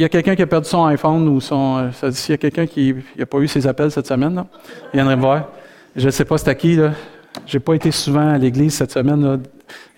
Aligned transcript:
il 0.00 0.04
y 0.04 0.06
a 0.06 0.08
quelqu'un 0.08 0.34
qui 0.34 0.40
a 0.40 0.46
perdu 0.46 0.66
son 0.66 0.86
iPhone 0.86 1.28
ou 1.28 1.42
son. 1.42 1.90
Euh, 2.02 2.10
s'il 2.10 2.32
y 2.32 2.34
a 2.34 2.38
quelqu'un 2.38 2.66
qui 2.66 2.94
n'a 3.18 3.26
pas 3.26 3.36
eu 3.36 3.46
ses 3.46 3.66
appels 3.66 3.90
cette 3.90 4.06
semaine, 4.06 4.34
là, 4.34 4.46
il 4.94 4.96
viendrait 4.96 5.16
me 5.16 5.20
voir. 5.20 5.50
Je 5.94 6.06
ne 6.06 6.10
sais 6.10 6.24
pas 6.24 6.38
c'était 6.38 6.56
qui, 6.56 6.74
là. 6.76 6.92
J'ai 7.46 7.60
pas 7.60 7.74
été 7.74 7.90
souvent 7.90 8.30
à 8.30 8.38
l'église 8.38 8.72
cette 8.72 8.92
semaine. 8.92 9.42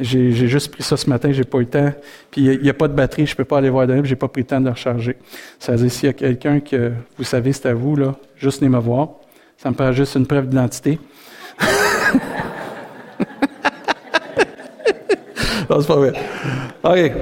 J'ai, 0.00 0.32
juste 0.32 0.72
pris 0.72 0.82
ça 0.82 0.96
ce 0.96 1.08
matin, 1.08 1.30
j'ai 1.30 1.44
pas 1.44 1.58
eu 1.58 1.60
le 1.60 1.68
temps. 1.68 1.92
Puis 2.32 2.40
il 2.46 2.62
n'y 2.62 2.68
a, 2.68 2.74
pas 2.74 2.88
de 2.88 2.94
batterie, 2.94 3.26
je 3.26 3.36
peux 3.36 3.44
pas 3.44 3.58
aller 3.58 3.70
voir 3.70 3.86
de 3.86 4.02
j'ai 4.02 4.16
pas 4.16 4.26
pris 4.26 4.40
le 4.40 4.48
temps 4.48 4.58
de 4.58 4.64
le 4.64 4.72
recharger. 4.72 5.16
Ça 5.60 5.70
veut 5.70 5.78
dire 5.78 5.92
s'il 5.92 6.06
y 6.08 6.10
a 6.10 6.14
quelqu'un 6.14 6.58
que 6.58 6.90
vous 7.16 7.22
savez 7.22 7.52
c'est 7.52 7.68
à 7.68 7.74
vous, 7.74 7.94
là, 7.94 8.16
juste 8.36 8.58
venez 8.58 8.70
me 8.70 8.80
voir. 8.80 9.10
Ça 9.56 9.70
me 9.70 9.76
prend 9.76 9.92
juste 9.92 10.16
une 10.16 10.26
preuve 10.26 10.48
d'identité. 10.48 10.98
non, 15.70 15.80
c'est 15.80 15.86
pas 15.86 15.94
vrai. 15.96 16.12
OK. 16.82 17.12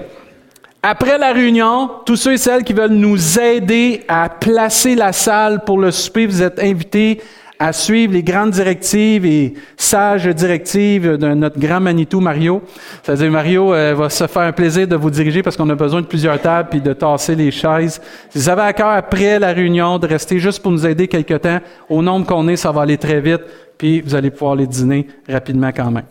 Après 0.82 1.18
la 1.18 1.32
réunion, 1.32 1.90
tous 2.06 2.16
ceux 2.16 2.32
et 2.32 2.38
celles 2.38 2.64
qui 2.64 2.72
veulent 2.72 2.92
nous 2.92 3.38
aider 3.38 4.02
à 4.08 4.30
placer 4.30 4.94
la 4.94 5.12
salle 5.12 5.62
pour 5.66 5.79
le 5.79 5.90
souper, 5.90 6.25
vous 6.25 6.43
êtes 6.43 6.58
invités 6.58 7.21
à 7.58 7.75
suivre 7.75 8.14
les 8.14 8.22
grandes 8.22 8.52
directives 8.52 9.26
et 9.26 9.52
sages 9.76 10.26
directives 10.29 11.18
de 11.18 11.35
notre 11.35 11.61
grand 11.61 11.80
Manitou 11.80 12.21
Mario. 12.21 12.62
C'est-à-dire, 13.02 13.30
Mario 13.30 13.74
euh, 13.74 13.94
va 13.94 14.08
se 14.08 14.26
faire 14.26 14.43
un 14.43 14.52
plaisir 14.52 14.88
de 14.88 14.96
vous 14.96 15.11
diriger 15.11 15.43
parce 15.43 15.58
qu'on 15.58 15.68
a 15.68 15.74
besoin 15.74 16.00
de 16.00 16.07
plusieurs 16.07 16.40
tables 16.40 16.71
puis 16.71 16.80
de 16.80 16.94
tasser 16.94 17.35
les 17.35 17.50
chaises. 17.50 18.00
Si 18.30 18.38
vous 18.38 18.49
avez 18.49 18.62
à 18.62 18.72
cœur 18.72 18.88
après 18.88 19.38
la 19.38 19.52
réunion 19.52 19.99
de 19.99 20.07
rester 20.07 20.38
juste 20.38 20.62
pour 20.62 20.72
nous 20.72 20.86
aider 20.86 21.07
quelque 21.08 21.35
temps, 21.35 21.60
au 21.90 22.00
nombre 22.00 22.24
qu'on 22.24 22.49
est, 22.49 22.57
ça 22.57 22.72
va 22.72 22.80
aller 22.80 22.96
très 22.96 23.21
vite, 23.21 23.43
puis 23.76 24.00
vous 24.00 24.14
allez 24.14 24.30
pouvoir 24.30 24.57
les 24.57 24.66
dîner 24.66 25.07
rapidement 25.29 25.71
quand 25.76 25.90
même. 25.90 26.07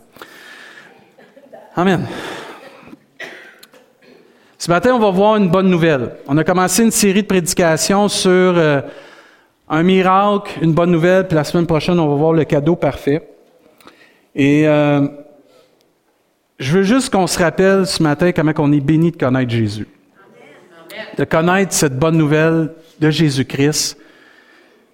Amen. 1.76 2.06
Ce 4.60 4.70
matin, 4.70 4.94
on 4.94 5.00
va 5.00 5.10
voir 5.10 5.38
une 5.38 5.48
bonne 5.48 5.70
nouvelle. 5.70 6.16
On 6.28 6.38
a 6.38 6.44
commencé 6.44 6.84
une 6.84 6.92
série 6.92 7.22
de 7.22 7.28
prédications 7.28 8.10
sur 8.10 8.30
euh, 8.30 8.82
un 9.70 9.84
miracle, 9.84 10.52
une 10.62 10.74
bonne 10.74 10.92
nouvelle, 10.92 11.26
puis 11.26 11.36
la 11.36 11.46
semaine 11.46 11.66
prochaine, 11.66 11.98
on 11.98 12.10
va 12.10 12.16
voir 12.16 12.34
le 12.34 12.44
cadeau 12.44 12.76
parfait. 12.76 13.26
Et 14.36 14.68
euh, 14.68 15.08
je 16.60 16.78
veux 16.78 16.84
juste 16.84 17.10
qu'on 17.10 17.26
se 17.26 17.40
rappelle 17.40 17.88
ce 17.88 18.04
matin 18.04 18.34
comment 18.34 18.52
on 18.58 18.74
est 18.74 18.82
béni 18.82 19.12
de 19.12 19.16
connaître 19.16 19.50
Jésus. 19.50 19.88
De 21.18 21.24
connaître 21.24 21.72
cette 21.72 21.98
bonne 21.98 22.18
nouvelle 22.18 22.74
de 23.00 23.10
Jésus-Christ. 23.10 23.98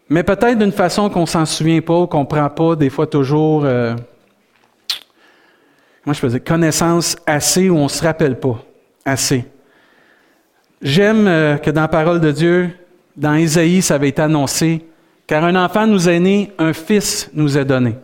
Mais 0.10 0.22
peut-être 0.22 0.60
d'une 0.60 0.74
façon 0.74 1.10
qu'on 1.10 1.26
s'en 1.26 1.48
souvient 1.48 1.82
pas, 1.82 2.06
qu'on 2.06 2.20
ne 2.20 2.26
prend 2.26 2.52
pas 2.52 2.76
des 2.76 2.92
fois 2.92 3.08
toujours, 3.08 3.66
euh, 3.66 3.96
moi 6.06 6.14
je 6.14 6.20
faisais 6.20 6.40
connaissance 6.40 7.16
assez 7.26 7.68
ou 7.68 7.78
on 7.78 7.88
se 7.88 8.04
rappelle 8.04 8.40
pas 8.40 8.64
assez. 9.04 9.44
J'aime 10.82 11.28
euh, 11.28 11.58
que 11.58 11.72
dans 11.72 11.82
la 11.82 11.88
parole 11.88 12.20
de 12.20 12.32
Dieu, 12.32 12.70
dans 13.16 13.36
Isaïe, 13.36 13.82
ça 13.82 13.96
avait 13.96 14.10
été 14.10 14.22
annoncé, 14.22 14.86
car 15.26 15.44
un 15.44 15.56
enfant 15.56 15.88
nous 15.88 16.10
est 16.10 16.20
né, 16.20 16.52
un 16.58 16.74
fils 16.74 17.30
nous 17.34 17.58
est 17.58 17.66
donné. 17.66 17.96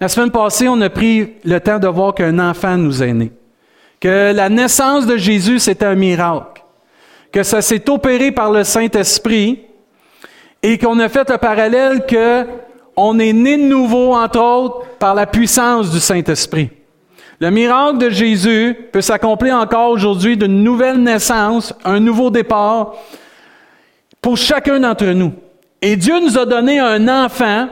La 0.00 0.08
semaine 0.08 0.30
passée, 0.30 0.68
on 0.68 0.80
a 0.80 0.90
pris 0.90 1.34
le 1.44 1.60
temps 1.60 1.78
de 1.78 1.86
voir 1.86 2.14
qu'un 2.14 2.38
enfant 2.38 2.76
nous 2.76 3.02
est 3.02 3.12
né, 3.12 3.30
que 4.00 4.32
la 4.32 4.48
naissance 4.48 5.06
de 5.06 5.16
Jésus, 5.16 5.60
c'était 5.60 5.86
un 5.86 5.94
miracle, 5.94 6.62
que 7.30 7.42
ça 7.42 7.62
s'est 7.62 7.88
opéré 7.88 8.32
par 8.32 8.50
le 8.50 8.64
Saint-Esprit 8.64 9.60
et 10.62 10.78
qu'on 10.78 10.98
a 10.98 11.08
fait 11.08 11.30
le 11.30 11.38
parallèle 11.38 12.04
que 12.06 12.44
on 12.96 13.18
est 13.18 13.32
né 13.32 13.56
de 13.56 13.62
nouveau, 13.62 14.14
entre 14.14 14.40
autres, 14.40 14.86
par 14.98 15.14
la 15.14 15.26
puissance 15.26 15.90
du 15.90 16.00
Saint-Esprit. 16.00 16.70
Le 17.40 17.50
miracle 17.50 17.96
de 17.96 18.10
Jésus 18.10 18.76
peut 18.92 19.00
s'accomplir 19.00 19.56
encore 19.56 19.90
aujourd'hui 19.90 20.36
d'une 20.36 20.62
nouvelle 20.62 21.02
naissance, 21.02 21.72
un 21.84 21.98
nouveau 21.98 22.30
départ 22.30 22.94
pour 24.20 24.36
chacun 24.36 24.78
d'entre 24.78 25.06
nous. 25.06 25.32
Et 25.80 25.96
Dieu 25.96 26.20
nous 26.20 26.36
a 26.36 26.44
donné 26.44 26.78
un 26.78 27.08
enfant, 27.08 27.68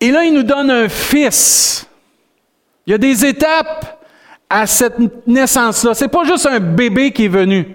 et 0.00 0.10
là, 0.10 0.24
il 0.24 0.32
nous 0.32 0.42
donne 0.42 0.70
un 0.70 0.88
fils. 0.88 1.86
Il 2.86 2.92
y 2.92 2.94
a 2.94 2.98
des 2.98 3.26
étapes 3.26 4.04
à 4.48 4.66
cette 4.66 4.96
naissance-là. 5.26 5.92
C'est 5.94 6.08
pas 6.08 6.24
juste 6.24 6.46
un 6.46 6.60
bébé 6.60 7.10
qui 7.12 7.26
est 7.26 7.28
venu. 7.28 7.74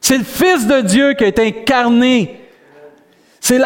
C'est 0.00 0.18
le 0.18 0.24
Fils 0.24 0.66
de 0.66 0.80
Dieu 0.80 1.12
qui 1.14 1.24
a 1.24 1.26
été 1.26 1.46
incarné. 1.46 2.40
C'est 3.40 3.60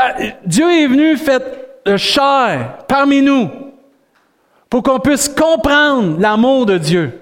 Dieu 0.45 0.71
est 0.71 0.87
venu 0.87 1.17
fait 1.17 1.43
de 1.85 1.97
chair 1.97 2.79
parmi 2.89 3.23
nous 3.23 3.51
pour 4.75 4.83
qu'on 4.83 4.99
puisse 4.99 5.29
comprendre 5.29 6.17
l'amour 6.19 6.67
de 6.67 6.79
Dieu. 6.79 7.13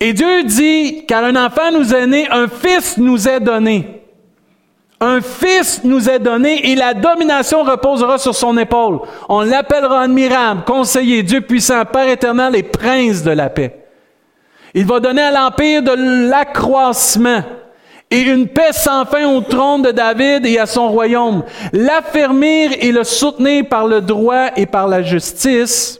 Et 0.00 0.12
Dieu 0.12 0.44
dit, 0.44 1.06
car 1.08 1.24
un 1.24 1.34
enfant 1.34 1.72
nous 1.72 1.94
est 1.94 2.06
né, 2.06 2.28
un 2.30 2.46
fils 2.46 2.98
nous 2.98 3.26
est 3.26 3.40
donné. 3.40 4.02
Un 5.00 5.22
fils 5.22 5.80
nous 5.82 6.10
est 6.10 6.18
donné 6.18 6.70
et 6.70 6.74
la 6.74 6.92
domination 6.92 7.62
reposera 7.62 8.18
sur 8.18 8.34
son 8.34 8.58
épaule. 8.58 9.00
On 9.30 9.40
l'appellera 9.40 10.02
admirable, 10.02 10.64
conseiller, 10.66 11.22
Dieu 11.22 11.40
puissant, 11.40 11.86
Père 11.86 12.06
éternel 12.06 12.54
et 12.54 12.62
prince 12.62 13.22
de 13.22 13.30
la 13.30 13.48
paix. 13.48 13.86
Il 14.74 14.84
va 14.84 15.00
donner 15.00 15.22
à 15.22 15.30
l'empire 15.30 15.82
de 15.82 16.28
l'accroissement 16.28 17.44
et 18.10 18.20
une 18.20 18.46
paix 18.46 18.72
sans 18.72 19.06
fin 19.06 19.26
au 19.26 19.40
trône 19.40 19.80
de 19.80 19.90
David 19.90 20.44
et 20.44 20.58
à 20.58 20.66
son 20.66 20.90
royaume. 20.90 21.44
L'affermir 21.72 22.72
et 22.78 22.92
le 22.92 23.04
soutenir 23.04 23.70
par 23.70 23.86
le 23.86 24.02
droit 24.02 24.48
et 24.54 24.66
par 24.66 24.86
la 24.86 25.00
justice 25.00 25.98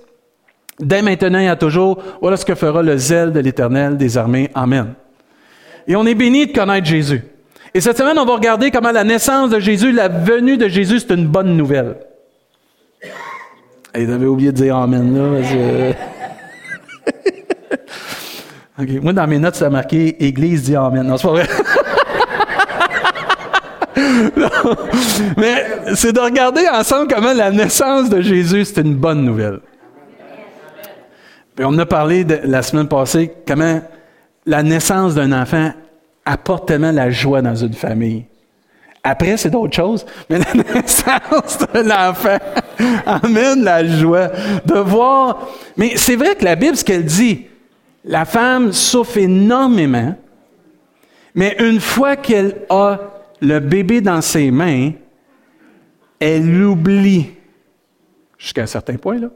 Dès 0.81 1.03
maintenant 1.03 1.39
et 1.39 1.49
à 1.49 1.57
toujours, 1.57 2.03
voilà 2.21 2.37
ce 2.37 2.45
que 2.45 2.55
fera 2.55 2.83
le 2.83 2.97
zèle 2.97 3.33
de 3.33 3.41
l'Éternel 3.41 3.97
des 3.97 4.19
armées. 4.19 4.51
Amen. 4.55 4.95
Et 5.87 5.95
on 5.95 6.05
est 6.07 6.15
béni 6.15 6.47
de 6.47 6.53
connaître 6.53 6.87
Jésus. 6.87 7.23
Et 7.73 7.81
cette 7.81 7.97
semaine, 7.97 8.19
on 8.19 8.25
va 8.25 8.35
regarder 8.35 8.71
comment 8.71 8.91
la 8.93 9.05
naissance 9.05 9.51
de 9.51 9.59
Jésus, 9.61 9.93
la 9.93 10.09
venue 10.09 10.57
de 10.57 10.69
Jésus, 10.69 11.01
c'est 11.01 11.15
une 11.15 11.27
bonne 11.27 11.57
nouvelle. 11.57 11.97
Et 13.95 14.05
vous 14.05 14.13
avez 14.13 14.27
oublié 14.27 14.51
de 14.51 14.57
dire 14.57 14.77
Amen, 14.77 15.15
là. 15.15 15.41
Moi, 19.03 19.13
dans 19.13 19.27
mes 19.29 19.39
notes, 19.39 19.55
ça 19.55 19.71
marqué 19.71 20.25
Église 20.25 20.65
dit 20.65 20.75
Amen. 20.75 21.07
Non, 21.07 21.17
c'est 21.17 21.29
pas 21.29 21.33
vrai. 21.33 21.47
Mais 25.37 25.65
c'est 25.95 26.13
de 26.13 26.21
regarder 26.21 26.67
ensemble 26.69 27.13
comment 27.13 27.33
la 27.33 27.53
naissance 27.53 28.09
de 28.09 28.21
Jésus, 28.21 28.65
c'est 28.65 28.81
une 28.81 28.97
bonne 28.97 29.25
nouvelle 29.25 29.61
on 31.59 31.79
a 31.79 31.87
parlé 31.87 32.25
la 32.25 32.63
semaine 32.63 32.89
passée 32.89 33.33
comment 33.47 33.81
la 34.47 34.63
naissance 34.63 35.15
d'un 35.15 35.33
enfant 35.33 35.73
apporte 36.25 36.69
tellement 36.69 36.93
la 36.93 37.11
joie 37.11 37.43
dans 37.43 37.55
une 37.55 37.75
famille. 37.75 38.25
Après, 39.03 39.37
c'est 39.37 39.51
d'autres 39.51 39.77
choses, 39.77 40.07
mais 40.31 40.39
la 40.39 40.55
naissance 40.75 41.59
de 41.59 41.81
l'enfant 41.81 42.39
amène 43.07 43.63
la 43.63 43.85
joie 43.85 44.29
de 44.65 44.79
voir. 44.79 45.49
Mais 45.77 45.97
c'est 45.97 46.17
vrai 46.17 46.35
que 46.35 46.45
la 46.45 46.57
Bible, 46.57 46.77
ce 46.77 46.85
qu'elle 46.85 47.05
dit, 47.05 47.47
la 48.05 48.25
femme 48.25 48.73
souffre 48.73 49.19
énormément, 49.19 50.15
mais 51.35 51.57
une 51.59 51.81
fois 51.81 52.17
qu'elle 52.17 52.63
a 52.71 52.99
le 53.41 53.61
bébé 53.61 54.01
dans 54.01 54.23
ses 54.23 54.51
mains, 54.51 54.93
elle 56.19 56.59
l'oublie 56.59 57.27
jusqu'à 58.39 58.63
un 58.63 58.67
certain 58.67 58.97
point, 58.97 59.19
là 59.19 59.29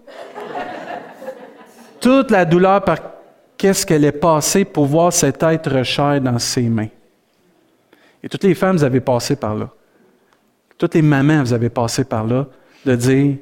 toute 2.00 2.31
la 2.31 2.44
douleur 2.44 2.82
par 2.84 2.98
qu'est-ce 3.56 3.84
qu'elle 3.84 4.04
est 4.04 4.12
passée 4.12 4.64
pour 4.64 4.86
voir 4.86 5.12
cet 5.12 5.42
être 5.42 5.82
cher 5.82 6.20
dans 6.20 6.38
ses 6.38 6.69
mains. 6.69 6.88
Et 8.22 8.28
toutes 8.28 8.44
les 8.44 8.54
femmes, 8.54 8.76
vous 8.76 8.84
avez 8.84 9.00
passé 9.00 9.36
par 9.36 9.54
là. 9.54 9.69
Toutes 10.76 10.94
les 10.94 11.03
mamans, 11.03 11.42
vous 11.42 11.53
avez 11.53 11.69
passé 11.69 12.04
par 12.04 12.25
là, 12.25 12.47
de 12.84 12.94
dire, 12.94 13.37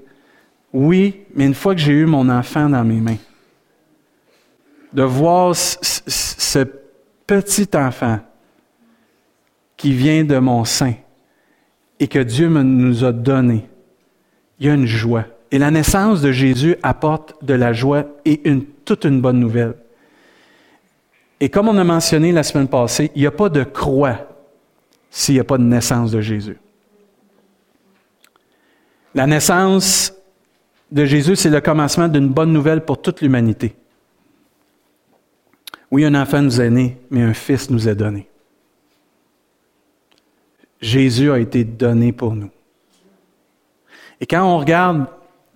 oui, 0.72 1.24
mais 1.34 1.46
une 1.46 1.54
fois 1.54 1.74
que 1.74 1.80
j'ai 1.80 1.92
eu 1.92 2.06
mon 2.06 2.28
enfant 2.28 2.68
dans 2.68 2.84
mes 2.84 3.00
mains, 3.00 3.18
de 4.92 5.02
voir 5.02 5.54
ce 5.54 6.64
petit 7.26 7.68
enfant 7.74 8.20
qui 9.76 9.92
vient 9.92 10.24
de 10.24 10.38
mon 10.38 10.64
sein 10.64 10.94
et 12.00 12.08
que 12.08 12.18
Dieu 12.18 12.48
nous 12.48 13.04
a 13.04 13.12
donné, 13.12 13.68
il 14.58 14.66
y 14.66 14.70
a 14.70 14.74
une 14.74 14.86
joie. 14.86 15.24
Et 15.50 15.58
la 15.58 15.70
naissance 15.70 16.20
de 16.20 16.32
Jésus 16.32 16.76
apporte 16.82 17.44
de 17.44 17.54
la 17.54 17.72
joie 17.72 18.04
et 18.24 18.42
toute 18.84 19.04
une 19.04 19.20
bonne 19.20 19.38
nouvelle. 19.38 19.74
Et 21.40 21.48
comme 21.48 21.68
on 21.68 21.76
a 21.76 21.84
mentionné 21.84 22.32
la 22.32 22.42
semaine 22.42 22.68
passée, 22.68 23.10
il 23.14 23.20
n'y 23.20 23.26
a 23.26 23.30
pas 23.30 23.48
de 23.48 23.62
croix 23.62 24.28
s'il 25.10 25.34
n'y 25.34 25.40
a 25.40 25.44
pas 25.44 25.58
de 25.58 25.62
naissance 25.62 26.10
de 26.10 26.20
Jésus. 26.20 26.58
La 29.14 29.26
naissance 29.26 30.12
de 30.90 31.04
Jésus, 31.04 31.36
c'est 31.36 31.50
le 31.50 31.60
commencement 31.60 32.08
d'une 32.08 32.28
bonne 32.28 32.52
nouvelle 32.52 32.84
pour 32.84 33.00
toute 33.00 33.20
l'humanité. 33.20 33.74
Oui, 35.90 36.04
un 36.04 36.14
enfant 36.14 36.42
nous 36.42 36.60
est 36.60 36.70
né, 36.70 36.98
mais 37.10 37.22
un 37.22 37.34
fils 37.34 37.70
nous 37.70 37.88
est 37.88 37.94
donné. 37.94 38.28
Jésus 40.80 41.30
a 41.30 41.38
été 41.38 41.64
donné 41.64 42.12
pour 42.12 42.34
nous. 42.34 42.50
Et 44.20 44.26
quand 44.26 44.42
on 44.42 44.58
regarde 44.58 45.06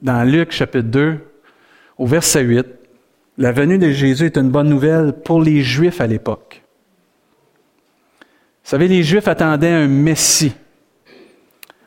dans 0.02 0.24
Luc 0.24 0.52
chapitre 0.52 0.88
2, 0.88 1.18
au 1.98 2.06
verset 2.06 2.42
8, 2.42 2.66
la 3.38 3.52
venue 3.52 3.78
de 3.78 3.90
Jésus 3.90 4.26
est 4.26 4.36
une 4.36 4.50
bonne 4.50 4.68
nouvelle 4.68 5.12
pour 5.12 5.40
les 5.40 5.62
Juifs 5.62 6.00
à 6.00 6.06
l'époque. 6.06 6.62
savez, 8.62 8.88
les 8.88 9.02
Juifs 9.02 9.28
attendaient 9.28 9.72
un 9.72 9.88
Messie, 9.88 10.52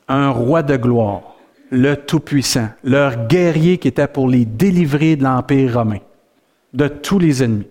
un 0.07 0.29
roi 0.29 0.63
de 0.63 0.75
gloire, 0.77 1.35
le 1.69 1.95
Tout-Puissant, 1.95 2.69
leur 2.83 3.27
guerrier 3.27 3.77
qui 3.77 3.87
était 3.87 4.07
pour 4.07 4.27
les 4.27 4.45
délivrer 4.45 5.15
de 5.15 5.23
l'Empire 5.23 5.75
romain, 5.79 5.99
de 6.73 6.87
tous 6.87 7.19
les 7.19 7.43
ennemis. 7.43 7.67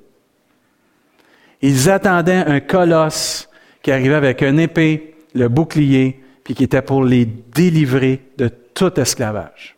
Ils 1.61 1.91
attendaient 1.91 2.45
un 2.47 2.61
colosse 2.61 3.49
qui 3.83 3.93
arrivait 3.93 4.15
avec 4.15 4.43
une 4.43 4.59
épée, 4.59 5.15
le 5.35 5.49
bouclier, 5.49 6.21
puis 6.43 6.55
qui 6.55 6.65
était 6.65 6.83
pour 6.83 7.05
les 7.05 7.25
délivrer 7.25 8.21
de 8.37 8.49
tout 8.49 8.99
esclavage. 8.99 9.77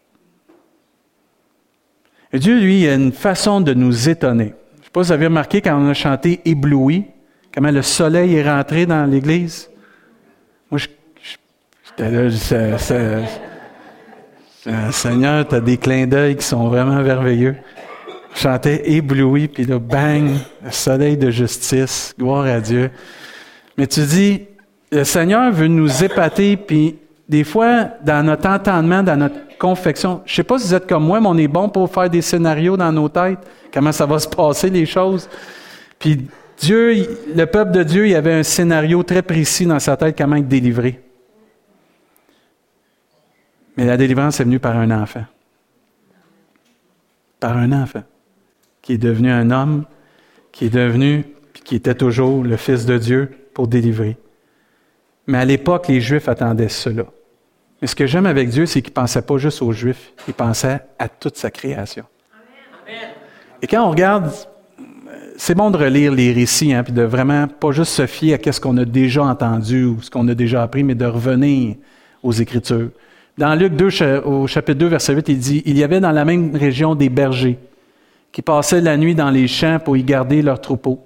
Et 2.34 2.40
Dieu, 2.40 2.58
lui, 2.58 2.80
il 2.80 2.88
a 2.88 2.94
une 2.94 3.12
façon 3.12 3.60
de 3.60 3.72
nous 3.74 4.08
étonner. 4.08 4.54
Je 4.74 4.80
ne 4.80 4.84
sais 4.84 4.90
pas 4.92 5.04
si 5.04 5.06
vous 5.06 5.12
avez 5.12 5.26
remarqué 5.26 5.60
quand 5.60 5.80
on 5.80 5.88
a 5.88 5.94
chanté 5.94 6.40
Ébloui, 6.44 7.04
comment 7.54 7.70
le 7.70 7.82
soleil 7.82 8.34
est 8.34 8.50
rentré 8.50 8.86
dans 8.86 9.08
l'Église. 9.08 9.70
Moi, 10.68 10.80
j'étais 11.96 12.10
là, 12.10 12.28
Seigneur, 14.90 15.46
tu 15.46 15.54
as 15.54 15.60
des 15.60 15.76
clins 15.76 16.08
d'œil 16.08 16.34
qui 16.34 16.44
sont 16.44 16.66
vraiment 16.68 17.00
merveilleux. 17.02 17.54
Je 18.34 18.40
chantais 18.40 18.82
ébloui, 18.90 19.46
puis 19.46 19.64
là, 19.64 19.78
bang, 19.78 20.30
le 20.64 20.70
soleil 20.72 21.16
de 21.16 21.30
justice, 21.30 22.16
gloire 22.18 22.46
à 22.46 22.58
Dieu. 22.60 22.90
Mais 23.78 23.86
tu 23.86 24.00
dis, 24.00 24.42
le 24.90 25.04
Seigneur 25.04 25.52
veut 25.52 25.68
nous 25.68 26.02
épater, 26.02 26.56
puis 26.56 26.96
des 27.28 27.44
fois, 27.44 27.88
dans 28.02 28.24
notre 28.24 28.48
entendement, 28.48 29.02
dans 29.02 29.16
notre 29.16 29.56
confection, 29.58 30.22
je 30.26 30.32
ne 30.32 30.36
sais 30.36 30.44
pas 30.44 30.58
si 30.58 30.68
vous 30.68 30.74
êtes 30.74 30.86
comme 30.86 31.04
moi, 31.04 31.20
mais 31.20 31.28
on 31.28 31.38
est 31.38 31.48
bon 31.48 31.68
pour 31.68 31.90
faire 31.90 32.10
des 32.10 32.22
scénarios 32.22 32.76
dans 32.76 32.92
nos 32.92 33.08
têtes, 33.08 33.38
comment 33.72 33.92
ça 33.92 34.06
va 34.06 34.18
se 34.18 34.28
passer, 34.28 34.68
les 34.68 34.86
choses. 34.86 35.28
Puis 35.98 36.26
Dieu, 36.58 37.06
le 37.34 37.46
peuple 37.46 37.72
de 37.72 37.82
Dieu, 37.82 38.08
il 38.08 38.14
avait 38.14 38.34
un 38.34 38.42
scénario 38.42 39.02
très 39.02 39.22
précis 39.22 39.64
dans 39.64 39.78
sa 39.78 39.96
tête, 39.96 40.16
comment 40.16 40.36
être 40.36 40.48
délivré. 40.48 41.00
Mais 43.76 43.86
la 43.86 43.96
délivrance 43.96 44.38
est 44.40 44.44
venue 44.44 44.60
par 44.60 44.76
un 44.76 44.90
enfant. 44.90 45.24
Par 47.40 47.56
un 47.56 47.72
enfant 47.72 48.04
qui 48.82 48.92
est 48.92 48.98
devenu 48.98 49.30
un 49.30 49.50
homme, 49.50 49.86
qui 50.52 50.66
est 50.66 50.70
devenu, 50.70 51.24
qui 51.64 51.76
était 51.76 51.94
toujours 51.94 52.44
le 52.44 52.56
Fils 52.56 52.84
de 52.84 52.98
Dieu 52.98 53.30
pour 53.54 53.66
délivrer. 53.66 54.18
Mais 55.26 55.38
à 55.38 55.44
l'époque, 55.44 55.88
les 55.88 56.00
Juifs 56.00 56.28
attendaient 56.28 56.68
cela. 56.68 57.04
Mais 57.80 57.88
ce 57.88 57.94
que 57.94 58.06
j'aime 58.06 58.26
avec 58.26 58.48
Dieu, 58.48 58.66
c'est 58.66 58.82
qu'il 58.82 58.90
ne 58.90 58.94
pensait 58.94 59.22
pas 59.22 59.36
juste 59.38 59.62
aux 59.62 59.72
Juifs, 59.72 60.12
il 60.28 60.34
pensait 60.34 60.80
à 60.98 61.08
toute 61.08 61.36
sa 61.36 61.50
création. 61.50 62.04
Et 63.62 63.66
quand 63.66 63.86
on 63.86 63.90
regarde, 63.90 64.30
c'est 65.36 65.54
bon 65.54 65.70
de 65.70 65.78
relire 65.78 66.12
les 66.12 66.32
récits, 66.32 66.72
hein, 66.72 66.84
puis 66.84 66.92
de 66.92 67.02
vraiment 67.02 67.48
pas 67.48 67.72
juste 67.72 67.92
se 67.92 68.06
fier 68.06 68.38
à 68.44 68.52
ce 68.52 68.60
qu'on 68.60 68.76
a 68.76 68.84
déjà 68.84 69.24
entendu 69.24 69.84
ou 69.84 70.02
ce 70.02 70.10
qu'on 70.10 70.28
a 70.28 70.34
déjà 70.34 70.62
appris, 70.62 70.84
mais 70.84 70.94
de 70.94 71.06
revenir 71.06 71.76
aux 72.22 72.32
Écritures. 72.32 72.90
Dans 73.36 73.54
Luc 73.54 73.74
2, 73.74 74.22
au 74.24 74.46
chapitre 74.46 74.78
2, 74.78 74.86
verset 74.86 75.14
8, 75.14 75.28
il 75.28 75.38
dit, 75.38 75.62
Il 75.66 75.76
y 75.76 75.82
avait 75.82 76.00
dans 76.00 76.12
la 76.12 76.24
même 76.24 76.54
région 76.54 76.94
des 76.94 77.08
bergers 77.08 77.58
qui 78.30 78.42
passaient 78.42 78.80
la 78.80 78.96
nuit 78.96 79.14
dans 79.14 79.30
les 79.30 79.48
champs 79.48 79.78
pour 79.78 79.96
y 79.96 80.04
garder 80.04 80.42
leurs 80.42 80.60
troupeaux. 80.60 81.00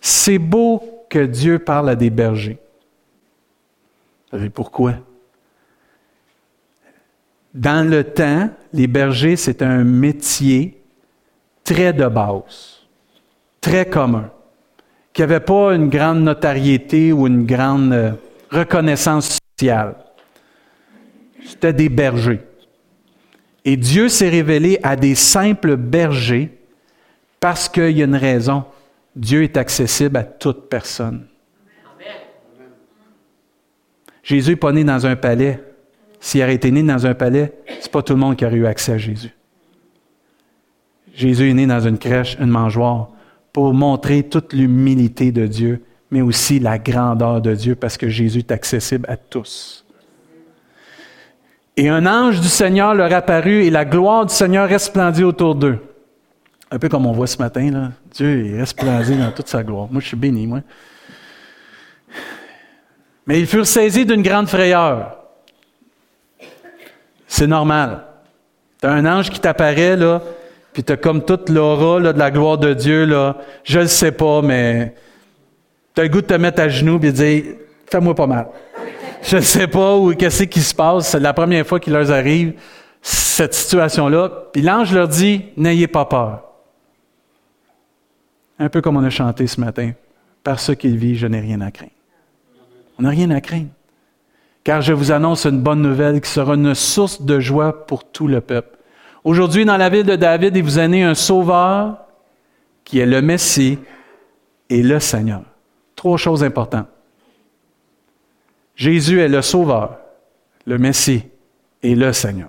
C'est 0.00 0.38
beau 0.38 0.82
que 1.08 1.24
Dieu 1.24 1.58
parle 1.58 1.88
à 1.88 1.96
des 1.96 2.10
bergers. 2.10 2.58
Vous 4.34 4.40
savez 4.40 4.50
pourquoi? 4.50 4.94
Dans 7.54 7.88
le 7.88 8.02
temps, 8.02 8.50
les 8.72 8.88
bergers, 8.88 9.36
c'est 9.36 9.62
un 9.62 9.84
métier 9.84 10.82
très 11.62 11.92
de 11.92 12.08
base, 12.08 12.80
très 13.60 13.86
commun, 13.86 14.32
qui 15.12 15.22
n'avait 15.22 15.38
pas 15.38 15.76
une 15.76 15.88
grande 15.88 16.22
notoriété 16.22 17.12
ou 17.12 17.28
une 17.28 17.46
grande 17.46 17.92
euh, 17.92 18.10
reconnaissance 18.50 19.38
sociale. 19.56 19.94
C'était 21.46 21.72
des 21.72 21.88
bergers. 21.88 22.40
Et 23.64 23.76
Dieu 23.76 24.08
s'est 24.08 24.30
révélé 24.30 24.80
à 24.82 24.96
des 24.96 25.14
simples 25.14 25.76
bergers 25.76 26.50
parce 27.38 27.68
qu'il 27.68 27.96
y 27.96 28.02
a 28.02 28.06
une 28.06 28.16
raison. 28.16 28.64
Dieu 29.14 29.44
est 29.44 29.56
accessible 29.56 30.16
à 30.16 30.24
toute 30.24 30.68
personne. 30.68 31.24
Jésus 34.24 34.50
n'est 34.50 34.56
pas 34.56 34.72
né 34.72 34.82
dans 34.82 35.06
un 35.06 35.14
palais. 35.14 35.62
S'il 36.18 36.42
aurait 36.42 36.54
été 36.54 36.70
né 36.70 36.82
dans 36.82 37.06
un 37.06 37.14
palais, 37.14 37.52
ce 37.68 37.84
n'est 37.84 37.90
pas 37.90 38.02
tout 38.02 38.14
le 38.14 38.18
monde 38.18 38.36
qui 38.36 38.44
aurait 38.44 38.56
eu 38.56 38.66
accès 38.66 38.92
à 38.92 38.98
Jésus. 38.98 39.30
Jésus 41.14 41.50
est 41.50 41.54
né 41.54 41.66
dans 41.66 41.80
une 41.80 41.98
crèche, 41.98 42.36
une 42.40 42.48
mangeoire, 42.48 43.10
pour 43.52 43.72
montrer 43.72 44.24
toute 44.24 44.52
l'humilité 44.52 45.30
de 45.30 45.46
Dieu, 45.46 45.84
mais 46.10 46.22
aussi 46.22 46.58
la 46.58 46.78
grandeur 46.78 47.40
de 47.40 47.54
Dieu, 47.54 47.74
parce 47.76 47.96
que 47.96 48.08
Jésus 48.08 48.40
est 48.40 48.50
accessible 48.50 49.04
à 49.08 49.16
tous. 49.16 49.84
Et 51.76 51.88
un 51.88 52.06
ange 52.06 52.40
du 52.40 52.48
Seigneur 52.48 52.94
leur 52.94 53.12
apparut 53.12 53.64
et 53.64 53.70
la 53.70 53.84
gloire 53.84 54.26
du 54.26 54.34
Seigneur 54.34 54.68
resplendit 54.68 55.24
autour 55.24 55.54
d'eux. 55.54 55.78
Un 56.70 56.78
peu 56.78 56.88
comme 56.88 57.06
on 57.06 57.12
voit 57.12 57.26
ce 57.26 57.38
matin, 57.38 57.70
là. 57.70 57.92
Dieu 58.12 58.46
est 58.46 58.58
resplendit 58.58 59.16
dans 59.16 59.30
toute 59.30 59.48
sa 59.48 59.62
gloire. 59.62 59.88
Moi, 59.90 60.00
je 60.00 60.06
suis 60.08 60.16
béni, 60.16 60.46
moi. 60.46 60.60
Mais 63.26 63.40
ils 63.40 63.46
furent 63.46 63.66
saisis 63.66 64.04
d'une 64.04 64.22
grande 64.22 64.48
frayeur. 64.48 65.16
C'est 67.26 67.46
normal. 67.46 68.04
Tu 68.80 68.86
as 68.86 68.92
un 68.92 69.06
ange 69.06 69.30
qui 69.30 69.40
t'apparaît, 69.40 69.96
là, 69.96 70.22
puis 70.72 70.84
tu 70.84 70.92
as 70.92 70.96
comme 70.96 71.24
toute 71.24 71.48
l'aura 71.48 72.00
de 72.00 72.18
la 72.18 72.30
gloire 72.30 72.58
de 72.58 72.74
Dieu, 72.74 73.04
là. 73.06 73.36
Je 73.64 73.80
ne 73.80 73.86
sais 73.86 74.12
pas, 74.12 74.42
mais 74.42 74.94
tu 75.94 76.00
as 76.00 76.04
le 76.04 76.10
goût 76.10 76.20
de 76.20 76.26
te 76.26 76.34
mettre 76.34 76.60
à 76.60 76.68
genoux 76.68 76.96
et 76.96 77.06
de 77.06 77.10
dire 77.10 77.44
Fais-moi 77.90 78.14
pas 78.14 78.26
mal. 78.26 78.48
Je 79.22 79.36
ne 79.36 79.42
sais 79.42 79.66
pas 79.68 79.96
où, 79.96 80.14
qu'est-ce 80.14 80.44
qui 80.44 80.60
se 80.60 80.74
passe. 80.74 81.08
C'est 81.08 81.20
la 81.20 81.32
première 81.32 81.66
fois 81.66 81.80
qu'il 81.80 81.92
leur 81.92 82.10
arrive 82.10 82.54
cette 83.00 83.54
situation-là. 83.54 84.30
Puis 84.52 84.62
l'ange 84.62 84.92
leur 84.92 85.08
dit, 85.08 85.44
n'ayez 85.56 85.86
pas 85.86 86.04
peur. 86.04 86.42
Un 88.58 88.68
peu 88.68 88.80
comme 88.80 88.96
on 88.96 89.04
a 89.04 89.10
chanté 89.10 89.46
ce 89.46 89.60
matin. 89.60 89.92
Par 90.42 90.60
ce 90.60 90.72
qu'il 90.72 90.96
vit, 90.96 91.16
je 91.16 91.26
n'ai 91.26 91.40
rien 91.40 91.60
à 91.60 91.70
craindre. 91.70 91.90
On 92.98 93.02
n'a 93.02 93.10
rien 93.10 93.30
à 93.30 93.40
craindre. 93.40 93.70
Car 94.62 94.80
je 94.80 94.92
vous 94.92 95.12
annonce 95.12 95.44
une 95.44 95.60
bonne 95.60 95.82
nouvelle 95.82 96.20
qui 96.20 96.30
sera 96.30 96.54
une 96.54 96.74
source 96.74 97.22
de 97.22 97.38
joie 97.40 97.86
pour 97.86 98.04
tout 98.04 98.26
le 98.26 98.40
peuple. 98.40 98.78
Aujourd'hui, 99.22 99.64
dans 99.64 99.76
la 99.76 99.88
ville 99.88 100.06
de 100.06 100.16
David, 100.16 100.56
il 100.56 100.62
vous 100.62 100.78
a 100.78 100.88
né 100.88 101.02
un 101.02 101.14
sauveur 101.14 101.98
qui 102.84 102.98
est 102.98 103.06
le 103.06 103.22
Messie 103.22 103.78
et 104.68 104.82
le 104.82 105.00
Seigneur. 105.00 105.42
Trois 105.96 106.16
choses 106.16 106.44
importantes. 106.44 106.88
Jésus 108.74 109.20
est 109.20 109.28
le 109.28 109.40
Sauveur, 109.42 109.98
le 110.66 110.78
Messie 110.78 111.24
et 111.82 111.94
le 111.94 112.12
Seigneur. 112.12 112.48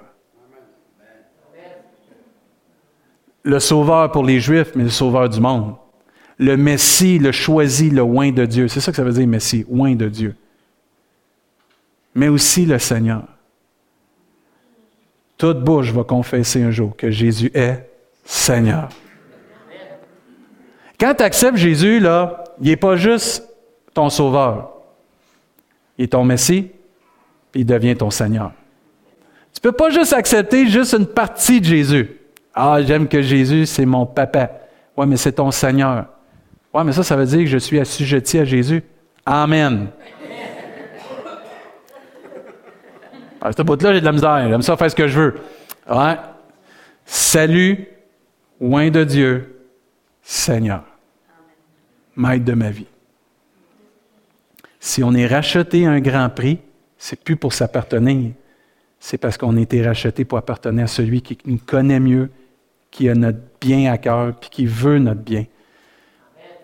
Le 3.43 3.59
Sauveur 3.59 4.11
pour 4.11 4.23
les 4.23 4.39
Juifs, 4.39 4.71
mais 4.75 4.83
le 4.83 4.89
Sauveur 4.89 5.29
du 5.29 5.39
monde. 5.39 5.75
Le 6.37 6.57
Messie, 6.57 7.17
le 7.19 7.31
choisi, 7.31 7.89
le 7.89 8.01
oint 8.01 8.31
de 8.31 8.45
Dieu. 8.45 8.67
C'est 8.67 8.81
ça 8.81 8.91
que 8.91 8.97
ça 8.97 9.03
veut 9.03 9.13
dire, 9.13 9.27
Messie, 9.27 9.65
oint 9.69 9.95
de 9.95 10.09
Dieu. 10.09 10.35
Mais 12.13 12.27
aussi 12.27 12.65
le 12.65 12.79
Seigneur. 12.79 13.23
Toute 15.37 15.63
bouche 15.63 15.91
va 15.91 16.03
confesser 16.03 16.63
un 16.63 16.71
jour 16.71 16.95
que 16.95 17.09
Jésus 17.11 17.51
est 17.53 17.89
Seigneur. 18.23 18.89
Quand 20.99 21.13
tu 21.13 21.23
acceptes 21.23 21.57
Jésus, 21.57 21.99
là, 21.99 22.43
il 22.61 22.67
n'est 22.67 22.77
pas 22.77 22.95
juste 22.95 23.43
ton 23.93 24.09
sauveur. 24.09 24.71
Il 25.97 26.05
est 26.05 26.07
ton 26.07 26.23
Messie, 26.23 26.69
puis 27.51 27.61
il 27.61 27.65
devient 27.65 27.95
ton 27.95 28.09
Seigneur. 28.09 28.51
Tu 29.53 29.59
ne 29.59 29.71
peux 29.71 29.75
pas 29.75 29.89
juste 29.89 30.13
accepter 30.13 30.67
juste 30.67 30.93
une 30.93 31.05
partie 31.05 31.59
de 31.61 31.65
Jésus. 31.65 32.17
Ah, 32.53 32.81
j'aime 32.81 33.07
que 33.07 33.21
Jésus, 33.21 33.65
c'est 33.65 33.85
mon 33.85 34.05
papa. 34.05 34.51
Oui, 34.95 35.05
mais 35.07 35.17
c'est 35.17 35.33
ton 35.33 35.51
Seigneur. 35.51 36.05
Oui, 36.75 36.81
mais 36.83 36.91
ça, 36.91 37.03
ça 37.03 37.15
veut 37.15 37.25
dire 37.25 37.39
que 37.39 37.45
je 37.45 37.57
suis 37.57 37.79
assujetti 37.79 38.37
à 38.37 38.43
Jésus. 38.43 38.83
Amen. 39.25 39.87
À 43.39 43.53
ce 43.53 43.61
bout-là, 43.61 43.93
j'ai 43.93 44.01
de 44.01 44.05
la 44.05 44.11
misère. 44.11 44.49
J'aime 44.49 44.61
ça 44.61 44.75
faire 44.75 44.91
ce 44.91 44.95
que 44.95 45.07
je 45.07 45.17
veux. 45.17 45.35
Ouais. 45.89 46.17
Salut, 47.05 47.87
loin 48.59 48.89
de 48.89 49.05
Dieu, 49.05 49.61
Seigneur. 50.21 50.83
Maître 52.17 52.43
de 52.43 52.51
ma 52.51 52.71
vie. 52.71 52.87
Si 54.77 55.01
on 55.01 55.13
est 55.13 55.27
racheté 55.27 55.85
à 55.85 55.91
un 55.91 56.01
grand 56.01 56.29
prix, 56.29 56.59
c'est 56.97 57.23
plus 57.23 57.37
pour 57.37 57.53
s'appartenir, 57.53 58.33
c'est 58.99 59.17
parce 59.17 59.37
qu'on 59.37 59.55
a 59.55 59.61
été 59.61 59.81
racheté 59.81 60.25
pour 60.25 60.37
appartenir 60.37 60.83
à 60.83 60.87
celui 60.87 61.21
qui 61.21 61.37
nous 61.45 61.57
connaît 61.57 62.01
mieux, 62.01 62.29
qui 62.91 63.07
a 63.07 63.15
notre 63.15 63.39
bien 63.61 63.93
à 63.93 63.97
cœur, 63.97 64.35
puis 64.35 64.49
qui 64.49 64.65
veut 64.65 64.99
notre 64.99 65.21
bien. 65.21 65.45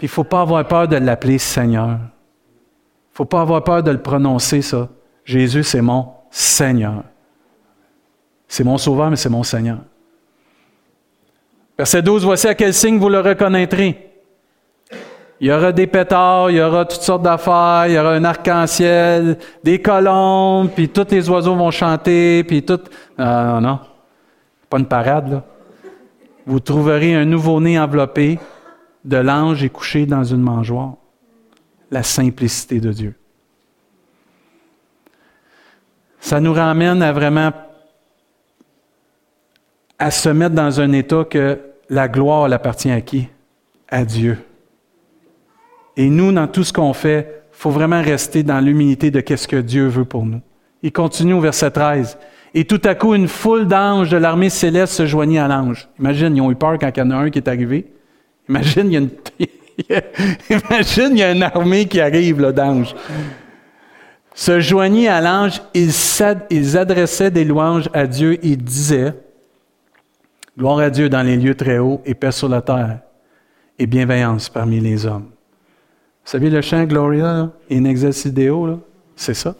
Puis 0.01 0.07
il 0.07 0.09
ne 0.09 0.13
faut 0.15 0.23
pas 0.23 0.41
avoir 0.41 0.67
peur 0.67 0.87
de 0.87 0.95
l'appeler 0.95 1.37
Seigneur. 1.37 1.89
Il 1.89 1.91
ne 1.93 3.13
faut 3.13 3.25
pas 3.25 3.41
avoir 3.41 3.63
peur 3.63 3.83
de 3.83 3.91
le 3.91 4.01
prononcer, 4.01 4.63
ça. 4.63 4.89
Jésus, 5.23 5.63
c'est 5.63 5.83
mon 5.83 6.07
Seigneur. 6.31 7.03
C'est 8.47 8.63
mon 8.63 8.79
Sauveur, 8.79 9.11
mais 9.11 9.15
c'est 9.15 9.29
mon 9.29 9.43
Seigneur. 9.43 9.77
Verset 11.77 12.01
12, 12.01 12.25
voici 12.25 12.47
à 12.47 12.55
quel 12.55 12.73
signe 12.73 12.97
vous 12.97 13.09
le 13.09 13.19
reconnaîtrez. 13.19 14.11
Il 15.39 15.45
y 15.45 15.51
aura 15.51 15.71
des 15.71 15.85
pétards, 15.85 16.49
il 16.49 16.57
y 16.57 16.61
aura 16.63 16.85
toutes 16.85 17.03
sortes 17.03 17.21
d'affaires, 17.21 17.83
il 17.85 17.93
y 17.93 17.99
aura 17.99 18.13
un 18.13 18.23
arc-en-ciel, 18.23 19.37
des 19.63 19.83
colombes, 19.83 20.71
puis 20.75 20.89
tous 20.89 21.11
les 21.11 21.29
oiseaux 21.29 21.53
vont 21.53 21.69
chanter, 21.69 22.43
puis 22.43 22.63
tout. 22.63 22.79
Non, 23.19 23.43
non, 23.43 23.61
non. 23.61 23.79
Pas 24.67 24.79
une 24.79 24.87
parade, 24.87 25.31
là. 25.31 25.43
Vous 26.47 26.59
trouverez 26.59 27.13
un 27.13 27.25
nouveau-né 27.25 27.79
enveloppé 27.79 28.39
de 29.05 29.17
l'ange 29.17 29.63
et 29.63 29.69
couché 29.69 30.05
dans 30.05 30.23
une 30.23 30.41
mangeoire. 30.41 30.95
La 31.89 32.03
simplicité 32.03 32.79
de 32.79 32.91
Dieu. 32.91 33.15
Ça 36.21 36.39
nous 36.39 36.53
ramène 36.53 37.01
à 37.01 37.11
vraiment 37.11 37.51
à 39.99 40.09
se 40.09 40.29
mettre 40.29 40.55
dans 40.55 40.79
un 40.79 40.93
état 40.93 41.25
que 41.25 41.59
la 41.89 42.07
gloire 42.07 42.51
appartient 42.51 42.89
à 42.89 43.01
qui? 43.01 43.27
À 43.89 44.05
Dieu. 44.05 44.37
Et 45.97 46.09
nous, 46.09 46.31
dans 46.31 46.47
tout 46.47 46.63
ce 46.63 46.73
qu'on 46.73 46.93
fait, 46.93 47.43
il 47.51 47.57
faut 47.57 47.69
vraiment 47.69 48.01
rester 48.01 48.41
dans 48.41 48.59
l'humilité 48.59 49.11
de 49.11 49.19
qu'est-ce 49.19 49.47
que 49.47 49.57
Dieu 49.57 49.87
veut 49.87 50.05
pour 50.05 50.25
nous. 50.25 50.41
Il 50.81 50.91
continue 50.91 51.33
au 51.33 51.41
verset 51.41 51.69
13. 51.69 52.17
Et 52.53 52.65
tout 52.65 52.81
à 52.83 52.95
coup, 52.95 53.13
une 53.13 53.27
foule 53.27 53.67
d'anges 53.67 54.09
de 54.09 54.17
l'armée 54.17 54.49
céleste 54.49 54.93
se 54.93 55.05
joignit 55.05 55.37
à 55.37 55.47
l'ange. 55.47 55.87
Imagine, 55.99 56.35
ils 56.35 56.41
ont 56.41 56.51
eu 56.51 56.55
peur 56.55 56.77
quand 56.79 56.89
il 56.95 56.99
y 56.99 57.03
en 57.03 57.11
a 57.11 57.15
un 57.15 57.29
qui 57.29 57.37
est 57.39 57.47
arrivé. 57.47 57.91
Imagine, 58.49 58.91
il 61.11 61.17
y 61.17 61.23
a 61.23 61.31
une, 61.31 61.43
armée 61.43 61.87
qui 61.87 61.99
arrive 61.99 62.41
d'anges. 62.51 62.95
Se 64.33 64.59
joignit 64.59 65.07
à 65.07 65.21
l'ange, 65.21 65.61
ils, 65.73 66.77
adressaient 66.77 67.31
des 67.31 67.45
louanges 67.45 67.89
à 67.93 68.07
Dieu 68.07 68.43
et 68.45 68.55
disaient 68.55 69.13
Gloire 70.57 70.79
à 70.79 70.89
Dieu 70.89 71.09
dans 71.09 71.23
les 71.23 71.37
lieux 71.37 71.55
très 71.55 71.77
hauts 71.77 72.01
et 72.05 72.13
paix 72.13 72.31
sur 72.31 72.49
la 72.49 72.61
terre 72.61 72.99
et 73.79 73.87
bienveillance 73.87 74.49
parmi 74.49 74.79
les 74.79 75.05
hommes. 75.05 75.29
Vous 76.23 76.31
savez 76.31 76.49
le 76.49 76.61
chant 76.61 76.83
Gloria 76.83 77.51
in 77.71 77.85
excelsis 77.85 78.31
Deo, 78.31 78.79
c'est 79.15 79.33
ça? 79.33 79.55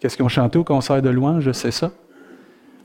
Qu'est-ce 0.00 0.16
qu'ils 0.16 0.24
ont 0.24 0.28
chanté 0.28 0.58
au 0.58 0.64
concert 0.64 1.00
de 1.00 1.08
louange? 1.08 1.50
C'est 1.52 1.70
ça? 1.70 1.90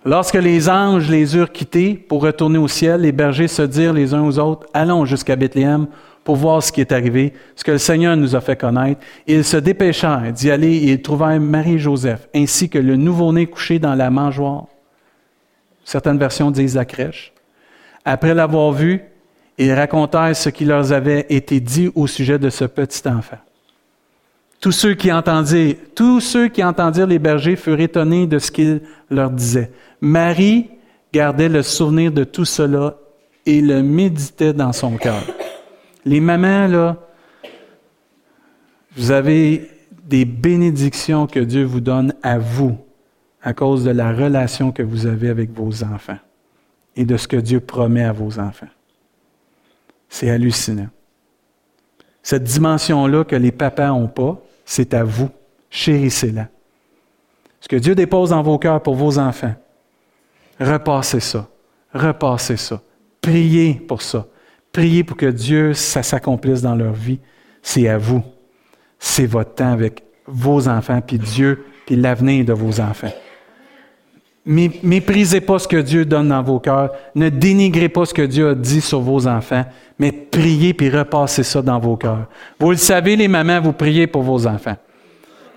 Lorsque 0.06 0.36
les 0.36 0.70
anges 0.70 1.10
les 1.10 1.36
eurent 1.36 1.52
quittés 1.52 1.94
pour 1.94 2.22
retourner 2.22 2.58
au 2.58 2.70
ciel, 2.70 3.02
les 3.02 3.12
bergers 3.12 3.50
se 3.50 3.62
dirent 3.62 3.94
les 3.94 4.14
uns 4.14 4.24
aux 4.24 4.40
autres, 4.40 4.66
allons 4.74 5.04
jusqu'à 5.04 5.36
Bethléem 5.36 5.88
pour 6.24 6.38
voir 6.38 6.64
ce 6.64 6.72
qui 6.72 6.80
est 6.80 6.92
arrivé, 6.94 7.34
ce 7.56 7.64
que 7.64 7.72
le 7.72 7.78
Seigneur 7.78 8.16
nous 8.16 8.36
a 8.36 8.40
fait 8.40 8.56
connaître. 8.56 9.02
Ils 9.28 9.44
se 9.44 9.58
dépêchèrent 9.58 10.32
d'y 10.32 10.52
aller 10.52 10.74
et 10.74 10.92
ils 10.94 11.02
trouvèrent 11.02 11.40
Marie 11.42 11.80
Joseph, 11.80 12.30
ainsi 12.34 12.70
que 12.70 12.80
le 12.80 12.96
nouveau-né 12.96 13.48
couché 13.48 13.78
dans 13.78 13.96
la 13.96 14.10
mangeoire. 14.10 14.66
Certaines 15.84 16.18
versions 16.18 16.52
disent 16.52 16.76
la 16.76 16.86
crèche. 16.86 17.34
Après 18.06 18.34
l'avoir 18.34 18.72
vu, 18.72 19.02
ils 19.58 19.74
racontèrent 19.74 20.36
ce 20.36 20.50
qui 20.50 20.64
leur 20.64 20.94
avait 20.94 21.26
été 21.30 21.60
dit 21.60 21.92
au 21.94 22.08
sujet 22.08 22.40
de 22.40 22.50
ce 22.50 22.64
petit 22.64 23.06
enfant. 23.08 23.40
Tous 24.60 24.72
ceux 24.72 24.94
qui 24.94 25.12
entendirent, 25.12 25.76
tous 25.96 26.20
ceux 26.20 26.50
qui 26.50 26.62
les 27.08 27.20
bergers 27.20 27.56
furent 27.56 27.80
étonnés 27.80 28.28
de 28.28 28.40
ce 28.40 28.52
qu'il 28.52 28.82
leur 29.10 29.32
disait. 29.32 29.72
Marie 30.02 30.70
gardait 31.14 31.50
le 31.50 31.64
souvenir 31.64 32.12
de 32.12 32.24
tout 32.24 32.46
cela 32.46 32.98
et 33.46 33.62
le 33.62 33.82
méditait 33.82 34.54
dans 34.54 34.74
son 34.74 34.98
cœur. 34.98 35.24
Les 36.06 36.20
mamans, 36.20 36.68
là, 36.68 36.98
vous 38.98 39.12
avez 39.12 39.70
des 40.04 40.26
bénédictions 40.26 41.28
que 41.28 41.40
Dieu 41.40 41.64
vous 41.64 41.80
donne 41.80 42.14
à 42.22 42.38
vous 42.38 42.78
à 43.42 43.54
cause 43.54 43.86
de 43.86 43.92
la 43.92 44.12
relation 44.12 44.72
que 44.72 44.84
vous 44.84 45.06
avez 45.06 45.30
avec 45.30 45.52
vos 45.52 45.84
enfants 45.84 46.18
et 46.96 47.06
de 47.06 47.16
ce 47.16 47.28
que 47.28 47.38
Dieu 47.38 47.62
promet 47.62 48.04
à 48.04 48.12
vos 48.12 48.40
enfants. 48.40 48.68
C'est 50.10 50.30
hallucinant. 50.30 50.90
Cette 52.22 52.44
dimension-là 52.44 53.24
que 53.24 53.36
les 53.36 53.52
papas 53.52 53.90
n'ont 53.90 54.08
pas, 54.08 54.42
c'est 54.70 54.94
à 54.94 55.04
vous. 55.04 55.32
Chérissez-la. 55.72 56.48
Ce 57.60 57.68
que 57.68 57.76
Dieu 57.76 57.96
dépose 57.96 58.30
dans 58.30 58.44
vos 58.44 58.60
cœurs 58.60 58.84
pour 58.84 58.94
vos 58.94 59.18
enfants, 59.18 59.56
repassez 60.60 61.20
ça. 61.20 61.50
Repassez 61.92 62.56
ça. 62.56 62.80
Priez 63.20 63.74
pour 63.74 64.04
ça. 64.04 64.28
Priez 64.72 65.04
pour 65.04 65.18
que 65.18 65.26
Dieu, 65.26 65.74
ça 65.74 66.04
s'accomplisse 66.04 66.62
dans 66.62 66.76
leur 66.76 66.94
vie. 66.94 67.20
C'est 67.64 67.88
à 67.88 67.98
vous. 67.98 68.24
C'est 69.00 69.26
votre 69.26 69.56
temps 69.56 69.72
avec 69.72 70.04
vos 70.28 70.68
enfants, 70.68 71.02
puis 71.02 71.18
Dieu, 71.18 71.66
puis 71.88 71.96
l'avenir 71.96 72.46
de 72.46 72.54
vos 72.54 72.80
enfants. 72.80 73.12
Méprisez 74.52 75.42
pas 75.42 75.60
ce 75.60 75.68
que 75.68 75.78
Dieu 75.78 76.06
donne 76.06 76.30
dans 76.30 76.42
vos 76.42 76.60
cœurs. 76.60 76.92
Ne 77.14 77.30
dénigrez 77.30 77.88
pas 77.88 78.06
ce 78.06 78.16
que 78.16 78.24
Dieu 78.24 78.50
a 78.50 78.56
dit 78.56 78.82
sur 78.82 79.00
vos 79.00 79.28
enfants, 79.28 79.64
mais 80.00 80.12
priez 80.12 80.74
puis 80.74 80.90
repassez 80.90 81.44
ça 81.44 81.62
dans 81.62 81.78
vos 81.78 81.98
cœurs. 81.98 82.26
Vous 82.60 82.72
le 82.72 82.78
savez, 82.78 83.16
les 83.16 83.28
mamans, 83.28 83.62
vous 83.62 83.74
priez 83.74 84.08
pour 84.08 84.24
vos 84.24 84.48
enfants. 84.48 84.76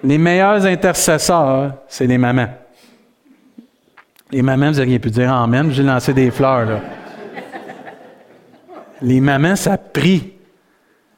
Les 0.05 0.19
meilleurs 0.19 0.67
intercesseurs, 0.67 1.77
c'est 1.89 2.07
les 2.07 2.19
mamans. 2.19 2.49
Les 4.31 4.43
mamans, 4.43 4.73
vous 4.73 4.81
auriez 4.81 4.99
pu 4.99 5.11
dire 5.11 5.33
Amen, 5.33 5.71
j'ai 5.71 5.83
lancé 5.83 6.13
des 6.13 6.31
fleurs, 6.31 6.67
là. 6.67 6.81
Les 9.01 9.21
mamans, 9.21 9.57
ça 9.57 9.79
prie. 9.79 10.35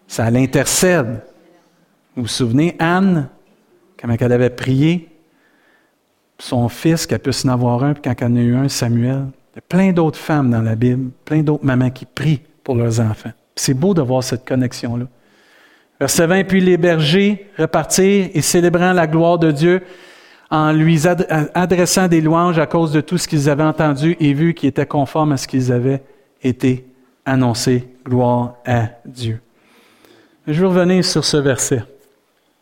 Ça 0.07 0.31
l'intercède. 0.31 1.23
Vous 2.15 2.23
vous 2.23 2.29
souvenez, 2.29 2.77
Anne, 2.79 3.29
comment 4.01 4.15
elle 4.21 4.33
avait 4.33 4.51
prié? 4.51 5.09
Son 6.39 6.69
fils, 6.69 7.07
qu'elle 7.07 7.21
puisse 7.21 7.45
en 7.45 7.49
avoir 7.49 7.83
un, 7.85 7.95
puis 7.95 8.03
quand 8.03 8.15
elle 8.21 8.33
en 8.33 8.37
a 8.37 8.41
eu 8.41 8.57
un, 8.57 8.69
Samuel. 8.69 9.27
Il 9.53 9.57
y 9.57 9.59
a 9.59 9.63
plein 9.69 9.93
d'autres 9.93 10.19
femmes 10.19 10.51
dans 10.51 10.63
la 10.63 10.75
Bible, 10.75 11.11
plein 11.25 11.43
d'autres 11.43 11.65
mamans 11.65 11.91
qui 11.91 12.07
prient 12.07 12.43
pour 12.63 12.75
leurs 12.75 13.01
enfants. 13.01 13.33
C'est 13.55 13.75
beau 13.75 13.95
de 13.95 14.03
voir 14.03 14.25
cette 14.25 14.45
connexion-là. 14.45 15.07
Verset 16.01 16.27
20, 16.27 16.45
puis 16.45 16.61
les 16.61 16.77
bergers 16.77 17.49
repartirent 17.57 18.31
et 18.35 18.43
célébrant 18.43 18.93
la 18.93 19.07
gloire 19.07 19.39
de 19.39 19.53
Dieu 19.53 19.83
en 20.51 20.73
lui 20.73 21.03
adressant 21.55 22.09
des 22.09 22.21
louanges 22.21 22.59
à 22.59 22.67
cause 22.67 22.93
de 22.93 23.01
tout 23.01 23.19
ce 23.19 23.29
qu'ils 23.29 23.49
avaient 23.49 23.65
entendu 23.65 24.17
et 24.21 24.33
vu 24.35 24.55
qui 24.55 24.67
était 24.67 24.87
conforme 24.87 25.33
à 25.33 25.37
ce 25.37 25.49
qu'ils 25.49 25.73
avaient 25.73 26.03
été 26.43 26.87
annoncé. 27.25 27.89
Gloire 28.05 28.57
à 28.67 28.89
Dieu. 29.05 29.41
Je 30.47 30.61
vais 30.61 30.67
revenir 30.67 31.05
sur 31.05 31.25
ce 31.25 31.39
verset. 31.39 31.83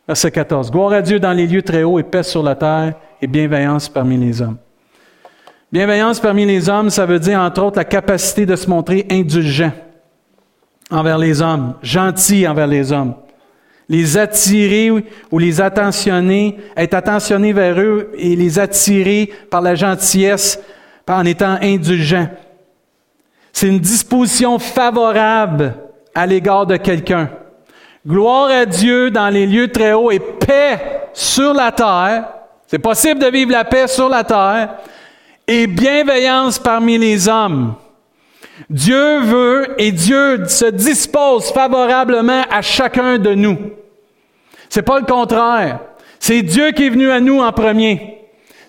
Verset 0.07 0.31
14. 0.31 0.71
Gloire 0.71 0.93
à 0.93 1.01
Dieu 1.01 1.19
dans 1.19 1.33
les 1.33 1.47
lieux 1.47 1.61
très 1.61 1.83
hauts 1.83 1.99
et 1.99 2.03
paix 2.03 2.23
sur 2.23 2.43
la 2.43 2.55
terre 2.55 2.93
et 3.23 3.27
bienveillance 3.27 3.87
parmi 3.87 4.17
les 4.17 4.41
hommes. 4.41 4.57
Bienveillance 5.71 6.19
parmi 6.19 6.45
les 6.45 6.67
hommes, 6.67 6.89
ça 6.89 7.05
veut 7.05 7.19
dire 7.19 7.39
entre 7.39 7.63
autres 7.63 7.77
la 7.77 7.85
capacité 7.85 8.45
de 8.45 8.57
se 8.57 8.69
montrer 8.69 9.07
indulgent 9.09 9.71
envers 10.91 11.17
les 11.17 11.41
hommes, 11.41 11.75
gentil 11.81 12.45
envers 12.45 12.67
les 12.67 12.91
hommes, 12.91 13.15
les 13.87 14.17
attirer 14.17 14.91
ou 15.31 15.39
les 15.39 15.61
attentionner, 15.61 16.57
être 16.75 16.95
attentionné 16.95 17.53
vers 17.53 17.79
eux 17.79 18.11
et 18.17 18.35
les 18.35 18.59
attirer 18.59 19.31
par 19.49 19.61
la 19.61 19.75
gentillesse 19.75 20.59
en 21.07 21.23
étant 21.23 21.57
indulgent. 21.61 22.27
C'est 23.53 23.69
une 23.69 23.79
disposition 23.79 24.59
favorable 24.59 25.75
à 26.13 26.25
l'égard 26.25 26.65
de 26.65 26.75
quelqu'un. 26.75 27.29
Gloire 28.05 28.49
à 28.49 28.65
Dieu 28.65 29.11
dans 29.11 29.29
les 29.29 29.47
lieux 29.47 29.71
très 29.71 29.93
hauts 29.93 30.11
et 30.11 30.19
paix 30.19 31.07
sur 31.13 31.53
la 31.53 31.71
terre 31.71 32.32
c'est 32.73 32.79
possible 32.79 33.21
de 33.21 33.27
vivre 33.27 33.51
la 33.51 33.65
paix 33.65 33.85
sur 33.85 34.09
la 34.09 34.23
terre 34.23 34.77
et 35.47 35.67
bienveillance 35.67 36.57
parmi 36.57 36.97
les 36.97 37.29
hommes. 37.29 37.75
Dieu 38.67 39.19
veut 39.19 39.75
et 39.77 39.91
Dieu 39.91 40.43
se 40.47 40.65
dispose 40.65 41.51
favorablement 41.51 42.41
à 42.49 42.63
chacun 42.63 43.19
de 43.19 43.35
nous. 43.35 43.59
C'est 44.69 44.81
pas 44.81 44.99
le 44.99 45.05
contraire. 45.05 45.81
C'est 46.19 46.41
Dieu 46.41 46.71
qui 46.71 46.87
est 46.87 46.89
venu 46.89 47.11
à 47.11 47.19
nous 47.19 47.41
en 47.41 47.51
premier. 47.51 48.17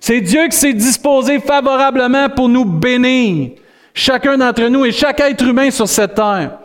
C'est 0.00 0.20
Dieu 0.20 0.48
qui 0.48 0.56
s'est 0.58 0.74
disposé 0.74 1.38
favorablement 1.38 2.28
pour 2.28 2.50
nous 2.50 2.66
bénir, 2.66 3.52
chacun 3.94 4.36
d'entre 4.36 4.64
nous 4.64 4.84
et 4.84 4.92
chaque 4.92 5.20
être 5.20 5.46
humain 5.46 5.70
sur 5.70 5.88
cette 5.88 6.14
terre. 6.14 6.58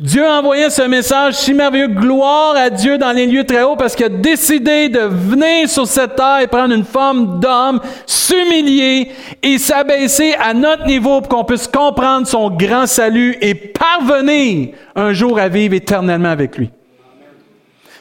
Dieu 0.00 0.26
a 0.26 0.40
envoyé 0.40 0.70
ce 0.70 0.82
message 0.82 1.34
si 1.34 1.54
merveilleux, 1.54 1.86
gloire 1.86 2.56
à 2.56 2.68
Dieu 2.68 2.98
dans 2.98 3.12
les 3.12 3.26
lieux 3.26 3.44
très 3.44 3.62
hauts, 3.62 3.76
parce 3.76 3.94
qu'il 3.94 4.06
a 4.06 4.08
décidé 4.08 4.88
de 4.88 4.98
venir 4.98 5.68
sur 5.68 5.86
cette 5.86 6.16
terre 6.16 6.40
et 6.42 6.48
prendre 6.48 6.74
une 6.74 6.84
forme 6.84 7.38
d'homme, 7.38 7.80
s'humilier 8.04 9.12
et 9.40 9.56
s'abaisser 9.56 10.34
à 10.34 10.52
notre 10.52 10.84
niveau 10.86 11.20
pour 11.20 11.28
qu'on 11.28 11.44
puisse 11.44 11.68
comprendre 11.68 12.26
son 12.26 12.50
grand 12.50 12.86
salut 12.88 13.36
et 13.40 13.54
parvenir 13.54 14.70
un 14.96 15.12
jour 15.12 15.38
à 15.38 15.48
vivre 15.48 15.74
éternellement 15.74 16.30
avec 16.30 16.58
lui. 16.58 16.70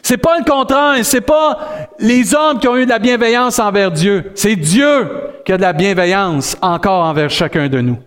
C'est 0.01 0.17
pas 0.17 0.39
le 0.39 0.43
contraire, 0.43 0.97
c'est 1.03 1.21
pas 1.21 1.59
les 1.99 2.33
hommes 2.33 2.59
qui 2.59 2.67
ont 2.67 2.75
eu 2.75 2.85
de 2.85 2.89
la 2.89 2.99
bienveillance 2.99 3.59
envers 3.59 3.91
Dieu, 3.91 4.31
c'est 4.33 4.55
Dieu 4.55 5.09
qui 5.45 5.51
a 5.53 5.57
de 5.57 5.61
la 5.61 5.73
bienveillance 5.73 6.57
encore 6.59 7.05
envers 7.05 7.29
chacun 7.29 7.69
de 7.69 7.81
nous 7.81 7.99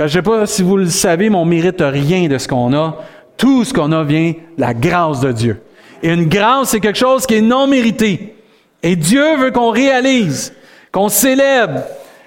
je 0.00 0.04
ne 0.04 0.22
sais 0.22 0.22
pas 0.22 0.46
si 0.46 0.62
vous 0.62 0.78
le 0.78 0.86
savez, 0.86 1.28
mais 1.28 1.36
on 1.36 1.44
ne 1.44 1.50
mérite 1.50 1.82
rien 1.82 2.26
de 2.26 2.38
ce 2.38 2.48
qu'on 2.48 2.72
a. 2.72 2.96
Tout 3.36 3.64
ce 3.64 3.74
qu'on 3.74 3.92
a 3.92 4.02
vient 4.02 4.32
de 4.32 4.60
la 4.60 4.72
grâce 4.72 5.20
de 5.20 5.32
Dieu. 5.32 5.62
Et 6.02 6.10
une 6.10 6.26
grâce, 6.26 6.70
c'est 6.70 6.80
quelque 6.80 6.98
chose 6.98 7.26
qui 7.26 7.34
est 7.34 7.42
non 7.42 7.66
mérité. 7.66 8.34
Et 8.82 8.96
Dieu 8.96 9.36
veut 9.36 9.50
qu'on 9.50 9.70
réalise, 9.70 10.54
qu'on 10.90 11.10
célèbre, 11.10 11.82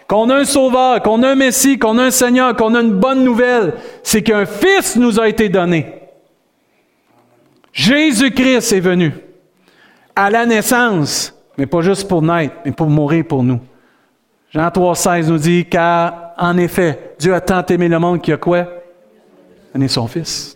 qu'on 0.08 0.30
a 0.30 0.36
un 0.36 0.46
sauveur, 0.46 1.02
qu'on 1.02 1.24
a 1.24 1.30
un 1.30 1.36
Messie, 1.36 1.80
qu'on 1.80 1.98
a 1.98 2.04
un 2.04 2.12
Seigneur, 2.12 2.56
qu'on 2.56 2.76
a 2.76 2.82
une 2.82 2.94
bonne 2.94 3.24
nouvelle. 3.24 3.74
C'est 4.04 4.22
qu'un 4.22 4.46
Fils 4.46 4.96
nous 4.96 5.20
a 5.20 5.28
été 5.28 5.50
donné. 5.50 5.88
Jésus-Christ 7.72 8.72
est 8.72 8.80
venu 8.80 9.14
à 10.16 10.30
la 10.30 10.46
naissance, 10.46 11.36
mais 11.58 11.66
pas 11.66 11.82
juste 11.82 12.08
pour 12.08 12.22
naître, 12.22 12.54
mais 12.66 12.72
pour 12.72 12.88
mourir 12.88 13.26
pour 13.28 13.42
nous. 13.42 13.60
Jean 14.54 14.70
3,16 14.70 15.28
nous 15.30 15.38
dit, 15.40 15.66
car 15.66 16.34
en 16.38 16.58
effet, 16.58 17.16
Dieu 17.18 17.34
a 17.34 17.42
tant 17.42 17.66
aimé 17.66 17.88
le 17.88 17.98
monde 17.98 18.22
qu'il 18.22 18.36
a 18.36 18.38
quoi? 18.38 18.68
Donné 19.74 19.88
son 19.88 20.08
Fils. 20.08 20.56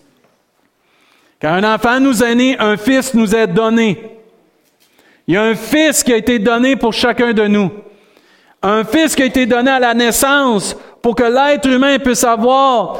Car 1.39 1.56
un 1.56 1.63
enfant 1.63 2.00
nous 2.00 2.24
est 2.24 2.36
né, 2.36 2.56
un 2.60 2.77
Fils 2.77 3.16
nous 3.16 3.34
est 3.36 3.48
donné. 3.48 4.20
Il 5.27 5.34
y 5.34 5.38
a 5.38 5.44
un 5.44 5.56
Fils 5.56 6.04
qui 6.04 6.13
a 6.13 6.18
été 6.18 6.38
donné 6.38 6.75
pour 6.75 6.94
chacun 6.94 7.34
de 7.34 7.48
nous. 7.48 7.72
Un 8.62 8.84
Fils 8.84 9.16
qui 9.16 9.24
a 9.24 9.25
été 9.25 9.48
donné 9.48 9.72
à 9.72 9.80
la 9.80 9.94
naissance 9.96 10.75
pour 11.01 11.16
que 11.16 11.24
l'être 11.24 11.68
humain 11.68 11.98
puisse 11.98 12.24
avoir 12.24 13.00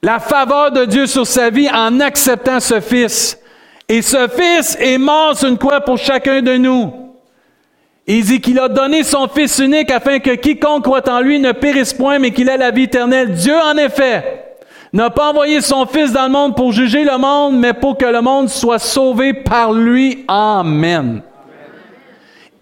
la 0.00 0.20
faveur 0.20 0.70
de 0.70 0.84
Dieu 0.84 1.06
sur 1.06 1.26
sa 1.26 1.50
vie 1.50 1.68
en 1.70 1.98
acceptant 1.98 2.60
ce 2.60 2.80
Fils. 2.80 3.36
Et 3.88 4.00
ce 4.00 4.28
Fils 4.28 4.76
est 4.78 4.98
mort 4.98 5.36
sur 5.36 5.48
une 5.48 5.58
croix 5.58 5.80
pour 5.80 5.98
chacun 5.98 6.40
de 6.40 6.56
nous. 6.56 7.03
Il 8.06 8.24
dit 8.24 8.40
qu'il 8.40 8.58
a 8.58 8.68
donné 8.68 9.02
son 9.02 9.28
Fils 9.28 9.58
unique 9.58 9.90
afin 9.90 10.18
que 10.18 10.34
quiconque 10.34 10.84
croit 10.84 11.08
en 11.08 11.20
lui 11.20 11.40
ne 11.40 11.52
périsse 11.52 11.94
point, 11.94 12.18
mais 12.18 12.32
qu'il 12.32 12.48
ait 12.48 12.58
la 12.58 12.70
vie 12.70 12.82
éternelle. 12.82 13.32
Dieu, 13.32 13.56
en 13.56 13.76
effet, 13.78 14.56
n'a 14.92 15.08
pas 15.08 15.30
envoyé 15.30 15.62
son 15.62 15.86
Fils 15.86 16.12
dans 16.12 16.24
le 16.24 16.32
monde 16.32 16.54
pour 16.54 16.70
juger 16.72 17.04
le 17.04 17.16
monde, 17.16 17.58
mais 17.58 17.72
pour 17.72 17.96
que 17.96 18.04
le 18.04 18.20
monde 18.20 18.50
soit 18.50 18.78
sauvé 18.78 19.32
par 19.32 19.72
lui. 19.72 20.24
Amen. 20.28 21.22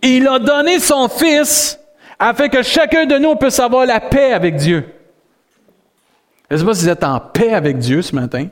Il 0.01 0.29
a 0.29 0.39
donné 0.39 0.79
son 0.79 1.09
Fils 1.09 1.79
afin 2.19 2.49
que 2.49 2.63
chacun 2.63 3.05
de 3.05 3.19
nous 3.19 3.35
puisse 3.35 3.59
avoir 3.59 3.85
la 3.85 3.99
paix 3.99 4.33
avec 4.33 4.55
Dieu. 4.55 4.85
Je 6.49 6.55
ne 6.55 6.61
sais 6.61 6.67
pas 6.67 6.75
si 6.75 6.83
vous 6.85 6.89
êtes 6.91 7.05
en 7.05 7.19
paix 7.19 7.53
avec 7.53 7.79
Dieu 7.79 8.01
ce 8.03 8.15
matin, 8.15 8.47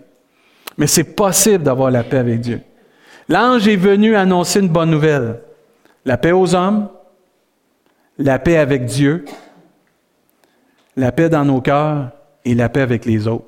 mais 0.77 0.89
c'est 0.89 1.15
possible 1.15 1.63
d'avoir 1.63 1.91
la 1.91 2.03
paix 2.03 2.19
avec 2.19 2.41
Dieu. 2.41 2.63
L'ange 3.29 3.69
est 3.69 3.77
venu 3.77 4.17
annoncer 4.17 4.59
une 4.59 4.69
bonne 4.69 4.91
nouvelle. 4.91 5.41
La 6.11 6.17
paix 6.17 6.33
aux 6.33 6.57
hommes, 6.57 6.89
la 8.19 8.41
paix 8.41 8.57
avec 8.57 8.85
Dieu, 8.85 9.25
la 10.97 11.13
paix 11.13 11.29
dans 11.29 11.45
nos 11.45 11.61
cœurs 11.61 12.11
et 12.45 12.53
la 12.57 12.69
paix 12.69 12.81
avec 12.81 13.05
les 13.05 13.29
autres. 13.29 13.45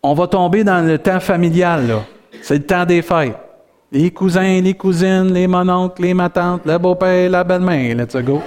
On 0.00 0.14
va 0.14 0.28
tomber 0.28 0.62
dans 0.62 0.86
le 0.86 0.96
temps 0.96 1.18
familial, 1.18 1.88
là. 1.88 2.04
C'est 2.40 2.58
le 2.58 2.64
temps 2.64 2.86
des 2.86 3.02
fêtes. 3.02 3.36
Les 3.90 4.12
cousins, 4.12 4.60
les 4.60 4.74
cousines, 4.74 5.32
les 5.32 5.48
mononcles, 5.48 6.02
les 6.02 6.14
matantes, 6.14 6.64
le 6.64 6.78
beau-père, 6.78 7.30
la 7.30 7.42
belle-mère, 7.42 7.96
let's 7.96 8.14
go. 8.14 8.40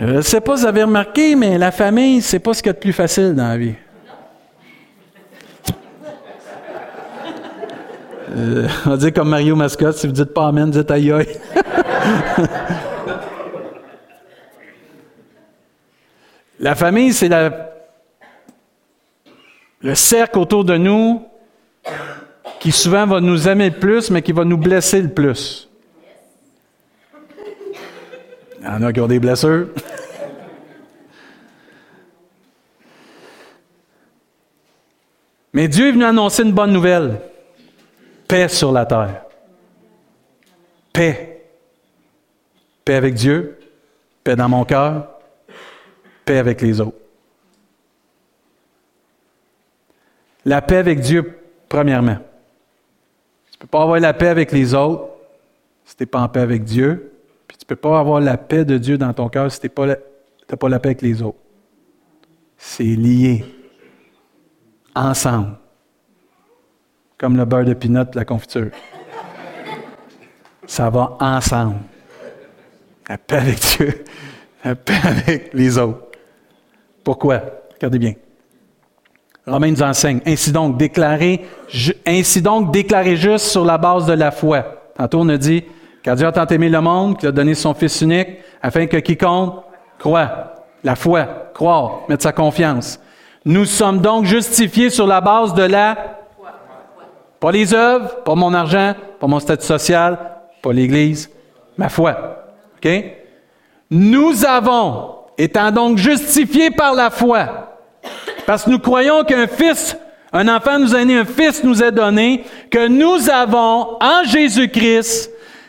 Je 0.00 0.06
ne 0.06 0.20
sais 0.22 0.40
pas 0.40 0.56
si 0.56 0.62
vous 0.62 0.68
avez 0.68 0.84
remarqué, 0.84 1.36
mais 1.36 1.58
la 1.58 1.72
famille, 1.72 2.22
c'est 2.22 2.38
pas 2.38 2.54
ce 2.54 2.62
qu'il 2.62 2.70
y 2.70 2.70
a 2.70 2.72
de 2.72 2.78
plus 2.78 2.94
facile 2.94 3.34
dans 3.34 3.48
la 3.48 3.58
vie. 3.58 3.74
Euh, 8.34 8.66
on 8.86 8.90
va 8.90 8.96
dire 8.96 9.12
comme 9.12 9.28
Mario 9.28 9.56
Mascotte, 9.56 9.96
si 9.96 10.06
vous 10.06 10.12
dites 10.12 10.32
pas 10.32 10.46
Amen, 10.48 10.70
dites 10.70 10.90
aïe 10.90 11.12
aïe. 11.12 11.28
la 16.60 16.74
famille, 16.74 17.12
c'est 17.12 17.28
le 19.82 19.94
cercle 19.94 20.38
autour 20.38 20.64
de 20.64 20.76
nous 20.76 21.26
qui 22.60 22.72
souvent 22.72 23.06
va 23.06 23.20
nous 23.20 23.48
aimer 23.48 23.70
le 23.70 23.76
plus, 23.76 24.10
mais 24.10 24.22
qui 24.22 24.32
va 24.32 24.44
nous 24.44 24.56
blesser 24.56 25.02
le 25.02 25.08
plus. 25.08 25.68
Il 28.60 28.66
y 28.66 28.68
en 28.68 28.82
a 28.82 28.92
qui 28.92 29.00
ont 29.00 29.08
des 29.08 29.18
blessures. 29.18 29.66
Mais 35.52 35.68
Dieu 35.68 35.88
est 35.88 35.92
venu 35.92 36.04
annoncer 36.04 36.44
une 36.44 36.52
bonne 36.52 36.72
nouvelle. 36.72 37.20
Paix 38.32 38.48
sur 38.48 38.72
la 38.72 38.86
terre. 38.86 39.26
Paix. 40.90 41.44
Paix 42.82 42.94
avec 42.94 43.12
Dieu, 43.12 43.58
paix 44.24 44.36
dans 44.36 44.48
mon 44.48 44.64
cœur, 44.64 45.06
paix 46.24 46.38
avec 46.38 46.62
les 46.62 46.80
autres. 46.80 46.96
La 50.46 50.62
paix 50.62 50.78
avec 50.78 51.00
Dieu, 51.00 51.40
premièrement. 51.68 52.16
Tu 53.50 53.56
ne 53.56 53.58
peux 53.58 53.66
pas 53.66 53.82
avoir 53.82 54.00
la 54.00 54.14
paix 54.14 54.28
avec 54.28 54.50
les 54.50 54.72
autres 54.72 55.10
si 55.84 55.94
tu 55.94 56.02
n'es 56.04 56.06
pas 56.06 56.22
en 56.22 56.28
paix 56.30 56.40
avec 56.40 56.64
Dieu. 56.64 57.12
Tu 57.48 57.56
ne 57.60 57.66
peux 57.66 57.76
pas 57.76 58.00
avoir 58.00 58.18
la 58.18 58.38
paix 58.38 58.64
de 58.64 58.78
Dieu 58.78 58.96
dans 58.96 59.12
ton 59.12 59.28
cœur 59.28 59.52
si 59.52 59.60
tu 59.60 59.66
n'as 59.66 60.56
pas 60.56 60.68
la 60.70 60.80
paix 60.80 60.88
avec 60.88 61.02
les 61.02 61.20
autres. 61.20 61.36
C'est 62.56 62.82
lié. 62.82 63.44
Ensemble. 64.94 65.58
Comme 67.22 67.36
le 67.36 67.44
beurre 67.44 67.64
de 67.64 67.74
pinot, 67.74 68.04
la 68.14 68.24
confiture. 68.24 68.70
Ça 70.66 70.90
va 70.90 71.16
ensemble. 71.20 71.76
La 73.08 73.16
paix 73.16 73.36
avec 73.36 73.60
Dieu, 73.60 74.04
la 74.64 74.74
paix 74.74 74.98
avec 75.04 75.54
les 75.54 75.78
autres. 75.78 76.00
Pourquoi? 77.04 77.40
Regardez 77.74 78.00
bien. 78.00 78.14
Romain 79.46 79.70
nous 79.70 79.82
enseigne. 79.84 80.20
Ainsi 80.26 80.50
donc, 80.50 80.76
déclarer, 80.76 81.44
ainsi 82.04 82.42
donc, 82.42 82.72
déclarer 82.72 83.14
juste 83.14 83.46
sur 83.46 83.64
la 83.64 83.78
base 83.78 84.06
de 84.06 84.14
la 84.14 84.32
foi. 84.32 84.90
Tantôt, 84.96 85.20
on 85.20 85.28
a 85.28 85.36
dit, 85.36 85.62
car 86.02 86.16
Dieu 86.16 86.26
a 86.26 86.32
tant 86.32 86.46
aimé 86.46 86.68
le 86.68 86.80
monde 86.80 87.18
qu'il 87.18 87.28
a 87.28 87.32
donné 87.32 87.54
son 87.54 87.72
Fils 87.72 88.00
unique, 88.00 88.38
afin 88.60 88.86
que 88.86 88.96
quiconque 88.96 89.62
croit, 89.96 90.54
la 90.82 90.96
foi, 90.96 91.50
croire, 91.54 92.00
mettre 92.08 92.24
sa 92.24 92.32
confiance. 92.32 92.98
Nous 93.44 93.64
sommes 93.64 94.00
donc 94.00 94.24
justifiés 94.24 94.90
sur 94.90 95.06
la 95.06 95.20
base 95.20 95.54
de 95.54 95.62
la. 95.62 96.18
Pas 97.42 97.50
les 97.50 97.74
œuvres, 97.74 98.22
pas 98.22 98.36
mon 98.36 98.54
argent, 98.54 98.94
pas 99.18 99.26
mon 99.26 99.40
statut 99.40 99.66
social, 99.66 100.16
pas 100.62 100.72
l'Église, 100.72 101.28
ma 101.76 101.88
foi. 101.88 102.46
OK? 102.76 102.88
Nous 103.90 104.46
avons, 104.46 105.16
étant 105.36 105.72
donc 105.72 105.98
justifiés 105.98 106.70
par 106.70 106.94
la 106.94 107.10
foi, 107.10 107.80
parce 108.46 108.62
que 108.62 108.70
nous 108.70 108.78
croyons 108.78 109.24
qu'un 109.24 109.48
fils, 109.48 109.96
un 110.32 110.46
enfant 110.46 110.78
nous 110.78 110.94
a 110.94 111.04
né, 111.04 111.18
un 111.18 111.24
fils 111.24 111.64
nous 111.64 111.82
est 111.82 111.90
donné, 111.90 112.44
que 112.70 112.86
nous 112.86 113.28
avons 113.28 113.98
en 114.00 114.22
Jésus-Christ 114.24 115.28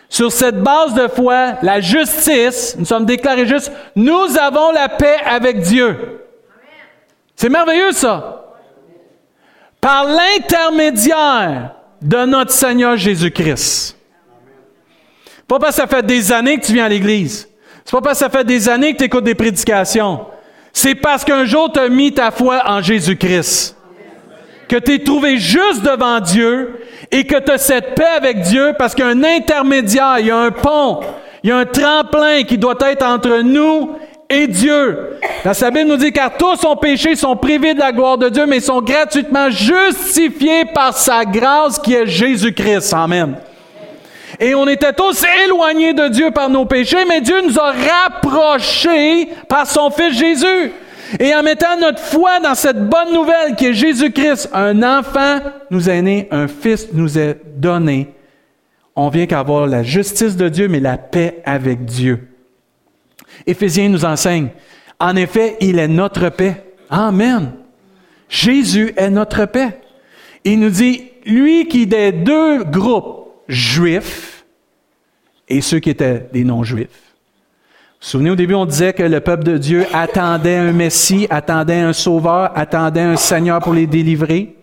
sur 0.10 0.32
cette 0.32 0.62
base 0.62 0.94
de 0.94 1.08
foi, 1.08 1.54
la 1.64 1.80
justice, 1.80 2.76
nous 2.78 2.86
sommes 2.86 3.08
déclarés 3.08 3.48
justes, 3.48 3.72
nous 3.96 4.38
avons 4.40 4.70
la 4.74 4.90
paix 4.90 5.18
avec 5.26 5.62
Dieu. 5.62 6.22
C'est 7.36 7.50
merveilleux 7.50 7.94
ça. 7.94 8.43
Par 9.84 10.06
l'intermédiaire 10.06 11.72
de 12.02 12.26
notre 12.26 12.52
Seigneur 12.52 12.96
Jésus-Christ. 12.96 13.98
Pas 15.46 15.60
parce 15.60 15.76
que 15.76 15.82
ça 15.82 15.88
fait 15.88 16.06
des 16.06 16.32
années 16.32 16.58
que 16.58 16.66
tu 16.66 16.72
viens 16.72 16.86
à 16.86 16.90
l'Église. 16.90 17.50
C'est 17.84 17.92
pas 17.92 18.00
parce 18.00 18.18
que 18.18 18.24
ça 18.24 18.30
fait 18.30 18.46
des 18.46 18.70
années 18.70 18.94
que 18.94 19.00
tu 19.00 19.04
écoutes 19.04 19.26
des 19.26 19.36
prédications. 19.36 20.22
C'est 20.72 20.96
parce 20.96 21.26
qu'un 21.26 21.44
jour 21.44 21.70
tu 21.70 21.82
as 21.82 21.90
mis 21.90 22.14
ta 22.14 22.32
foi 22.32 22.62
en 22.66 22.82
Jésus-Christ. 22.82 23.76
Que 24.70 24.78
tu 24.78 24.94
es 24.94 25.00
trouvé 25.00 25.38
juste 25.38 25.82
devant 25.82 26.22
Dieu 26.22 26.80
et 27.12 27.28
que 27.28 27.38
tu 27.42 27.52
as 27.52 27.58
cette 27.58 27.94
paix 27.94 28.06
avec 28.16 28.40
Dieu 28.40 28.72
parce 28.80 28.96
qu'il 28.96 29.04
y 29.04 29.08
a 29.10 29.12
un 29.12 29.24
intermédiaire, 29.26 30.16
il 30.20 30.28
y 30.28 30.32
a 30.32 30.38
un 30.38 30.52
pont, 30.52 31.02
il 31.44 31.50
y 31.50 31.52
a 31.52 31.58
un 31.58 31.66
tremplin 31.66 32.44
qui 32.44 32.58
doit 32.58 32.78
être 32.80 33.06
entre 33.06 33.42
nous 33.42 33.98
et 34.30 34.48
Dieu. 34.48 35.20
La 35.44 35.54
Bible 35.72 35.90
nous 35.90 35.98
dit 35.98 36.12
car 36.12 36.36
tous 36.38 36.64
ont 36.66 36.76
péché, 36.76 37.16
sont 37.16 37.36
privés 37.36 37.74
de 37.74 37.80
la 37.80 37.92
gloire 37.92 38.18
de 38.18 38.30
Dieu, 38.30 38.46
mais 38.46 38.60
sont 38.60 38.82
gratuitement 38.82 39.50
justifiés 39.50 40.66
par 40.66 40.98
sa 40.98 41.26
grâce 41.26 41.80
qui 41.80 41.94
est 41.94 42.08
Jésus-Christ. 42.08 42.94
Amen. 42.94 43.36
Et 44.40 44.56
on 44.56 44.68
était 44.68 44.94
tous 44.94 45.24
éloignés 45.46 45.94
de 45.94 46.08
Dieu 46.08 46.32
par 46.32 46.50
nos 46.50 46.66
péchés, 46.66 47.06
mais 47.08 47.22
Dieu 47.22 47.42
nous 47.46 47.60
a 47.60 47.72
rapprochés 47.72 49.30
par 49.48 49.68
son 49.68 49.90
Fils 49.92 50.18
Jésus. 50.18 50.72
Et 51.20 51.36
en 51.36 51.44
mettant 51.44 51.78
notre 51.80 52.00
foi 52.00 52.40
dans 52.40 52.56
cette 52.56 52.90
bonne 52.90 53.14
nouvelle 53.14 53.56
qui 53.56 53.68
est 53.68 53.74
Jésus-Christ, 53.74 54.50
un 54.54 54.82
enfant 54.82 55.40
nous 55.70 55.90
est 55.90 56.02
né, 56.02 56.28
un 56.32 56.48
fils 56.48 56.88
nous 56.94 57.20
est 57.20 57.40
donné. 57.56 58.10
On 58.96 59.10
vient 59.10 59.28
qu'avoir 59.28 59.68
la 59.68 59.84
justice 59.84 60.36
de 60.36 60.50
Dieu, 60.50 60.68
mais 60.68 60.80
la 60.80 60.98
paix 60.98 61.42
avec 61.46 61.86
Dieu. 61.86 62.33
Éphésiens 63.46 63.90
nous 63.90 64.06
enseigne, 64.06 64.50
en 65.00 65.16
effet, 65.16 65.58
il 65.60 65.80
est 65.80 65.88
notre 65.88 66.30
paix. 66.30 66.64
Amen. 66.90 67.52
Jésus 68.30 68.94
est 68.96 69.10
notre 69.10 69.46
paix. 69.46 69.80
Il 70.44 70.60
nous 70.60 70.70
dit, 70.70 71.04
lui 71.26 71.68
qui 71.68 71.88
des 71.88 72.12
deux 72.12 72.64
groupes, 72.64 73.30
juifs 73.48 74.46
et 75.48 75.62
ceux 75.62 75.80
qui 75.80 75.90
étaient 75.90 76.30
des 76.32 76.44
non-juifs, 76.44 77.14
vous 78.04 78.10
souvenez, 78.10 78.32
au 78.32 78.36
début, 78.36 78.54
on 78.54 78.66
disait 78.66 78.92
que 78.92 79.04
le 79.04 79.22
peuple 79.22 79.46
de 79.46 79.58
Dieu 79.58 79.86
attendait 79.94 80.58
un 80.58 80.74
Messie, 80.74 81.26
attendait 81.30 81.80
un 81.80 81.94
Sauveur, 81.94 82.52
attendait 82.54 83.00
un 83.00 83.16
Seigneur 83.16 83.62
pour 83.62 83.74
les 83.74 83.88
délivrer. 83.88 84.58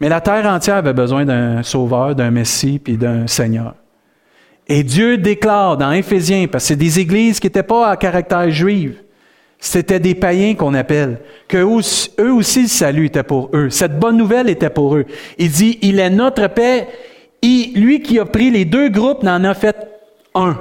Mais 0.00 0.08
la 0.08 0.20
terre 0.20 0.46
entière 0.46 0.76
avait 0.76 0.92
besoin 0.92 1.24
d'un 1.24 1.64
Sauveur, 1.64 2.14
d'un 2.14 2.30
Messie, 2.30 2.78
puis 2.78 2.96
d'un 2.96 3.26
Seigneur. 3.26 3.74
Et 4.72 4.84
Dieu 4.84 5.18
déclare 5.18 5.76
dans 5.76 5.90
Éphésiens, 5.90 6.46
parce 6.46 6.62
que 6.62 6.68
c'est 6.68 6.76
des 6.76 7.00
églises 7.00 7.40
qui 7.40 7.48
n'étaient 7.48 7.64
pas 7.64 7.90
à 7.90 7.96
caractère 7.96 8.48
juif, 8.50 8.92
C'était 9.58 9.98
des 9.98 10.14
païens 10.14 10.54
qu'on 10.54 10.74
appelle, 10.74 11.18
que 11.48 11.58
eux 11.58 12.32
aussi 12.32 12.62
le 12.62 12.68
salut 12.68 13.06
était 13.06 13.24
pour 13.24 13.50
eux. 13.52 13.68
Cette 13.68 13.98
bonne 13.98 14.16
nouvelle 14.16 14.48
était 14.48 14.70
pour 14.70 14.96
eux. 14.96 15.04
Il 15.38 15.50
dit, 15.50 15.78
il 15.82 15.98
est 15.98 16.08
notre 16.08 16.46
paix. 16.46 16.86
Et 17.42 17.72
lui 17.74 18.00
qui 18.00 18.20
a 18.20 18.24
pris 18.24 18.50
les 18.50 18.64
deux 18.64 18.88
groupes 18.88 19.24
n'en 19.24 19.42
a 19.42 19.54
fait 19.54 19.76
un. 20.34 20.56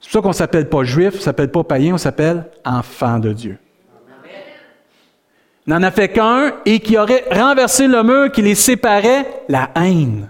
C'est 0.00 0.10
pour 0.10 0.12
ça 0.12 0.20
qu'on 0.20 0.28
ne 0.28 0.34
s'appelle 0.34 0.68
pas 0.68 0.82
juif, 0.82 1.10
on 1.14 1.16
ne 1.16 1.22
s'appelle 1.22 1.50
pas 1.50 1.62
païen, 1.62 1.94
on 1.94 1.98
s'appelle 1.98 2.44
enfant 2.64 3.20
de 3.20 3.32
Dieu. 3.32 3.56
N'en 5.66 5.82
a 5.84 5.92
fait 5.92 6.08
qu'un 6.08 6.54
et 6.66 6.80
qui 6.80 6.98
aurait 6.98 7.24
renversé 7.30 7.86
le 7.86 8.02
mur 8.02 8.32
qui 8.32 8.42
les 8.42 8.56
séparait, 8.56 9.26
la 9.48 9.70
haine. 9.76 10.28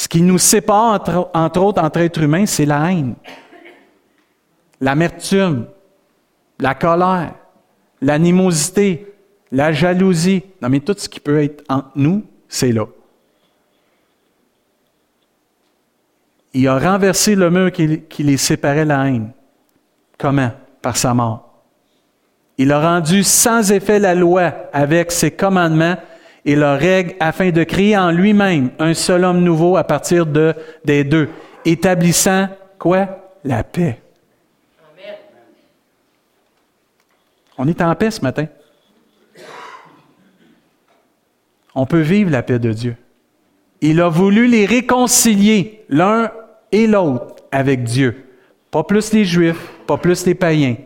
Ce 0.00 0.08
qui 0.08 0.22
nous 0.22 0.38
sépare, 0.38 1.28
entre, 1.34 1.60
autres, 1.60 1.82
entre 1.82 1.98
êtres 1.98 2.22
humains, 2.22 2.46
c'est 2.46 2.64
la 2.64 2.90
haine 2.90 3.16
l'amertume, 4.80 5.66
la 6.58 6.74
colère, 6.74 7.34
l'animosité, 8.00 9.14
la 9.52 9.72
jalousie. 9.72 10.42
Non, 10.62 10.70
mais 10.70 10.80
tout 10.80 10.94
ce 10.96 11.06
qui 11.06 11.20
peut 11.20 11.42
être 11.42 11.62
entre 11.68 11.90
nous, 11.96 12.24
c'est 12.48 12.72
là. 12.72 12.86
Il 16.54 16.66
a 16.66 16.78
renversé 16.78 17.34
le 17.34 17.50
mur 17.50 17.70
qui, 17.70 18.22
les 18.22 18.38
séparait 18.38 18.86
la 18.86 19.06
haine. 19.06 19.32
Comment? 20.16 20.52
Par 20.80 20.96
sa 20.96 21.12
mort. 21.12 21.62
Il 22.56 22.72
a 22.72 22.80
rendu 22.80 23.22
sans 23.22 23.70
effet 23.70 23.98
la 23.98 24.14
loi 24.14 24.50
avec 24.72 25.12
ses 25.12 25.30
commandements 25.30 25.96
et 26.44 26.56
leurs 26.56 26.78
règles 26.78 27.14
afin 27.20 27.50
de 27.50 27.64
créer 27.64 27.96
en 27.96 28.10
lui-même 28.10 28.70
un 28.78 28.94
seul 28.94 29.24
homme 29.24 29.40
nouveau 29.40 29.76
à 29.76 29.84
partir 29.84 30.26
de, 30.26 30.54
des 30.84 31.04
deux, 31.04 31.28
établissant 31.64 32.48
quoi? 32.78 33.16
La 33.44 33.64
paix. 33.64 33.98
On 37.56 37.68
est 37.68 37.80
en 37.82 37.94
paix 37.94 38.10
ce 38.10 38.22
matin. 38.22 38.46
On 41.74 41.86
peut 41.86 42.00
vivre 42.00 42.30
la 42.30 42.42
paix 42.42 42.58
de 42.58 42.72
Dieu. 42.72 42.96
Il 43.80 44.00
a 44.00 44.08
voulu 44.08 44.46
les 44.46 44.66
réconcilier 44.66 45.84
l'un 45.88 46.30
et 46.72 46.86
l'autre 46.86 47.36
avec 47.50 47.84
Dieu. 47.84 48.26
Pas 48.70 48.84
plus 48.84 49.12
les 49.12 49.24
Juifs, 49.24 49.70
pas 49.86 49.96
plus 49.96 50.26
les 50.26 50.34
païens, 50.34 50.76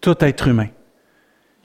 tout 0.00 0.16
être 0.20 0.48
humain. 0.48 0.68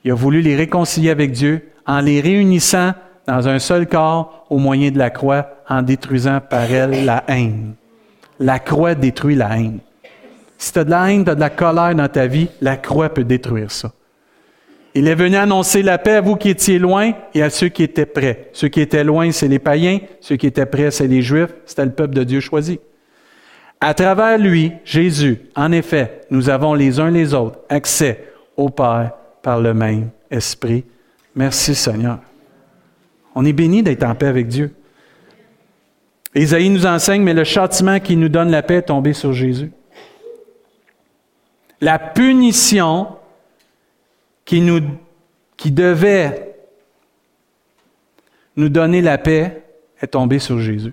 Il 0.04 0.10
a 0.10 0.14
voulu 0.14 0.40
les 0.40 0.56
réconcilier 0.56 1.10
avec 1.10 1.32
Dieu 1.32 1.70
en 1.86 2.00
les 2.00 2.20
réunissant 2.20 2.92
dans 3.26 3.48
un 3.48 3.58
seul 3.58 3.86
corps 3.86 4.46
au 4.50 4.58
moyen 4.58 4.90
de 4.90 4.98
la 4.98 5.10
croix, 5.10 5.48
en 5.68 5.82
détruisant 5.82 6.40
par 6.40 6.70
elle 6.70 7.04
la 7.04 7.24
haine. 7.28 7.74
La 8.38 8.58
croix 8.58 8.94
détruit 8.94 9.36
la 9.36 9.58
haine. 9.58 9.78
Si 10.58 10.72
tu 10.72 10.78
as 10.78 10.84
de 10.84 10.90
la 10.90 11.10
haine, 11.10 11.24
tu 11.24 11.30
as 11.30 11.34
de 11.34 11.40
la 11.40 11.50
colère 11.50 11.94
dans 11.94 12.08
ta 12.08 12.26
vie, 12.26 12.48
la 12.60 12.76
croix 12.76 13.08
peut 13.08 13.24
détruire 13.24 13.70
ça. 13.70 13.92
Il 14.94 15.06
est 15.06 15.14
venu 15.14 15.36
annoncer 15.36 15.82
la 15.82 15.98
paix 15.98 16.14
à 16.14 16.20
vous 16.20 16.36
qui 16.36 16.48
étiez 16.48 16.78
loin 16.78 17.12
et 17.32 17.42
à 17.42 17.50
ceux 17.50 17.68
qui 17.68 17.84
étaient 17.84 18.06
près. 18.06 18.50
Ceux 18.52 18.68
qui 18.68 18.80
étaient 18.80 19.04
loin, 19.04 19.30
c'est 19.30 19.46
les 19.46 19.60
païens. 19.60 20.00
Ceux 20.20 20.36
qui 20.36 20.48
étaient 20.48 20.66
près, 20.66 20.90
c'est 20.90 21.06
les 21.06 21.22
Juifs. 21.22 21.54
C'était 21.64 21.84
le 21.84 21.92
peuple 21.92 22.14
de 22.14 22.24
Dieu 22.24 22.40
choisi. 22.40 22.80
À 23.80 23.94
travers 23.94 24.36
lui, 24.36 24.72
Jésus, 24.84 25.38
en 25.54 25.70
effet, 25.72 26.22
nous 26.30 26.50
avons 26.50 26.74
les 26.74 26.98
uns 26.98 27.10
les 27.10 27.32
autres 27.32 27.60
accès 27.68 28.24
au 28.56 28.68
Père 28.68 29.12
par 29.42 29.60
le 29.60 29.72
même 29.72 30.10
Esprit. 30.30 30.84
Merci 31.34 31.74
Seigneur. 31.74 32.18
On 33.40 33.46
est 33.46 33.54
béni 33.54 33.82
d'être 33.82 34.02
en 34.02 34.14
paix 34.14 34.26
avec 34.26 34.48
Dieu. 34.48 34.70
Isaïe 36.34 36.68
nous 36.68 36.84
enseigne, 36.84 37.22
mais 37.22 37.32
le 37.32 37.44
châtiment 37.44 37.98
qui 37.98 38.14
nous 38.14 38.28
donne 38.28 38.50
la 38.50 38.62
paix 38.62 38.74
est 38.74 38.82
tombé 38.82 39.14
sur 39.14 39.32
Jésus. 39.32 39.72
La 41.80 41.98
punition 41.98 43.06
qui, 44.44 44.60
devait 45.70 46.54
nous 48.56 48.68
donner 48.68 49.00
la 49.00 49.16
paix 49.16 49.64
est 50.02 50.08
tombé 50.08 50.38
sur 50.38 50.58
Jésus. 50.58 50.92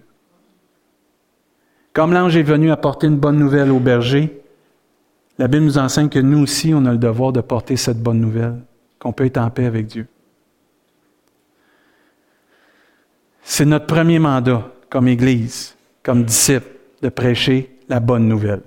Comme 1.92 2.14
l'ange 2.14 2.38
est 2.38 2.44
venu 2.44 2.72
apporter 2.72 3.08
une 3.08 3.18
bonne 3.18 3.40
nouvelle 3.40 3.72
au 3.72 3.80
berger, 3.80 4.42
la 5.38 5.50
Bible 5.50 5.66
nous 5.66 5.78
enseigne 5.78 6.08
que 6.08 6.20
nous 6.20 6.44
aussi, 6.44 6.74
on 6.74 6.86
a 6.86 6.94
le 6.94 6.98
devoir 6.98 7.34
de 7.34 7.42
porter 7.42 7.76
cette 7.76 8.02
bonne 8.02 8.22
nouvelle, 8.22 8.62
qu'on 9.00 9.12
peut 9.12 9.26
être 9.26 9.38
en 9.38 9.50
paix 9.50 9.66
avec 9.66 9.88
Dieu. 9.88 10.08
C'est 13.50 13.66
notre 13.66 13.88
premier 13.88 14.20
mandat 14.20 14.64
comme 14.90 15.08
Église, 15.08 15.76
comme 16.04 16.24
disciple, 16.24 16.68
de 17.02 17.10
prêcher 17.10 17.78
la 17.88 18.00
bonne 18.00 18.28
nouvelle. 18.28 18.62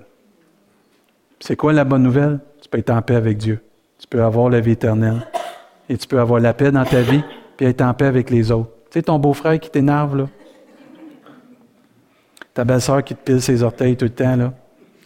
C'est 1.39 1.55
quoi 1.55 1.71
la 1.71 1.83
bonne 1.83 2.03
nouvelle? 2.03 2.39
Tu 2.61 2.69
peux 2.69 2.79
être 2.79 2.89
en 2.89 3.01
paix 3.01 3.15
avec 3.15 3.37
Dieu 3.37 3.61
tu 4.01 4.07
peux 4.07 4.23
avoir 4.23 4.49
la 4.49 4.59
vie 4.59 4.71
éternelle. 4.71 5.27
Et 5.87 5.95
tu 5.95 6.07
peux 6.07 6.19
avoir 6.19 6.39
la 6.39 6.53
paix 6.53 6.71
dans 6.71 6.83
ta 6.83 7.01
vie, 7.01 7.21
puis 7.55 7.67
être 7.67 7.81
en 7.81 7.93
paix 7.93 8.05
avec 8.05 8.31
les 8.31 8.51
autres. 8.51 8.71
Tu 8.89 8.93
sais, 8.93 9.03
ton 9.03 9.19
beau-frère 9.19 9.59
qui 9.59 9.69
t'énerve, 9.69 10.17
là? 10.17 10.27
Ta 12.53 12.63
belle-sœur 12.63 13.03
qui 13.03 13.15
te 13.15 13.23
pile 13.23 13.41
ses 13.41 13.61
orteils 13.61 13.95
tout 13.95 14.05
le 14.05 14.11
temps, 14.11 14.35
là? 14.35 14.53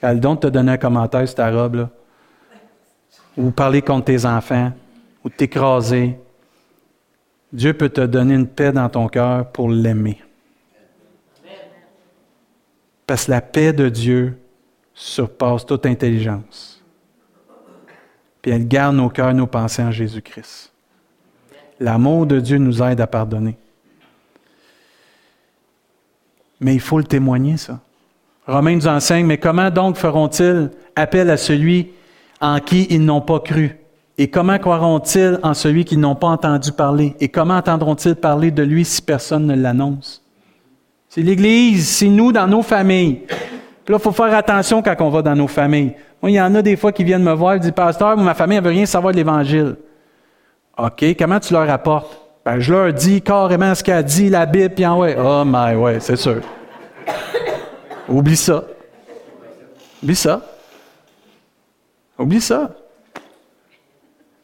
Elle 0.02 0.20
donc 0.20 0.40
te 0.40 0.48
donner 0.48 0.74
un 0.74 0.78
commentaire 0.78 1.28
sur 1.28 1.36
ta 1.36 1.52
robe, 1.52 1.76
là? 1.76 1.90
Ou 3.38 3.52
parler 3.52 3.82
contre 3.82 4.06
tes 4.06 4.26
enfants, 4.26 4.72
ou 5.24 5.30
t'écraser. 5.30 6.18
Dieu 7.56 7.74
peut 7.74 7.90
te 7.90 8.02
donner 8.02 8.36
une 8.36 8.48
paix 8.48 8.72
dans 8.72 8.90
ton 8.90 9.08
cœur 9.08 9.52
pour 9.52 9.70
l'aimer. 9.70 10.22
Parce 13.08 13.26
que 13.26 13.32
la 13.32 13.42
paix 13.42 13.74
de 13.74 13.90
Dieu 13.90 14.38
surpasse 14.94 15.66
toute 15.66 15.86
intelligence 15.86 16.76
puis 18.46 18.52
elle 18.52 18.68
garde 18.68 18.96
nos 18.96 19.10
cœurs, 19.10 19.34
nos 19.34 19.48
pensées 19.48 19.82
en 19.82 19.90
Jésus-Christ. 19.90 20.72
L'amour 21.80 22.28
de 22.28 22.40
Dieu 22.40 22.60
nous 22.60 22.80
aide 22.84 23.02
à 23.02 23.08
pardonner. 23.08 23.58
Mais 26.60 26.76
il 26.76 26.80
faut 26.80 27.00
le 27.00 27.06
témoigner, 27.06 27.58
ça. 27.58 27.80
Romains 28.46 28.76
nous 28.76 28.88
enseigne, 28.88 29.26
mais 29.26 29.40
comment 29.40 29.72
donc 29.72 29.98
feront-ils 29.98 30.70
appel 30.96 31.32
à 31.32 31.38
celui 31.38 31.94
en 32.40 32.60
qui 32.60 32.86
ils 32.92 33.04
n'ont 33.04 33.20
pas 33.20 33.40
cru? 33.40 33.80
Et 34.18 34.30
comment 34.30 34.58
croiront-ils 34.58 35.40
en 35.44 35.54
celui 35.54 35.84
qu'ils 35.84 36.00
n'ont 36.00 36.16
pas 36.16 36.28
entendu 36.28 36.72
parler? 36.72 37.16
Et 37.20 37.28
comment 37.28 37.58
entendront-ils 37.58 38.16
parler 38.16 38.50
de 38.50 38.64
lui 38.64 38.86
si 38.86 39.02
personne 39.02 39.46
ne 39.46 39.56
l'annonce? 39.56 40.24
C'est 41.10 41.22
l'Église, 41.22 41.88
c'est 41.88 42.08
nous 42.08 42.32
dans 42.32 42.48
nos 42.48 42.62
familles. 42.62 43.24
Puis 43.28 43.92
là, 43.92 43.98
il 43.98 44.00
faut 44.00 44.12
faire 44.12 44.34
attention 44.34 44.82
quand 44.82 44.96
on 45.00 45.10
va 45.10 45.22
dans 45.22 45.36
nos 45.36 45.48
familles. 45.48 45.94
Moi, 46.22 46.32
il 46.32 46.36
y 46.36 46.42
en 46.42 46.56
a 46.56 46.62
des 46.62 46.76
fois 46.76 46.92
qui 46.92 47.04
viennent 47.04 47.24
me 47.24 47.34
voir 47.34 47.56
et 47.56 47.60
disent 47.60 47.72
Pasteur, 47.72 48.18
ma 48.18 48.34
famille 48.34 48.58
ne 48.58 48.64
veut 48.64 48.70
rien 48.70 48.86
savoir 48.86 49.12
de 49.12 49.18
l'Évangile. 49.18 49.76
OK, 50.78 51.06
comment 51.18 51.40
tu 51.40 51.54
leur 51.54 51.70
apportes? 51.70 52.20
Ben, 52.46 52.60
je 52.60 52.74
leur 52.74 52.94
dis 52.94 53.22
carrément 53.22 53.74
ce 53.76 53.84
qu'a 53.84 54.02
dit 54.02 54.30
la 54.30 54.46
Bible, 54.46 54.74
puis 54.74 54.86
en 54.86 55.00
ouais. 55.00 55.16
Oh, 55.20 55.44
my, 55.46 55.76
ouais, 55.76 56.00
c'est 56.00 56.16
sûr. 56.16 56.42
Oublie 58.08 58.36
ça. 58.36 58.64
Oublie 60.02 60.16
ça. 60.16 60.42
Oublie 62.18 62.42
ça. 62.42 62.72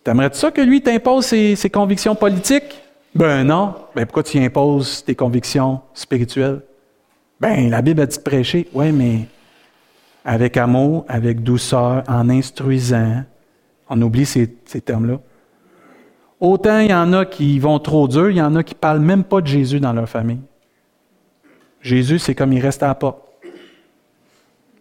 T'aimerais-tu 0.04 0.38
ça 0.38 0.52
que 0.52 0.62
lui 0.62 0.82
t'impose 0.82 1.26
ses, 1.26 1.70
convictions 1.72 2.16
politiques? 2.16 2.82
Ben 3.14 3.44
non. 3.44 3.76
Ben 3.96 4.06
pourquoi 4.06 4.24
tu 4.24 4.38
imposes 4.40 5.04
tes 5.04 5.16
convictions 5.16 5.82
spirituelles? 5.94 6.62
Ben, 7.40 7.70
la 7.70 7.82
Bible 7.82 8.02
a 8.02 8.06
dit 8.06 8.18
de 8.18 8.24
prêcher. 8.24 8.68
Oui, 8.74 8.92
mais 8.92 9.28
avec 10.26 10.58
amour, 10.58 11.06
avec 11.08 11.44
douceur, 11.44 12.04
en 12.08 12.30
instruisant. 12.30 13.24
On 13.90 14.02
oublie 14.02 14.26
ces, 14.26 14.48
termes-là. 14.48 15.20
Autant 16.40 16.80
il 16.80 16.90
y 16.90 16.94
en 16.94 17.14
a 17.14 17.26
qui 17.26 17.60
vont 17.60 17.78
trop 17.80 18.08
dur, 18.08 18.30
il 18.30 18.38
y 18.38 18.42
en 18.42 18.56
a 18.56 18.64
qui 18.64 18.74
ne 18.74 18.80
parlent 18.80 19.02
même 19.02 19.24
pas 19.24 19.42
de 19.42 19.48
Jésus 19.48 19.80
dans 19.80 19.94
leur 19.94 20.10
famille. 20.10 20.42
Jésus, 21.82 22.20
c'est 22.20 22.36
comme 22.36 22.54
il 22.54 22.60
reste 22.60 22.84
à 22.84 22.88
la. 22.88 23.16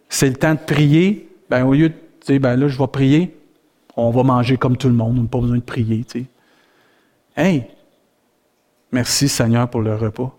C'est 0.09 0.29
le 0.29 0.35
temps 0.35 0.53
de 0.53 0.59
prier. 0.59 1.29
Ben, 1.49 1.65
au 1.65 1.73
lieu 1.73 1.89
de 1.89 1.95
dire, 2.25 2.39
ben 2.39 2.55
là, 2.55 2.67
je 2.67 2.77
vais 2.77 2.87
prier, 2.87 3.35
on 3.95 4.09
va 4.11 4.23
manger 4.23 4.57
comme 4.57 4.77
tout 4.77 4.87
le 4.87 4.93
monde, 4.93 5.17
on 5.17 5.23
n'a 5.23 5.27
pas 5.27 5.39
besoin 5.39 5.57
de 5.57 5.61
prier. 5.61 6.05
Hey, 7.35 7.67
merci 8.91 9.27
Seigneur 9.27 9.69
pour 9.69 9.81
le 9.81 9.95
repas 9.95 10.35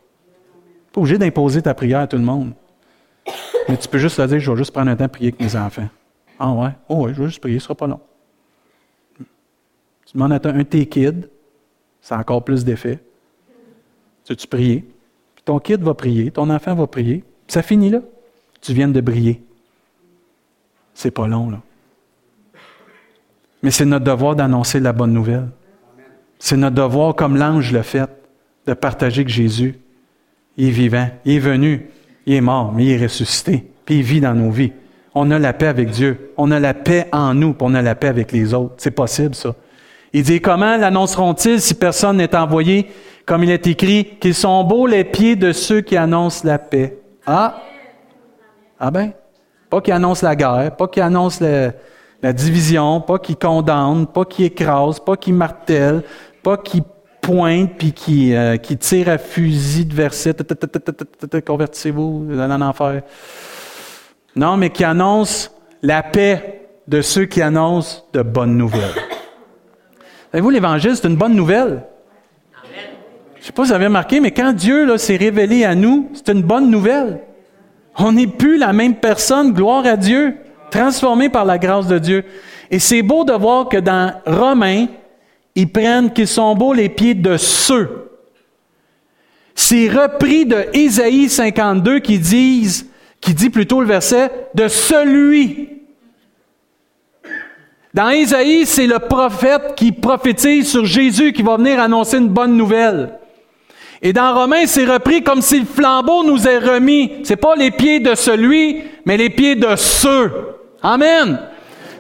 pas 0.93 1.01
obligé 1.01 1.19
d'imposer 1.19 1.62
ta 1.62 1.75
prière 1.75 2.01
à 2.01 2.07
tout 2.07 2.17
le 2.17 2.23
monde. 2.23 2.53
Mais 3.69 3.77
tu 3.77 3.88
peux 3.88 3.99
juste 3.99 4.19
leur 4.19 4.29
dire, 4.29 4.38
je 4.38 4.51
vais 4.51 4.57
juste 4.57 4.73
prendre 4.73 4.91
un 4.91 4.97
temps 4.97 5.05
de 5.05 5.11
prier 5.11 5.29
avec 5.29 5.41
mes 5.41 5.57
enfants. 5.57 5.88
Ah 6.38 6.53
ouais? 6.53 6.71
Oh 6.88 7.05
ouais, 7.05 7.15
je 7.15 7.21
vais 7.21 7.29
juste 7.29 7.41
prier, 7.41 7.59
ce 7.59 7.65
sera 7.65 7.75
pas 7.75 7.87
long. 7.87 8.01
Tu 9.17 10.15
demandes 10.15 10.33
à 10.33 10.41
un 10.49 10.59
de 10.59 10.62
tes 10.62 10.87
kids, 10.87 11.29
ça 12.01 12.17
a 12.17 12.21
encore 12.21 12.45
plus 12.45 12.65
d'effet. 12.65 12.99
Tu 14.25 14.37
tu 14.37 14.47
prier? 14.47 14.81
Puis 15.35 15.45
ton 15.45 15.59
kid 15.59 15.83
va 15.83 15.95
prier, 15.95 16.31
ton 16.31 16.51
enfant 16.51 16.75
va 16.75 16.87
prier, 16.87 17.25
ça 17.49 17.62
finit 17.62 17.91
là. 17.91 18.01
Tu 18.61 18.73
viens 18.73 18.88
de 18.88 19.01
briller. 19.01 19.43
C'est 20.95 21.11
pas 21.11 21.27
long, 21.27 21.51
là. 21.51 21.61
Mais 23.62 23.70
c'est 23.70 23.85
notre 23.85 24.05
devoir 24.05 24.37
d'annoncer 24.37 24.81
la 24.81 24.92
bonne 24.92 25.12
nouvelle. 25.12 25.48
C'est 26.38 26.57
notre 26.57 26.77
devoir, 26.77 27.14
comme 27.14 27.37
l'ange 27.37 27.72
l'a 27.72 27.83
fait, 27.83 28.09
de 28.66 28.75
partager 28.75 29.25
que 29.25 29.31
Jésus 29.31 29.77
est 30.59 30.70
vivant, 30.70 31.09
il 31.25 31.37
est 31.37 31.38
venu, 31.38 31.88
il 32.27 32.35
est 32.35 32.40
mort, 32.40 32.72
mais 32.72 32.85
il 32.85 32.90
est 32.92 33.03
ressuscité, 33.05 33.70
puis 33.85 33.96
il 33.96 34.03
vit 34.03 34.20
dans 34.20 34.35
nos 34.35 34.51
vies. 34.51 34.72
on 35.14 35.31
a 35.31 35.38
la 35.38 35.53
paix 35.53 35.66
avec 35.66 35.90
Dieu. 35.90 36.33
On 36.37 36.51
a 36.51 36.59
la 36.59 36.75
paix 36.75 37.09
en 37.12 37.35
nous, 37.35 37.53
puis 37.55 37.66
on 37.68 37.75
a 37.75 37.83
la 37.83 37.94
paix 37.94 38.09
avec 38.09 38.33
les 38.33 38.55
autres. 38.55 38.75
C'est 38.79 38.90
possible, 38.90 39.35
ça. 39.35 39.55
Il 40.12 40.22
dit, 40.22 40.40
comment 40.40 40.77
l'annonceront-ils 40.77 41.61
si 41.61 41.75
personne 41.75 42.18
n'est 42.18 42.35
envoyé, 42.35 42.88
comme 43.25 43.44
il 43.44 43.51
est 43.51 43.66
écrit, 43.66 44.16
qu'ils 44.20 44.35
sont 44.35 44.62
beaux 44.64 44.87
les 44.87 45.05
pieds 45.05 45.37
de 45.37 45.53
ceux 45.53 45.81
qui 45.81 45.96
annoncent 45.96 46.46
la 46.46 46.59
paix. 46.59 46.98
Ah! 47.27 47.62
Ah 48.79 48.90
ben? 48.90 49.12
Pas 49.70 49.81
qui 49.81 49.92
annoncent 49.92 50.27
la 50.27 50.37
guerre, 50.37 50.77
pas 50.77 50.88
qui 50.88 51.01
annoncent 51.01 51.42
la 52.23 52.33
division, 52.33 53.01
pas 53.01 53.19
qui 53.19 53.37
condamnent, 53.37 54.07
pas 54.07 54.25
qui 54.25 54.45
écrasent, 54.45 55.01
pas 55.01 55.17
qui 55.17 55.33
martèlent, 55.33 56.03
pas 56.43 56.57
qui 56.57 56.83
pointe 57.21 57.73
puis 57.79 57.93
qui, 57.93 58.35
euh, 58.35 58.57
tire 58.57 59.09
à 59.09 59.19
fusil 59.19 59.85
de 59.87 59.95
verset. 59.95 60.35
Convertissez-vous, 61.47 62.27
dans 62.35 62.51
en 62.51 62.61
enfer. 62.61 63.03
Non, 64.35 64.57
mais 64.57 64.71
qui 64.71 64.85
annonce 64.85 65.51
la 65.83 66.03
paix 66.03 66.69
de 66.89 67.01
ceux 67.01 67.27
qui 67.27 67.43
annoncent 67.43 68.05
de 68.13 68.23
bonnes 68.23 68.57
nouvelles. 68.57 68.95
Savez-vous, 70.31 70.51
l'Évangile, 70.51 70.97
c'est 70.97 71.09
une 71.09 71.17
bonne 71.17 71.35
nouvelle? 71.35 71.85
Je 73.35 73.41
ne 73.41 73.45
sais 73.47 73.53
pas 73.53 73.65
si 73.65 73.71
vous 73.71 73.75
avez 73.75 73.87
remarqué, 73.87 74.21
mais 74.21 74.31
quand 74.31 74.53
Dieu 74.53 74.97
s'est 74.99 75.17
révélé 75.17 75.65
à 75.65 75.75
nous, 75.75 76.11
c'est 76.15 76.29
une 76.29 76.43
bonne 76.43 76.71
nouvelle. 76.71 77.21
On 77.99 78.13
n'est 78.13 78.29
plus 78.29 78.57
la 78.57 78.73
même 78.73 78.97
personne, 78.97 79.53
gloire 79.53 79.85
à 79.85 79.97
Dieu, 79.97 80.37
transformé 80.73 81.29
par 81.29 81.45
la 81.45 81.59
grâce 81.59 81.87
de 81.87 81.99
Dieu. 81.99 82.25
Et 82.71 82.79
c'est 82.79 83.03
beau 83.03 83.23
de 83.25 83.33
voir 83.33 83.69
que 83.69 83.77
dans 83.77 84.15
Romains, 84.27 84.87
ils 85.55 85.71
prennent 85.71 86.13
qu'ils 86.13 86.27
sont 86.27 86.55
beaux 86.57 86.73
les 86.73 86.89
pieds 86.89 87.15
de 87.15 87.37
ceux. 87.37 88.09
C'est 89.55 89.89
repris 89.89 90.47
de 90.47 90.67
Ésaïe 90.73 91.29
52 91.29 91.99
qui 92.01 92.19
disent, 92.19 92.87
qui 93.21 93.35
dit 93.35 93.51
plutôt 93.51 93.81
le 93.83 93.87
verset, 93.87 94.31
de 94.55 94.67
celui. 94.67 95.69
Dans 97.93 98.09
Ésaïe, 98.09 98.65
c'est 98.65 98.87
le 98.87 98.99
prophète 98.99 99.75
qui 99.77 99.93
prophétise 99.93 100.71
sur 100.71 100.87
Jésus 100.87 101.35
qui 101.35 101.43
va 101.43 101.59
venir 101.59 101.79
annoncer 101.79 102.17
une 102.17 102.29
bonne 102.29 102.57
nouvelle. 102.57 103.19
Et 104.01 104.15
dans 104.15 104.35
Romains, 104.35 104.67
c'est 104.67 104.87
repris 104.87 105.23
comme 105.23 105.43
si 105.43 105.61
le 105.61 105.67
flambeau 105.67 106.25
nous 106.25 106.49
est 106.49 106.59
remis. 106.59 107.13
C'est 107.23 107.37
pas 107.37 107.55
les 107.55 107.71
pieds 107.71 108.01
de 108.01 108.15
celui, 108.15 108.83
mais 109.05 109.19
les 109.19 109.31
pieds 109.31 109.55
de 109.55 109.77
ceux. 109.77 110.33
Amen. 110.83 111.38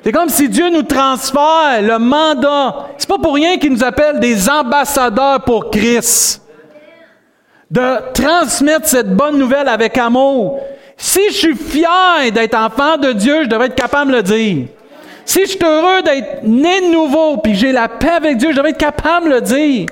C'est 0.02 0.12
comme 0.12 0.28
si 0.28 0.48
Dieu 0.48 0.68
nous 0.70 0.82
transfère 0.82 1.80
le 1.80 1.98
mandat. 1.98 2.88
C'est 2.98 3.08
pas 3.08 3.18
pour 3.18 3.34
rien 3.34 3.56
qu'il 3.56 3.72
nous 3.72 3.84
appelle 3.84 4.18
des 4.18 4.48
ambassadeurs 4.48 5.42
pour 5.44 5.70
Christ. 5.70 6.42
De 7.70 8.12
transmettre 8.12 8.88
cette 8.88 9.14
bonne 9.14 9.38
nouvelle 9.38 9.68
avec 9.68 9.96
amour. 9.96 10.60
Si 10.96 11.20
je 11.28 11.36
suis 11.36 11.54
fier 11.54 12.30
d'être 12.32 12.56
enfant 12.56 12.96
de 12.96 13.12
Dieu, 13.12 13.44
je 13.44 13.48
devrais 13.48 13.66
être 13.66 13.74
capable 13.74 14.10
de 14.10 14.16
le 14.16 14.22
dire. 14.22 14.66
Si 15.24 15.40
je 15.42 15.50
suis 15.50 15.64
heureux 15.64 16.02
d'être 16.02 16.42
né 16.42 16.80
de 16.80 16.92
nouveau, 16.92 17.36
puis 17.38 17.54
j'ai 17.54 17.72
la 17.72 17.88
paix 17.88 18.10
avec 18.10 18.36
Dieu, 18.36 18.50
je 18.50 18.56
devrais 18.56 18.70
être 18.70 18.78
capable 18.78 19.28
de 19.28 19.34
le 19.34 19.40
dire. 19.40 19.86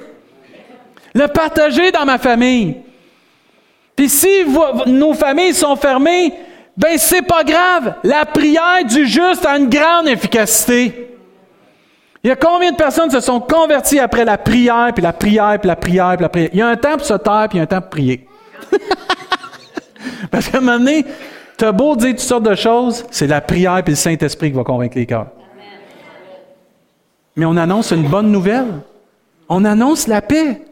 Le 1.15 1.27
partager 1.29 1.93
dans 1.93 2.05
ma 2.05 2.19
famille. 2.19 2.77
Puis 3.95 4.09
si 4.09 4.29
nos 4.87 5.15
familles 5.15 5.55
sont 5.55 5.77
fermées, 5.77 6.33
ben 6.81 6.97
c'est 6.97 7.23
pas 7.23 7.45
grave. 7.45 7.95
La 8.03 8.25
prière 8.25 8.85
du 8.89 9.07
juste 9.07 9.45
a 9.45 9.59
une 9.59 9.69
grande 9.69 10.09
efficacité. 10.09 11.15
Il 12.25 12.29
y 12.29 12.31
a 12.31 12.37
combien 12.37 12.73
de 12.73 12.77
personnes 12.77 13.11
se 13.11 13.21
sont 13.21 13.39
converties 13.39 13.99
après 13.99 14.25
la 14.25 14.39
prière, 14.39 14.91
puis 14.95 15.03
la 15.03 15.13
prière, 15.13 15.59
puis 15.61 15.69
la 15.69 15.77
prière, 15.77 16.13
puis 16.17 16.23
la 16.23 16.29
prière? 16.31 16.51
Il 16.55 16.59
y 16.59 16.63
a 16.63 16.69
un 16.69 16.77
temps 16.77 16.97
pour 16.97 17.05
se 17.05 17.15
taire, 17.15 17.47
puis 17.51 17.57
il 17.57 17.59
y 17.59 17.61
a 17.61 17.65
un 17.65 17.67
temps 17.67 17.83
pour 17.83 17.91
prier. 17.91 18.27
Parce 20.31 20.49
qu'à 20.49 20.59
un 20.59 20.61
moment 20.63 20.79
donné, 20.79 21.05
tu 21.59 21.65
as 21.67 21.73
beau 21.73 21.95
dire 21.97 22.11
toutes 22.11 22.21
sortes 22.21 22.45
de 22.45 22.55
choses, 22.55 23.05
c'est 23.11 23.27
la 23.27 23.43
prière 23.43 23.83
puis 23.85 23.93
le 23.93 23.97
Saint-Esprit 23.97 24.51
qui 24.51 24.57
va 24.57 24.65
convaincre 24.65 24.97
les 24.97 25.05
cœurs. 25.05 25.27
Mais 27.37 27.45
on 27.45 27.59
annonce 27.59 27.91
une 27.91 28.09
bonne 28.09 28.33
nouvelle. 28.33 28.69
On 29.51 29.67
annonce 29.67 30.07
la 30.07 30.23
paix. 30.23 30.63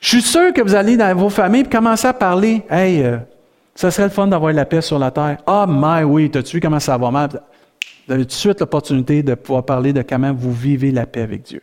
Je 0.00 0.08
suis 0.08 0.22
sûr 0.22 0.52
que 0.54 0.62
vous 0.62 0.74
allez 0.74 0.96
dans 0.96 1.14
vos 1.14 1.30
familles 1.30 1.62
et 1.62 1.68
commencer 1.68 2.06
à 2.06 2.14
parler. 2.14 2.62
Hey, 2.70 3.02
euh, 3.02 3.18
ça 3.74 3.90
serait 3.90 4.04
le 4.04 4.12
fun 4.12 4.26
d'avoir 4.26 4.52
la 4.52 4.64
paix 4.64 4.80
sur 4.80 4.98
la 4.98 5.10
terre. 5.10 5.38
Ah, 5.46 5.66
mais 5.68 6.04
oui, 6.04 6.30
t'as-tu 6.30 6.56
vu 6.56 6.60
comment 6.60 6.80
ça 6.80 6.96
va 6.96 7.10
mal? 7.10 7.28
Vous 8.06 8.12
avez 8.12 8.24
tout 8.24 8.28
de 8.28 8.32
suite 8.32 8.60
l'opportunité 8.60 9.22
de 9.22 9.34
pouvoir 9.34 9.64
parler 9.64 9.92
de 9.92 10.02
comment 10.02 10.32
vous 10.32 10.52
vivez 10.52 10.90
la 10.90 11.06
paix 11.06 11.22
avec 11.22 11.42
Dieu. 11.42 11.62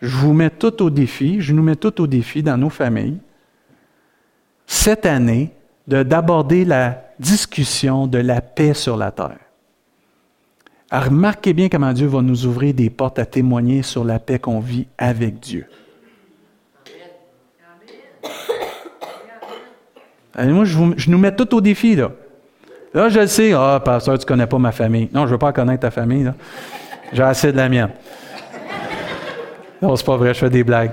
Je 0.00 0.16
vous 0.16 0.32
mets 0.32 0.50
tout 0.50 0.82
au 0.82 0.90
défi, 0.90 1.40
je 1.40 1.52
nous 1.52 1.62
mets 1.62 1.76
tout 1.76 2.00
au 2.00 2.06
défi 2.06 2.42
dans 2.42 2.56
nos 2.56 2.70
familles, 2.70 3.18
cette 4.66 5.06
année, 5.06 5.50
d'aborder 5.86 6.64
la 6.64 7.04
discussion 7.18 8.06
de 8.06 8.18
la 8.18 8.40
paix 8.40 8.74
sur 8.74 8.96
la 8.96 9.10
terre. 9.12 9.38
remarquez 10.90 11.52
bien 11.52 11.68
comment 11.68 11.92
Dieu 11.92 12.06
va 12.06 12.22
nous 12.22 12.46
ouvrir 12.46 12.74
des 12.74 12.90
portes 12.90 13.18
à 13.18 13.26
témoigner 13.26 13.82
sur 13.82 14.04
la 14.04 14.18
paix 14.18 14.38
qu'on 14.38 14.60
vit 14.60 14.86
avec 14.98 15.38
Dieu. 15.38 15.66
Moi, 20.36 20.64
je, 20.64 21.10
nous 21.10 21.18
mets 21.18 21.34
tout 21.34 21.54
au 21.54 21.60
défi, 21.60 21.94
là. 21.94 22.10
Là, 22.92 23.08
je 23.08 23.20
le 23.20 23.26
sais, 23.26 23.52
ah, 23.52 23.80
pasteur, 23.84 24.18
tu 24.18 24.26
connais 24.26 24.46
pas 24.46 24.58
ma 24.58 24.72
famille. 24.72 25.08
Non, 25.12 25.26
je 25.26 25.32
veux 25.32 25.38
pas 25.38 25.52
connaître 25.52 25.80
ta 25.80 25.90
famille, 25.90 26.30
J'ai 27.12 27.22
assez 27.22 27.52
de 27.52 27.56
la 27.56 27.68
mienne. 27.68 27.90
Non, 29.82 29.96
c'est 29.96 30.06
pas 30.06 30.16
vrai, 30.16 30.32
je 30.32 30.38
fais 30.38 30.50
des 30.50 30.64
blagues. 30.64 30.92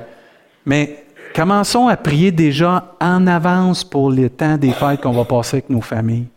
Mais 0.66 1.06
commençons 1.36 1.88
à 1.88 1.96
prier 1.96 2.32
déjà 2.32 2.96
en 3.00 3.26
avance 3.28 3.84
pour 3.84 4.12
les 4.12 4.30
temps 4.30 4.58
des 4.58 4.72
fêtes 4.72 5.02
qu'on 5.02 5.12
va 5.12 5.26
passer 5.26 5.58
avec 5.58 5.70
nos 5.70 5.82
familles. 5.82 6.28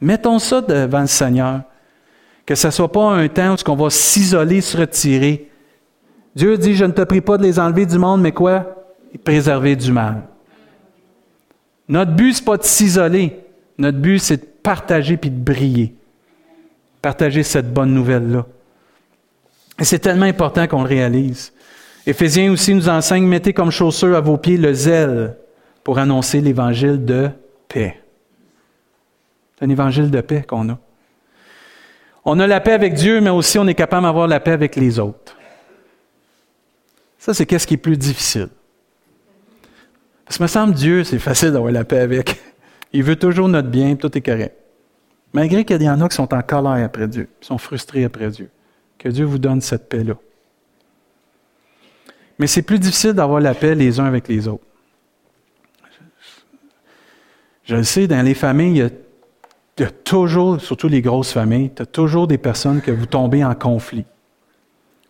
Mettons 0.00 0.38
ça 0.38 0.60
devant 0.60 1.02
le 1.02 1.06
Seigneur. 1.06 1.60
Que 2.46 2.54
ce 2.54 2.66
ne 2.66 2.72
soit 2.72 2.92
pas 2.92 3.12
un 3.12 3.28
temps 3.28 3.54
où 3.54 3.70
on 3.70 3.76
va 3.76 3.90
s'isoler, 3.90 4.60
se 4.60 4.76
retirer. 4.76 5.50
Dieu 6.34 6.58
dit, 6.58 6.74
je 6.74 6.84
ne 6.84 6.92
te 6.92 7.02
prie 7.02 7.20
pas 7.20 7.38
de 7.38 7.42
les 7.42 7.58
enlever 7.58 7.86
du 7.86 7.98
monde, 7.98 8.20
mais 8.20 8.32
quoi? 8.32 8.66
Préserver 9.24 9.76
du 9.76 9.92
mal. 9.92 10.22
Notre 11.88 12.12
but, 12.12 12.32
ce 12.32 12.40
n'est 12.40 12.44
pas 12.44 12.56
de 12.56 12.64
s'isoler. 12.64 13.38
Notre 13.78 13.98
but, 13.98 14.18
c'est 14.18 14.36
de 14.38 14.46
partager 14.62 15.16
puis 15.16 15.30
de 15.30 15.38
briller. 15.38 15.94
Partager 17.02 17.42
cette 17.42 17.72
bonne 17.72 17.92
nouvelle-là. 17.92 18.46
Et 19.78 19.84
c'est 19.84 19.98
tellement 19.98 20.26
important 20.26 20.66
qu'on 20.66 20.82
le 20.82 20.88
réalise. 20.88 21.52
Éphésiens 22.06 22.52
aussi 22.52 22.74
nous 22.74 22.88
enseigne, 22.88 23.26
mettez 23.26 23.52
comme 23.52 23.70
chaussure 23.70 24.16
à 24.16 24.20
vos 24.20 24.36
pieds 24.36 24.56
le 24.56 24.72
zèle 24.72 25.36
pour 25.82 25.98
annoncer 25.98 26.40
l'évangile 26.40 27.04
de 27.04 27.30
paix. 27.68 28.00
C'est 29.56 29.64
un 29.64 29.70
évangile 29.70 30.10
de 30.10 30.20
paix 30.20 30.44
qu'on 30.46 30.68
a. 30.70 30.78
On 32.24 32.38
a 32.40 32.46
la 32.46 32.60
paix 32.60 32.72
avec 32.72 32.94
Dieu, 32.94 33.20
mais 33.20 33.30
aussi 33.30 33.58
on 33.58 33.66
est 33.66 33.74
capable 33.74 34.06
d'avoir 34.06 34.26
la 34.26 34.40
paix 34.40 34.52
avec 34.52 34.76
les 34.76 34.98
autres. 34.98 35.36
Ça, 37.18 37.34
c'est 37.34 37.46
qu'est-ce 37.46 37.66
qui 37.66 37.74
est 37.74 37.78
plus 37.78 37.96
difficile? 37.96 38.48
Parce 40.24 40.38
que 40.38 40.42
me 40.42 40.48
semble 40.48 40.74
Dieu, 40.74 41.04
c'est 41.04 41.18
facile 41.18 41.52
d'avoir 41.52 41.72
la 41.72 41.84
paix 41.84 42.00
avec. 42.00 42.40
Il 42.92 43.02
veut 43.02 43.16
toujours 43.16 43.48
notre 43.48 43.68
bien, 43.68 43.96
tout 43.96 44.16
est 44.16 44.20
correct. 44.20 44.56
Malgré 45.32 45.64
qu'il 45.64 45.82
y 45.82 45.90
en 45.90 46.00
a 46.00 46.08
qui 46.08 46.14
sont 46.14 46.32
en 46.32 46.42
colère 46.42 46.84
après 46.84 47.08
Dieu, 47.08 47.28
qui 47.40 47.46
sont 47.48 47.58
frustrés 47.58 48.04
après 48.04 48.30
Dieu. 48.30 48.50
Que 48.98 49.08
Dieu 49.08 49.24
vous 49.24 49.38
donne 49.38 49.60
cette 49.60 49.88
paix-là. 49.88 50.14
Mais 52.38 52.46
c'est 52.46 52.62
plus 52.62 52.78
difficile 52.78 53.12
d'avoir 53.12 53.40
la 53.40 53.54
paix 53.54 53.74
les 53.74 53.98
uns 54.00 54.06
avec 54.06 54.28
les 54.28 54.48
autres. 54.48 54.64
Je 57.64 57.76
le 57.76 57.84
sais, 57.84 58.06
dans 58.06 58.22
les 58.22 58.34
familles, 58.34 58.90
il 59.76 59.82
y 59.82 59.84
a, 59.84 59.90
toujours, 59.90 60.60
surtout 60.60 60.86
les 60.86 61.00
grosses 61.00 61.32
familles, 61.32 61.70
il 61.74 61.78
y 61.78 61.82
a 61.82 61.86
toujours 61.86 62.26
des 62.26 62.38
personnes 62.38 62.80
que 62.80 62.90
vous 62.90 63.06
tombez 63.06 63.44
en 63.44 63.54
conflit. 63.54 64.04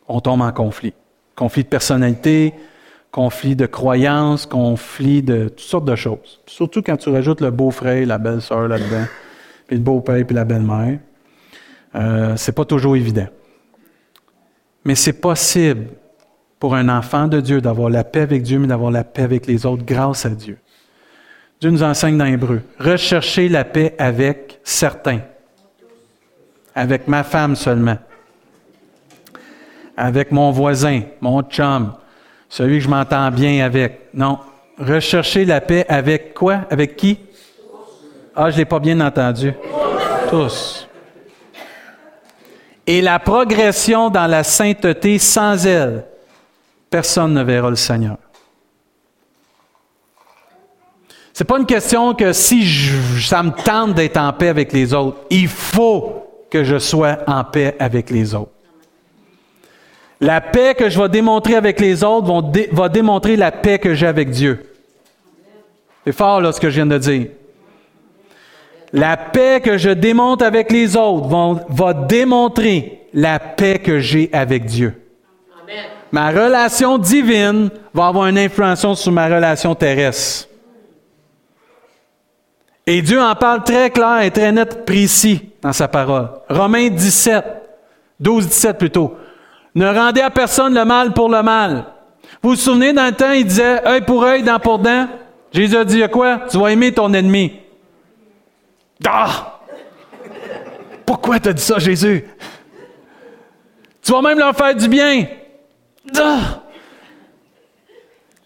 On 0.06 0.20
tombe 0.20 0.40
en 0.40 0.52
conflit. 0.52 0.94
Conflit 1.34 1.64
de 1.64 1.68
personnalité, 1.68 2.54
conflit 3.14 3.54
de 3.54 3.66
croyances, 3.66 4.44
conflit 4.44 5.22
de 5.22 5.46
toutes 5.46 5.60
sortes 5.60 5.84
de 5.84 5.94
choses. 5.94 6.40
Surtout 6.46 6.82
quand 6.82 6.96
tu 6.96 7.10
rajoutes 7.10 7.40
le 7.40 7.52
beau-frère, 7.52 8.04
la 8.08 8.18
belle-sœur 8.18 8.66
là-dedans, 8.66 9.04
puis 9.68 9.76
le 9.76 9.82
beau-père, 9.84 10.26
puis 10.26 10.34
la 10.34 10.44
belle-mère. 10.44 10.98
Euh, 11.94 12.34
c'est 12.36 12.56
pas 12.56 12.64
toujours 12.64 12.96
évident. 12.96 13.28
Mais 14.84 14.96
c'est 14.96 15.12
possible 15.12 15.90
pour 16.58 16.74
un 16.74 16.88
enfant 16.88 17.28
de 17.28 17.40
Dieu 17.40 17.60
d'avoir 17.60 17.88
la 17.88 18.02
paix 18.02 18.22
avec 18.22 18.42
Dieu, 18.42 18.58
mais 18.58 18.66
d'avoir 18.66 18.90
la 18.90 19.04
paix 19.04 19.22
avec 19.22 19.46
les 19.46 19.64
autres 19.64 19.84
grâce 19.84 20.26
à 20.26 20.30
Dieu. 20.30 20.58
Dieu 21.60 21.70
nous 21.70 21.84
enseigne 21.84 22.18
dans 22.18 22.24
Hébreu. 22.24 22.62
Rechercher 22.80 23.48
la 23.48 23.62
paix 23.62 23.94
avec 23.96 24.58
certains. 24.64 25.20
Avec 26.74 27.06
ma 27.06 27.22
femme 27.22 27.54
seulement. 27.54 27.98
Avec 29.96 30.32
mon 30.32 30.50
voisin, 30.50 31.02
mon 31.20 31.42
chum, 31.42 31.92
celui 32.54 32.78
que 32.78 32.84
je 32.84 32.88
m'entends 32.88 33.32
bien 33.32 33.64
avec. 33.64 34.10
Non. 34.14 34.38
Rechercher 34.78 35.44
la 35.44 35.60
paix 35.60 35.84
avec 35.88 36.34
quoi? 36.34 36.60
Avec 36.70 36.94
qui? 36.94 37.18
Ah, 38.36 38.48
je 38.48 38.54
ne 38.54 38.58
l'ai 38.60 38.64
pas 38.64 38.78
bien 38.78 39.00
entendu. 39.00 39.52
Tous. 40.30 40.88
Et 42.86 43.00
la 43.00 43.18
progression 43.18 44.08
dans 44.08 44.28
la 44.28 44.44
sainteté 44.44 45.18
sans 45.18 45.66
elle, 45.66 46.04
personne 46.88 47.34
ne 47.34 47.42
verra 47.42 47.70
le 47.70 47.76
Seigneur. 47.76 48.18
C'est 51.32 51.44
pas 51.44 51.58
une 51.58 51.66
question 51.66 52.14
que 52.14 52.32
si 52.32 52.64
ça 53.20 53.42
me 53.42 53.50
tente 53.50 53.94
d'être 53.94 54.16
en 54.16 54.32
paix 54.32 54.48
avec 54.48 54.72
les 54.72 54.94
autres, 54.94 55.22
il 55.28 55.48
faut 55.48 56.46
que 56.48 56.62
je 56.62 56.78
sois 56.78 57.18
en 57.26 57.42
paix 57.42 57.74
avec 57.80 58.10
les 58.10 58.32
autres. 58.32 58.53
La 60.20 60.40
paix 60.40 60.74
que 60.74 60.88
je 60.88 61.00
vais 61.00 61.08
démontrer 61.08 61.56
avec 61.56 61.80
les 61.80 62.04
autres 62.04 62.32
va 62.72 62.88
démontrer 62.88 63.36
la 63.36 63.52
paix 63.52 63.78
que 63.78 63.94
j'ai 63.94 64.06
avec 64.06 64.30
Dieu. 64.30 64.64
C'est 66.04 66.12
fort 66.12 66.40
là 66.40 66.52
ce 66.52 66.60
que 66.60 66.70
je 66.70 66.76
viens 66.76 66.86
de 66.86 66.98
dire. 66.98 67.26
La 68.92 69.16
paix 69.16 69.60
que 69.62 69.76
je 69.76 69.90
démontre 69.90 70.44
avec 70.44 70.70
les 70.70 70.96
autres 70.96 71.28
va 71.68 71.94
démontrer 71.94 73.08
la 73.12 73.38
paix 73.38 73.78
que 73.78 73.98
j'ai 73.98 74.30
avec 74.32 74.66
Dieu. 74.66 74.94
Ma 76.12 76.30
relation 76.30 76.96
divine 76.96 77.70
va 77.92 78.06
avoir 78.06 78.28
une 78.28 78.38
influence 78.38 79.00
sur 79.00 79.10
ma 79.10 79.26
relation 79.26 79.74
terrestre. 79.74 80.48
Et 82.86 83.02
Dieu 83.02 83.20
en 83.20 83.34
parle 83.34 83.64
très 83.64 83.90
clair 83.90 84.20
et 84.20 84.30
très 84.30 84.52
net, 84.52 84.84
précis 84.84 85.50
dans 85.62 85.72
sa 85.72 85.88
parole. 85.88 86.28
Romains 86.48 86.88
17, 86.88 87.44
12, 88.20 88.46
17 88.46 88.78
plutôt. 88.78 89.16
Ne 89.74 89.86
rendez 89.86 90.20
à 90.20 90.30
personne 90.30 90.74
le 90.74 90.84
mal 90.84 91.12
pour 91.12 91.28
le 91.28 91.42
mal. 91.42 91.86
Vous 92.42 92.50
vous 92.50 92.56
souvenez, 92.56 92.92
dans 92.92 93.06
le 93.06 93.12
temps, 93.12 93.32
il 93.32 93.44
disait 93.44 93.86
œil 93.86 94.02
pour 94.02 94.22
œil, 94.22 94.42
dent 94.42 94.58
pour 94.58 94.78
dent? 94.78 95.08
Jésus 95.52 95.76
a 95.76 95.84
dit 95.84 96.02
quoi? 96.10 96.42
Tu 96.50 96.58
vas 96.58 96.68
aimer 96.68 96.92
ton 96.92 97.12
ennemi. 97.12 97.52
Ah! 99.06 99.60
Pourquoi 101.06 101.40
tu 101.40 101.48
as 101.48 101.52
dit 101.52 101.62
ça, 101.62 101.78
Jésus? 101.78 102.24
Tu 104.02 104.12
vas 104.12 104.22
même 104.22 104.38
leur 104.38 104.54
faire 104.54 104.74
du 104.74 104.88
bien. 104.88 105.26
Ah! 106.16 106.60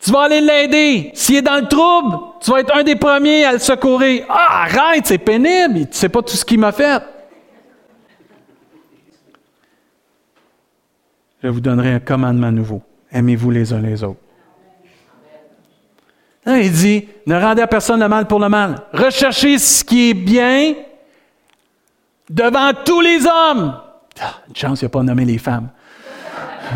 Tu 0.01 0.11
vas 0.13 0.23
aller 0.23 0.41
l'aider. 0.41 1.11
S'il 1.15 1.37
est 1.37 1.43
dans 1.43 1.57
le 1.57 1.67
trouble, 1.67 2.17
tu 2.41 2.51
vas 2.51 2.61
être 2.61 2.75
un 2.75 2.85
des 2.85 2.97
premiers 2.97 3.45
à 3.45 3.53
le 3.53 3.59
secourir. 3.59 4.25
Ah, 4.29 4.65
arrête, 4.65 5.07
c'est 5.07 5.19
pénible. 5.19 5.89
Tu 5.91 5.99
sais 5.99 6.09
pas 6.09 6.23
tout 6.23 6.37
ce 6.37 6.45
qu'il 6.45 6.61
m'a 6.61 6.73
fait. 6.73 7.03
Je 11.43 11.49
vous 11.49 11.61
donnerai 11.61 11.93
un 11.93 12.01
commandement 12.01 12.51
nouveau. 12.51 12.83
Aimez-vous 13.13 13.51
les 13.51 13.73
uns 13.73 13.81
les 13.81 14.03
autres. 14.03 14.21
il 16.47 16.73
dit, 16.73 17.09
ne 17.27 17.41
rendez 17.41 17.63
à 17.63 17.67
personne 17.67 18.01
le 18.01 18.09
mal 18.09 18.27
pour 18.27 18.41
le 18.41 18.49
mal. 18.49 18.83
Recherchez 18.93 19.59
ce 19.59 19.85
qui 19.85 20.11
est 20.11 20.15
bien 20.15 20.75
devant 22.29 22.73
tous 22.85 23.01
les 23.01 23.25
hommes. 23.27 23.81
Ah, 24.21 24.35
une 24.49 24.57
chance, 24.57 24.83
il 24.83 24.87
n'a 24.87 24.89
pas 24.89 25.03
nommé 25.03 25.25
les 25.25 25.39
femmes. 25.39 25.69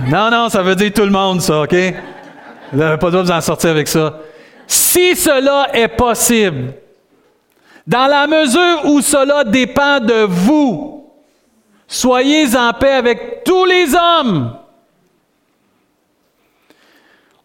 Non, 0.09 0.31
non, 0.31 0.48
ça 0.48 0.62
veut 0.62 0.77
dire 0.77 0.92
tout 0.92 1.03
le 1.03 1.11
monde, 1.11 1.40
ça, 1.40 1.62
OK? 1.62 1.75
Vous 2.72 2.79
n'avez 2.79 2.96
pas 2.96 3.07
besoin 3.07 3.22
de 3.22 3.27
vous 3.27 3.33
en 3.33 3.40
sortir 3.40 3.70
avec 3.70 3.88
ça. 3.88 4.20
Si 4.66 5.14
cela 5.16 5.68
est 5.75 5.88
possible, 5.88 6.72
dans 7.87 8.07
la 8.07 8.27
mesure 8.27 8.87
où 8.87 9.01
cela 9.01 9.44
dépend 9.44 10.01
de 10.01 10.25
vous, 10.25 10.91
soyez 11.92 12.57
en 12.57 12.72
paix 12.72 12.92
avec 12.92 13.44
tous 13.44 13.64
les 13.64 13.94
hommes. 13.94 14.57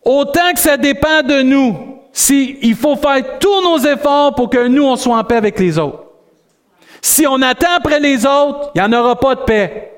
Autant 0.03 0.53
que 0.53 0.59
ça 0.59 0.77
dépend 0.77 1.21
de 1.21 1.41
nous, 1.41 1.99
si, 2.13 2.57
il 2.61 2.75
faut 2.75 2.95
faire 2.95 3.39
tous 3.39 3.61
nos 3.61 3.77
efforts 3.77 4.33
pour 4.33 4.49
que 4.49 4.67
nous, 4.67 4.85
on 4.85 4.95
soit 4.95 5.17
en 5.17 5.23
paix 5.23 5.35
avec 5.35 5.59
les 5.59 5.77
autres. 5.77 6.03
Si 7.01 7.27
on 7.27 7.41
attend 7.41 7.75
après 7.75 7.99
les 7.99 8.25
autres, 8.25 8.71
il 8.73 8.81
n'y 8.81 8.87
en 8.87 8.99
aura 8.99 9.19
pas 9.19 9.35
de 9.35 9.41
paix. 9.41 9.91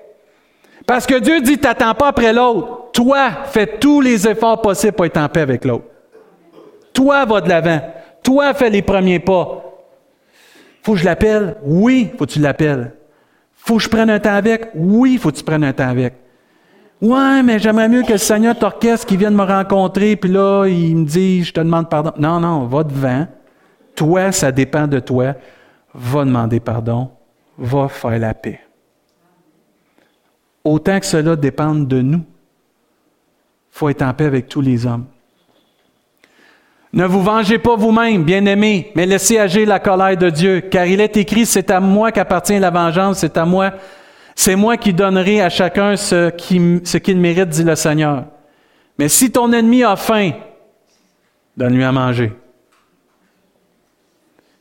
Parce 0.86 1.06
que 1.06 1.20
Dieu 1.20 1.40
dit, 1.42 1.60
t'attends 1.60 1.94
pas 1.94 2.08
après 2.08 2.34
l'autre. 2.34 2.90
Toi, 2.92 3.30
fais 3.46 3.78
tous 3.78 4.02
les 4.02 4.28
efforts 4.28 4.62
possibles 4.62 4.94
pour 4.94 5.06
être 5.06 5.18
en 5.18 5.30
paix 5.30 5.42
avec 5.42 5.64
l'autre. 5.64 5.86
Toi, 6.92 7.24
va 7.26 7.40
de 7.40 7.50
l'avant. 7.50 7.80
Toi, 8.24 8.54
fais 8.56 8.70
les 8.70 8.82
premiers 8.82 9.20
pas. 9.20 9.64
Faut 10.82 10.94
que 10.94 11.00
je 11.00 11.06
l'appelle? 11.06 11.58
Oui, 11.64 12.10
faut 12.18 12.26
que 12.26 12.32
tu 12.32 12.40
l'appelles. 12.40 12.99
Faut 13.60 13.78
que 13.78 13.84
je 13.84 13.90
prenne 13.90 14.10
un 14.10 14.20
temps 14.20 14.34
avec? 14.34 14.72
Oui, 14.76 15.18
faut 15.18 15.32
que 15.32 15.38
tu 15.38 15.44
prennes 15.44 15.64
un 15.64 15.74
temps 15.74 15.90
avec. 15.90 16.16
Ouais, 17.02 17.44
mais 17.44 17.60
j'aimerais 17.60 17.88
mieux 17.88 18.04
que 18.04 18.14
le 18.14 18.18
Seigneur 18.18 18.58
t'orchestre 18.58 19.06
qui 19.06 19.16
vienne 19.16 19.36
me 19.36 19.44
rencontrer, 19.44 20.16
puis 20.16 20.30
là, 20.30 20.66
il 20.66 20.98
me 20.98 21.06
dit, 21.06 21.44
je 21.44 21.54
te 21.54 21.60
demande 21.60 21.90
pardon. 21.90 22.12
Non, 22.18 22.40
non, 22.40 22.66
va 22.66 22.84
devant. 22.84 23.28
Toi, 23.96 24.32
ça 24.32 24.52
dépend 24.52 24.88
de 24.88 25.00
toi. 25.00 25.36
Va 25.94 26.26
demander 26.26 26.60
pardon. 26.60 27.12
Va 27.58 27.88
faire 27.88 28.18
la 28.20 28.34
paix 28.34 28.60
autant 30.64 31.00
que 31.00 31.06
cela 31.06 31.36
dépende 31.36 31.88
de 31.88 32.02
nous. 32.02 32.24
Faut 33.72 33.90
être 33.90 34.02
en 34.02 34.14
paix 34.14 34.26
avec 34.26 34.48
tous 34.48 34.62
les 34.62 34.86
hommes. 34.86 35.06
Ne 36.92 37.06
vous 37.06 37.22
vengez 37.22 37.60
pas 37.60 37.76
vous-même, 37.76 38.24
bien-aimés, 38.24 38.92
mais 38.96 39.06
laissez 39.06 39.38
agir 39.38 39.68
la 39.68 39.80
colère 39.80 40.18
de 40.18 40.30
Dieu, 40.30 40.62
car 40.62 40.86
il 40.86 41.00
est 41.00 41.16
écrit, 41.18 41.46
c'est 41.46 41.70
à 41.70 41.80
moi 41.80 42.12
qu'appartient 42.12 42.58
la 42.58 42.72
vengeance, 42.72 43.20
c'est 43.20 43.38
à 43.38 43.46
moi, 43.46 43.74
c'est 44.36 44.56
moi 44.56 44.76
qui 44.76 44.92
donnerai 44.92 45.42
à 45.42 45.50
chacun 45.50 45.96
ce 45.96 46.30
qu'il 46.32 47.20
mérite, 47.20 47.50
dit 47.50 47.64
le 47.64 47.76
Seigneur. 47.76 48.26
Mais 48.98 49.08
si 49.08 49.32
ton 49.32 49.54
ennemi 49.54 49.84
a 49.84 49.96
faim, 49.96 50.32
donne-lui 51.56 51.84
à 51.84 51.92
manger. 51.92 52.34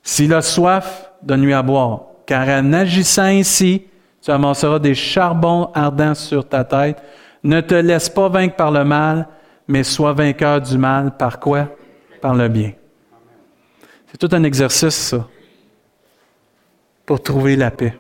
S'il 0.03 0.35
a 0.35 0.43
soif, 0.43 1.11
donne-lui 1.23 1.55
à 1.55 1.63
boire, 1.63 2.03
car 2.27 2.47
en 2.47 2.73
agissant 2.75 3.23
ainsi, 3.23 3.85
tu 4.21 4.31
amasseras 4.31 4.79
des 4.79 4.95
charbons 4.95 5.71
ardents 5.75 6.15
sur 6.15 6.47
ta 6.47 6.63
tête. 6.63 7.03
Ne 7.43 7.63
te 7.63 7.75
laisse 7.75 8.11
pas 8.11 8.29
vaincre 8.29 8.57
par 8.57 8.71
le 8.71 8.85
mal, 8.85 9.29
mais 9.67 9.83
sois 9.83 10.13
vainqueur 10.13 10.61
du 10.61 10.77
mal. 10.77 11.17
Par 11.17 11.39
quoi? 11.41 11.69
Par 12.21 12.35
le 12.35 12.49
bien. 12.49 12.73
C'est 14.11 14.19
tout 14.19 14.35
un 14.35 14.43
exercice, 14.43 14.95
ça, 14.95 15.29
pour 17.07 17.23
trouver 17.23 17.57
la 17.57 17.71
paix. 17.71 17.99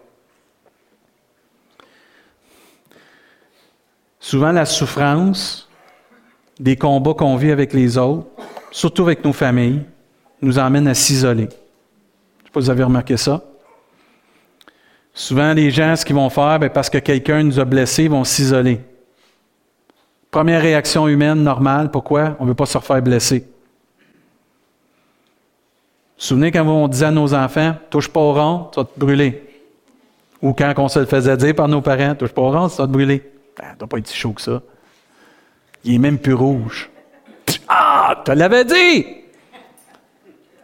Souvent, 4.18 4.52
la 4.52 4.66
souffrance 4.66 5.68
des 6.58 6.76
combats 6.76 7.14
qu'on 7.14 7.36
vit 7.36 7.50
avec 7.50 7.72
les 7.72 7.96
autres, 7.96 8.26
surtout 8.70 9.04
avec 9.04 9.24
nos 9.24 9.32
familles, 9.32 9.82
nous 10.42 10.58
emmène 10.58 10.88
à 10.88 10.94
s'isoler. 10.94 11.48
Vous 12.54 12.70
avez 12.70 12.82
remarqué 12.82 13.16
ça. 13.16 13.42
Souvent, 15.14 15.52
les 15.52 15.70
gens, 15.70 15.94
ce 15.94 16.04
qu'ils 16.04 16.16
vont 16.16 16.30
faire, 16.30 16.58
ben, 16.58 16.70
parce 16.70 16.90
que 16.90 16.98
quelqu'un 16.98 17.42
nous 17.42 17.60
a 17.60 17.64
blessés, 17.64 18.08
vont 18.08 18.24
s'isoler. 18.24 18.80
Première 20.30 20.60
réaction 20.60 21.08
humaine 21.08 21.42
normale, 21.42 21.90
pourquoi? 21.90 22.36
On 22.38 22.44
ne 22.44 22.50
veut 22.50 22.54
pas 22.54 22.66
se 22.66 22.76
refaire 22.76 23.00
blesser. 23.00 23.46
Souvenez 26.20 26.50
quand 26.50 26.66
on 26.66 26.88
disait 26.88 27.06
à 27.06 27.10
nos 27.12 27.32
enfants, 27.32 27.76
touche 27.90 28.08
pas 28.08 28.18
au 28.18 28.32
rond, 28.32 28.68
tu 28.72 28.80
vas 28.80 28.84
te 28.84 28.98
brûler. 28.98 29.48
Ou 30.42 30.52
quand 30.52 30.74
on 30.76 30.88
se 30.88 30.98
le 30.98 31.06
faisait 31.06 31.36
dire 31.36 31.54
par 31.54 31.68
nos 31.68 31.80
parents, 31.80 32.16
touche 32.16 32.32
pas 32.32 32.42
au 32.42 32.50
rond, 32.50 32.68
ça 32.68 32.82
va 32.82 32.86
te 32.88 32.92
brûler. 32.92 33.22
Ben, 33.56 33.76
doit 33.78 33.88
pas 33.88 33.98
être 33.98 34.08
si 34.08 34.16
chaud 34.16 34.32
que 34.32 34.42
ça. 34.42 34.60
Il 35.84 35.94
est 35.94 35.98
même 35.98 36.18
plus 36.18 36.34
rouge. 36.34 36.90
Ah, 37.68 38.20
tu 38.24 38.34
l'avais 38.34 38.64
dit! 38.64 39.06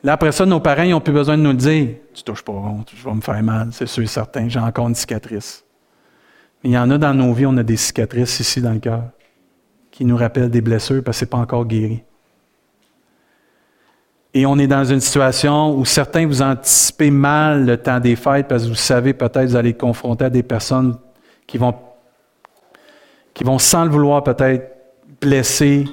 Là, 0.02 0.14
après 0.14 0.32
ça, 0.32 0.44
nos 0.44 0.60
parents 0.60 0.84
n'ont 0.84 1.00
plus 1.00 1.12
besoin 1.12 1.38
de 1.38 1.42
nous 1.42 1.52
le 1.52 1.56
dire. 1.56 1.88
Tu 2.12 2.24
touches 2.24 2.42
pas 2.42 2.52
rond, 2.52 2.84
je 2.94 3.04
vais 3.04 3.14
me 3.14 3.20
faire 3.20 3.42
mal, 3.42 3.68
c'est 3.70 3.86
sûr 3.86 4.02
et 4.02 4.08
certain. 4.08 4.48
J'ai 4.48 4.58
encore 4.58 4.88
une 4.88 4.94
cicatrice. 4.94 5.64
Mais 6.62 6.70
il 6.70 6.72
y 6.72 6.78
en 6.78 6.90
a 6.90 6.98
dans 6.98 7.14
nos 7.14 7.32
vies, 7.32 7.46
on 7.46 7.56
a 7.56 7.62
des 7.62 7.76
cicatrices 7.76 8.40
ici 8.40 8.60
dans 8.60 8.72
le 8.72 8.80
cœur 8.80 9.04
qui 9.92 10.04
nous 10.04 10.16
rappellent 10.16 10.50
des 10.50 10.60
blessures 10.60 11.02
parce 11.04 11.16
que 11.16 11.20
ce 11.20 11.24
n'est 11.24 11.30
pas 11.30 11.38
encore 11.38 11.64
guéri. 11.64 12.02
Et 14.36 14.46
on 14.46 14.58
est 14.58 14.66
dans 14.66 14.84
une 14.84 15.00
situation 15.00 15.78
où 15.78 15.84
certains 15.84 16.26
vous 16.26 16.42
anticipez 16.42 17.10
mal 17.12 17.64
le 17.64 17.76
temps 17.76 18.00
des 18.00 18.16
fêtes 18.16 18.48
parce 18.48 18.64
que 18.64 18.68
vous 18.68 18.74
savez 18.74 19.14
peut-être 19.14 19.46
vous 19.46 19.56
allez 19.56 19.70
être 19.70 19.78
confronter 19.78 20.24
à 20.24 20.30
des 20.30 20.42
personnes 20.42 20.96
qui 21.46 21.56
vont, 21.56 21.72
qui 23.32 23.44
vont 23.44 23.60
sans 23.60 23.84
le 23.84 23.90
vouloir 23.90 24.24
peut-être 24.24 24.72
blesser, 25.20 25.84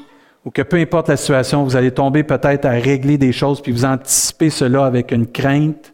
ou 0.43 0.49
que 0.49 0.63
peu 0.63 0.77
importe 0.77 1.07
la 1.07 1.17
situation, 1.17 1.63
vous 1.63 1.75
allez 1.75 1.91
tomber 1.91 2.23
peut-être 2.23 2.65
à 2.65 2.71
régler 2.71 3.19
des 3.19 3.31
choses, 3.31 3.61
puis 3.61 3.71
vous 3.71 3.85
anticipez 3.85 4.49
cela 4.49 4.85
avec 4.85 5.11
une 5.11 5.27
crainte. 5.27 5.93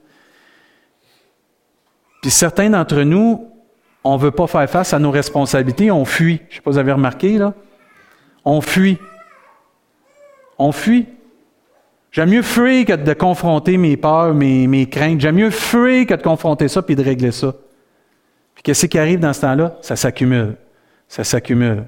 Puis 2.21 2.31
certains 2.31 2.69
d'entre 2.69 3.01
nous, 3.01 3.49
on 4.05 4.15
ne 4.15 4.21
veut 4.21 4.31
pas 4.31 4.47
faire 4.47 4.69
face 4.69 4.93
à 4.93 4.99
nos 4.99 5.11
responsabilités, 5.11 5.91
on 5.91 6.05
fuit. 6.05 6.41
Je 6.47 6.53
ne 6.53 6.55
sais 6.55 6.61
pas 6.61 6.71
si 6.71 6.75
vous 6.75 6.79
avez 6.79 6.93
remarqué, 6.93 7.37
là. 7.37 7.53
On 8.45 8.61
fuit. 8.61 8.97
On 10.57 10.71
fuit. 10.71 11.07
J'aime 12.17 12.31
mieux 12.31 12.41
fuir 12.41 12.83
que 12.83 12.93
de 12.93 13.13
confronter 13.13 13.77
mes 13.77 13.95
peurs, 13.95 14.33
mes, 14.33 14.65
mes 14.65 14.89
craintes. 14.89 15.21
J'aime 15.21 15.35
mieux 15.35 15.51
fuir 15.51 16.07
que 16.07 16.15
de 16.15 16.23
confronter 16.23 16.67
ça 16.67 16.81
puis 16.81 16.95
de 16.95 17.03
régler 17.03 17.31
ça. 17.31 17.53
Puis 18.55 18.63
qu'est-ce 18.63 18.87
qui 18.87 18.97
arrive 18.97 19.19
dans 19.19 19.33
ce 19.33 19.41
temps-là? 19.41 19.77
Ça 19.83 19.95
s'accumule. 19.95 20.55
Ça 21.07 21.23
s'accumule. 21.23 21.83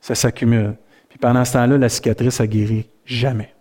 Ça 0.00 0.14
s'accumule. 0.14 0.76
Puis 1.10 1.18
pendant 1.18 1.44
ce 1.44 1.52
temps-là, 1.52 1.76
la 1.76 1.90
cicatrice 1.90 2.40
a 2.40 2.46
guéri 2.46 2.88
jamais. 3.04 3.52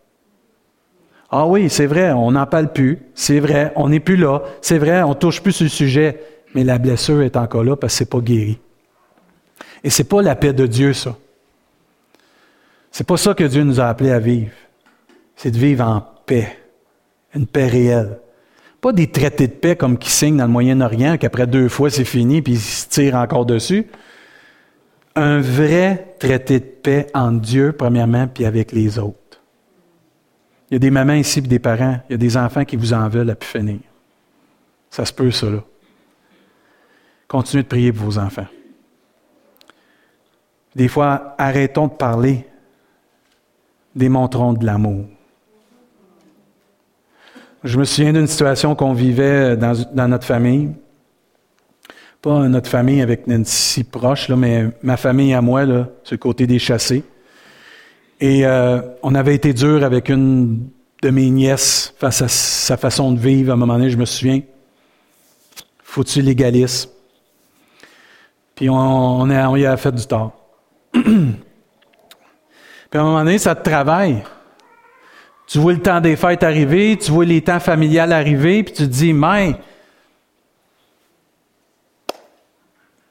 Ah 1.30 1.45
oui, 1.45 1.69
c'est 1.69 1.88
vrai, 1.88 2.13
on 2.13 2.32
n'en 2.32 2.45
parle 2.45 2.71
plus. 2.71 2.99
C'est 3.13 3.41
vrai, 3.41 3.74
on 3.76 3.89
n'est 3.89 3.99
plus 3.99 4.15
là. 4.15 4.43
C'est 4.61 4.78
vrai, 4.78 5.03
on 5.03 5.09
ne 5.09 5.15
touche 5.15 5.41
plus 5.41 5.51
sur 5.51 5.65
le 5.65 5.69
sujet. 5.69 6.24
Mais 6.55 6.63
la 6.63 6.78
blessure 6.78 7.21
est 7.21 7.36
encore 7.36 7.65
là 7.65 7.76
parce 7.76 7.95
que 7.95 7.97
ce 7.97 8.03
n'est 8.05 8.09
pas 8.09 8.19
guéri. 8.21 8.61
Et 9.84 9.89
ce 9.89 10.01
n'est 10.01 10.07
pas 10.07 10.21
la 10.21 10.38
paix 10.38 10.53
de 10.53 10.67
Dieu, 10.67 10.93
ça. 10.93 11.17
C'est 12.91 13.05
pas 13.05 13.17
ça 13.17 13.34
que 13.34 13.43
Dieu 13.43 13.65
nous 13.65 13.82
a 13.82 13.88
appelés 13.88 14.11
à 14.11 14.19
vivre. 14.19 14.53
C'est 15.36 15.51
de 15.51 15.57
vivre 15.57 15.84
en 15.84 16.12
paix 16.26 16.57
Une 17.34 17.47
paix 17.47 17.67
réelle. 17.67 18.19
Pas 18.82 18.91
des 18.91 19.09
traités 19.09 19.47
de 19.47 19.53
paix 19.53 19.76
comme 19.76 19.97
qui 19.97 20.11
signent 20.11 20.38
dans 20.38 20.45
le 20.45 20.51
Moyen-Orient, 20.51 21.17
qu'après 21.17 21.47
deux 21.47 21.69
fois 21.69 21.89
c'est 21.89 22.05
fini, 22.05 22.41
puis 22.41 22.53
ils 22.53 22.59
se 22.59 22.88
tirent 22.88 23.15
encore 23.15 23.45
dessus. 23.45 23.88
Un 25.15 25.39
vrai 25.39 26.15
traité 26.19 26.59
de 26.59 26.65
paix 26.65 27.07
entre 27.13 27.39
Dieu, 27.39 27.71
premièrement, 27.71 28.28
puis 28.28 28.45
avec 28.45 28.71
les 28.71 28.99
autres. 28.99 29.17
Il 30.69 30.74
y 30.74 30.78
a 30.78 30.80
des 30.80 30.89
mamans 30.91 31.13
ici, 31.13 31.39
puis 31.39 31.47
des 31.47 31.59
parents, 31.59 31.99
il 32.09 32.13
y 32.13 32.15
a 32.15 32.17
des 32.17 32.36
enfants 32.36 32.65
qui 32.65 32.76
vous 32.76 32.93
en 32.93 33.07
veulent 33.07 33.30
à 33.30 33.36
pu 33.36 33.47
finir. 33.47 33.80
Ça 34.89 35.05
se 35.05 35.13
peut, 35.13 35.32
ça, 35.32 35.49
là. 35.49 35.63
Continuez 37.28 37.63
de 37.63 37.67
prier 37.67 37.93
pour 37.93 38.05
vos 38.05 38.17
enfants. 38.17 38.47
Des 40.76 40.88
fois, 40.88 41.36
arrêtons 41.38 41.88
de 41.88 41.93
parler, 41.93 42.45
démontrons 43.95 44.53
de 44.53 44.65
l'amour. 44.65 45.05
Je 47.64 47.78
me 47.78 47.86
souviens 47.86 48.11
d'une 48.11 48.28
situation 48.28 48.76
qu'on 48.76 48.91
vivait 48.91 49.55
dans, 49.55 50.07
notre 50.09 50.26
famille. 50.26 50.72
Pas 52.22 52.49
notre 52.49 52.70
famille 52.70 53.01
avec 53.01 53.26
Nancy 53.26 53.86
proche, 53.86 54.28
là, 54.28 54.36
mais 54.36 54.68
ma 54.82 54.97
famille 54.97 55.34
à 55.34 55.41
moi, 55.41 55.66
là, 55.66 55.88
sur 56.03 56.14
le 56.14 56.18
côté 56.18 56.45
des 56.45 56.59
chassés. 56.59 57.03
Et 58.20 58.45
euh, 58.45 58.82
on 59.01 59.16
avait 59.16 59.34
été 59.36 59.53
dur 59.53 59.84
avec 59.84 60.09
une 60.09 60.68
de 61.01 61.09
mes 61.09 61.30
nièces 61.30 61.93
face 61.97 62.22
à 62.22 62.28
sa 62.28 62.76
façon 62.76 63.14
de 63.14 63.20
vivre. 63.20 63.51
À 63.51 63.53
un 63.53 63.57
moment 63.57 63.76
donné, 63.76 63.89
je 63.89 63.97
me 63.97 64.05
souviens, 64.05 64.41
faut-tu 65.84 66.22
légalisme? 66.22 66.89
Puis 68.55 68.70
on, 68.70 68.76
on, 68.76 69.30
a, 69.30 69.47
on 69.47 69.55
y 69.55 69.66
a 69.66 69.76
fait 69.78 69.93
du 69.93 70.05
tort. 70.05 70.34
Puis 70.91 71.01
à 72.93 72.99
un 72.99 73.03
moment 73.03 73.24
donné, 73.24 73.38
ça 73.38 73.55
te 73.55 73.64
travaille. 73.64 74.22
Tu 75.54 75.60
vois 75.60 75.74
le 75.74 75.80
temps 75.84 76.01
des 76.01 76.16
fêtes 76.16 76.41
arriver, 76.41 76.97
tu 76.97 77.12
vois 77.12 77.26
les 77.26 77.39
temps 77.39 77.60
familiales 77.60 78.12
arriver, 78.12 78.64
puis 78.64 78.74
tu 78.74 78.84
te 78.86 78.91
dis, 78.91 79.14
mais 79.14 79.54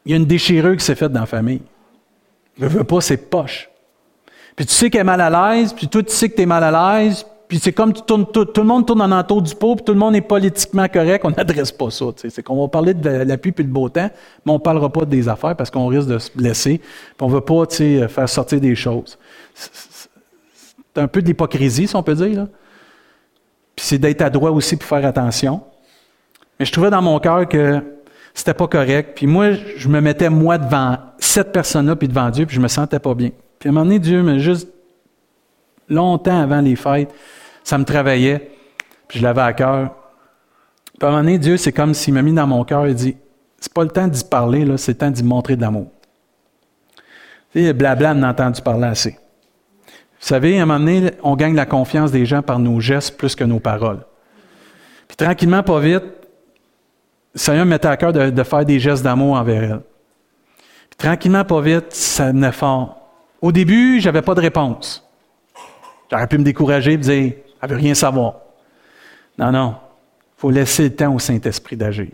il 0.05 0.11
y 0.11 0.15
a 0.15 0.17
une 0.17 0.27
déchirure 0.27 0.77
qui 0.77 0.85
s'est 0.85 0.97
faite 0.97 1.13
dans 1.13 1.21
la 1.21 1.27
famille. 1.27 1.63
Je 2.59 2.67
veux 2.67 2.83
pas, 2.83 3.01
c'est 3.01 3.31
poche. 3.31 3.71
Puis 4.57 4.67
tu 4.67 4.73
sais 4.73 4.91
qu'elle 4.91 5.03
est 5.03 5.05
mal 5.05 5.21
à 5.21 5.55
l'aise, 5.55 5.73
puis 5.73 5.87
toi 5.87 6.03
tu 6.03 6.13
sais 6.13 6.29
que 6.31 6.35
tu 6.35 6.43
es 6.43 6.47
mal 6.47 6.65
à 6.65 6.99
l'aise, 6.99 7.25
puis 7.47 7.61
c'est 7.61 7.73
comme 7.73 7.93
tout, 7.93 8.27
le 8.57 8.63
monde 8.65 8.89
tourne 8.89 9.03
en 9.03 9.13
entour 9.13 9.41
du 9.41 9.55
pot, 9.55 9.77
puis 9.77 9.85
tout 9.85 9.93
le 9.93 10.01
monde 10.01 10.17
est 10.17 10.21
politiquement 10.21 10.89
correct, 10.89 11.25
on 11.25 11.31
n'adresse 11.31 11.71
pas 11.71 11.91
ça. 11.93 12.07
C'est 12.17 12.43
qu'on 12.43 12.61
va 12.61 12.67
parler 12.67 12.95
de 12.95 13.09
la 13.09 13.39
pluie 13.39 13.55
et 13.57 13.63
le 13.63 13.69
beau 13.69 13.89
temps, 13.89 14.11
mais 14.45 14.51
on 14.51 14.57
ne 14.57 14.59
parlera 14.59 14.91
pas 14.91 15.05
des 15.05 15.29
affaires 15.29 15.55
parce 15.55 15.71
qu'on 15.71 15.87
risque 15.87 16.09
de 16.09 16.19
se 16.19 16.33
blesser, 16.35 16.79
puis 16.79 17.15
on 17.21 17.29
ne 17.29 17.35
veut 17.35 17.41
pas 17.41 17.67
faire 18.09 18.29
sortir 18.29 18.61
des 18.61 18.75
choses. 18.75 19.17
C'est 20.95 21.03
un 21.03 21.09
peu 21.09 21.23
d'hypocrisie, 21.23 21.89
si 21.89 21.97
on 21.97 22.03
peut 22.03 22.15
dire. 22.15 22.37
Là. 22.37 22.49
Puis 23.77 23.87
c'est 23.87 23.99
d'être 23.99 24.23
adroit 24.23 24.51
aussi 24.51 24.77
pour 24.77 24.87
faire 24.87 25.05
attention. 25.05 25.63
Mais 26.59 26.67
je 26.67 26.73
trouvais 26.73 26.91
dans 26.91 27.03
mon 27.03 27.19
cœur 27.19 27.49
que 27.49 27.83
c'était 28.35 28.55
pas 28.55 28.67
correct. 28.67 29.13
Puis 29.17 29.27
moi, 29.27 29.53
je 29.53 29.89
me 29.89 30.01
mettais 30.01 30.31
moi 30.31 30.59
devant 30.59 30.99
cette 31.19 31.53
personne-là, 31.53 31.97
puis 31.97 32.09
devant 32.09 32.31
Dieu, 32.31 32.47
puis 32.47 32.57
je 32.57 32.61
me 32.61 32.69
sentais 32.69 32.99
pas 32.99 33.15
bien. 33.15 33.31
Puis 33.59 33.69
à 33.69 33.71
un 33.71 33.73
moment 33.73 33.87
donné, 33.87 33.99
Dieu 33.99 34.23
m'a 34.23 34.39
juste 34.39 34.69
longtemps 35.89 36.41
avant 36.41 36.61
les 36.61 36.77
fêtes, 36.77 37.13
ça 37.65 37.79
me 37.79 37.85
travaillait, 37.85 38.51
puis 39.09 39.19
je 39.19 39.25
l'avais 39.25 39.43
à 39.43 39.53
cœur. 39.53 39.95
Puis 40.99 41.07
à 41.07 41.07
un 41.07 41.11
moment 41.11 41.23
donné, 41.23 41.39
Dieu, 41.39 41.57
c'est 41.57 41.73
comme 41.73 41.95
s'il 41.95 42.15
m'a 42.15 42.23
mis 42.23 42.33
dans 42.33 42.47
mon 42.47 42.65
cœur 42.65 42.87
et 42.87 42.95
dit 42.95 43.17
C'est 43.59 43.73
pas 43.73 43.85
le 43.85 43.91
temps 43.91 44.09
d'y 44.09 44.25
parler, 44.25 44.65
là, 44.65 44.77
c'est 44.79 44.93
le 44.93 44.99
temps 44.99 45.11
d'y 45.11 45.23
montrer 45.23 45.57
de 45.57 45.61
l'amour. 45.61 45.91
Tu 47.53 47.65
sais, 47.65 47.73
blabla, 47.73 48.15
on 48.17 48.23
a 48.23 48.31
entendu 48.31 48.63
parler 48.63 48.87
assez. 48.87 49.19
Vous 50.23 50.29
savez, 50.29 50.57
à 50.61 50.63
un 50.63 50.67
moment 50.67 50.79
donné, 50.79 51.11
on 51.25 51.35
gagne 51.35 51.57
la 51.57 51.67
confiance 51.67 52.13
des 52.13 52.27
gens 52.27 52.43
par 52.43 52.61
nos 52.61 52.79
gestes 52.79 53.17
plus 53.19 53.35
que 53.35 53.43
nos 53.43 53.59
paroles. 53.59 54.05
Puis 55.09 55.17
tranquillement, 55.17 55.65
pas 55.65 55.81
vite, 55.81 56.05
Seigneur 57.35 57.65
me 57.65 57.71
mettait 57.71 57.89
à 57.89 57.97
cœur 57.97 58.13
de, 58.13 58.43
faire 58.45 58.65
des 58.65 58.79
gestes 58.79 59.03
d'amour 59.03 59.35
envers 59.35 59.65
elle. 59.65 59.81
Puis 60.91 60.97
tranquillement, 60.97 61.45
pas 61.45 61.61
vite, 61.61 61.93
ça 61.93 62.31
venait 62.31 62.53
fort. 62.53 63.01
Au 63.41 63.51
début, 63.51 64.01
j'avais 64.01 64.23
pas 64.23 64.37
de 64.37 64.41
réponse. 64.41 65.05
J'aurais 66.09 66.29
pu 66.29 66.39
me 66.39 66.45
décourager 66.45 66.93
et 66.93 66.99
dire 66.99 67.33
elle 67.61 67.71
veut 67.71 67.77
rien 67.77 67.95
savoir. 67.95 68.37
Non, 69.37 69.51
non. 69.51 69.75
Il 70.37 70.41
faut 70.41 70.51
laisser 70.51 70.85
le 70.85 70.95
temps 70.95 71.13
au 71.13 71.19
Saint-Esprit 71.19 71.77
d'agir. 71.77 72.13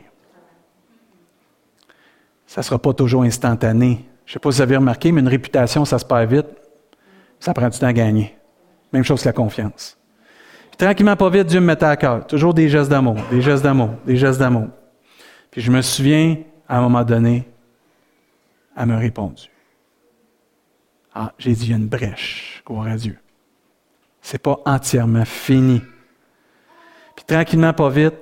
Ça 2.46 2.62
ne 2.62 2.64
sera 2.64 2.78
pas 2.78 2.94
toujours 2.94 3.24
instantané. 3.24 4.06
Je 4.24 4.30
ne 4.30 4.32
sais 4.34 4.38
pas 4.38 4.50
si 4.50 4.56
vous 4.56 4.62
avez 4.62 4.76
remarqué, 4.76 5.12
mais 5.12 5.20
une 5.20 5.28
réputation, 5.28 5.84
ça 5.84 5.98
se 5.98 6.06
perd 6.06 6.32
vite. 6.32 6.46
Ça 7.40 7.54
prend 7.54 7.68
du 7.68 7.78
temps 7.78 7.86
à 7.86 7.92
gagner. 7.92 8.36
Même 8.92 9.04
chose 9.04 9.22
que 9.22 9.28
la 9.28 9.32
confiance. 9.32 9.96
tranquillement, 10.76 11.16
pas 11.16 11.30
vite, 11.30 11.46
Dieu 11.46 11.60
me 11.60 11.66
mettait 11.66 11.86
à 11.86 11.96
cœur. 11.96 12.26
Toujours 12.26 12.54
des 12.54 12.68
gestes 12.68 12.90
d'amour, 12.90 13.16
des 13.30 13.42
gestes 13.42 13.62
d'amour, 13.62 13.90
des 14.06 14.16
gestes 14.16 14.38
d'amour. 14.38 14.68
Puis 15.50 15.60
je 15.60 15.70
me 15.70 15.82
souviens, 15.82 16.36
à 16.68 16.78
un 16.78 16.80
moment 16.82 17.04
donné, 17.04 17.48
elle 18.76 18.86
m'a 18.86 18.98
répondu. 18.98 19.50
Ah, 21.14 21.32
j'ai 21.38 21.52
dit, 21.52 21.66
il 21.66 21.70
y 21.70 21.72
a 21.74 21.76
une 21.76 21.88
brèche. 21.88 22.62
Gloire 22.64 22.86
à 22.86 22.96
Dieu 22.96 23.18
c'est 24.28 24.42
pas 24.42 24.60
entièrement 24.66 25.24
fini. 25.24 25.80
Puis 27.16 27.24
tranquillement, 27.26 27.72
pas 27.72 27.88
vite, 27.88 28.12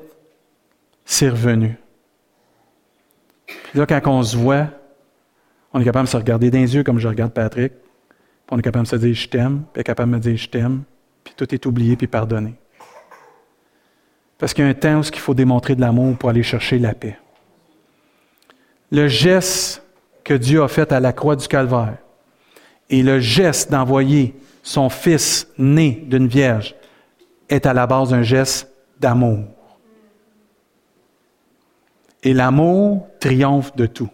c'est 1.05 1.29
revenu. 1.29 1.77
Puis 3.45 3.79
là, 3.81 3.87
quand 3.87 4.01
on 4.07 4.23
se 4.23 4.37
voit, 4.37 4.69
on 5.73 5.81
est 5.81 5.85
capable 5.85 6.07
de 6.07 6.11
se 6.11 6.17
regarder 6.17 6.49
dans 6.49 6.59
les 6.59 6.77
yeux 6.77 6.85
comme 6.85 7.01
je 7.01 7.09
regarde 7.09 7.33
Patrick. 7.33 7.73
Puis 8.47 8.55
on 8.55 8.59
est 8.59 8.63
capable 8.63 8.85
de 8.85 8.91
se 8.91 8.97
dire 8.97 9.15
je 9.15 9.29
t'aime, 9.29 9.65
puis 9.73 9.83
capable 9.83 10.13
de 10.13 10.17
me 10.17 10.21
dire 10.21 10.37
je 10.37 10.49
t'aime, 10.49 10.85
puis 11.25 11.35
tout 11.37 11.53
est 11.53 11.67
oublié 11.67 11.97
puis 11.97 12.07
pardonné. 12.07 12.55
Parce 14.39 14.55
qu'il 14.55 14.65
y 14.65 14.67
a 14.69 14.71
un 14.71 14.75
temps 14.75 15.01
où 15.01 15.03
il 15.03 15.19
faut 15.19 15.35
démontrer 15.35 15.75
de 15.75 15.81
l'amour 15.81 16.17
pour 16.17 16.31
aller 16.31 16.45
chercher 16.45 16.79
la 16.79 16.95
paix. 16.95 17.19
Le 18.93 19.09
geste 19.09 19.83
que 20.23 20.35
Dieu 20.35 20.63
a 20.63 20.69
fait 20.69 20.93
à 20.93 21.01
la 21.01 21.13
croix 21.13 21.35
du 21.35 21.49
Calvaire 21.49 21.97
et 22.89 23.03
le 23.03 23.19
geste 23.19 23.71
d'envoyer 23.71 24.37
son 24.63 24.91
fils 24.91 25.49
né 25.59 26.05
d'une 26.07 26.29
vierge 26.29 26.77
est 27.49 27.67
à 27.67 27.75
la 27.75 27.87
base 27.87 28.11
d'un 28.11 28.23
geste 28.23 28.71
d'amour. 29.01 29.45
Et 32.23 32.33
l'amour 32.33 33.09
triomphe 33.19 33.75
de 33.75 33.87
tout. 33.87 34.11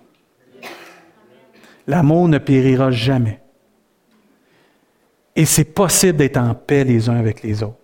L'amour 1.86 2.28
ne 2.28 2.38
périra 2.38 2.90
jamais. 2.90 3.41
Et 5.34 5.44
c'est 5.44 5.64
possible 5.64 6.18
d'être 6.18 6.36
en 6.36 6.54
paix 6.54 6.84
les 6.84 7.08
uns 7.08 7.16
avec 7.16 7.42
les 7.42 7.62
autres. 7.62 7.76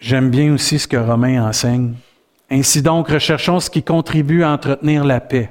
J'aime 0.00 0.30
bien 0.30 0.52
aussi 0.52 0.78
ce 0.78 0.88
que 0.88 0.96
Romain 0.96 1.48
enseigne. 1.48 1.94
Ainsi 2.50 2.82
donc, 2.82 3.08
recherchons 3.08 3.60
ce 3.60 3.70
qui 3.70 3.82
contribue 3.82 4.42
à 4.42 4.50
entretenir 4.50 5.04
la 5.04 5.20
paix 5.20 5.50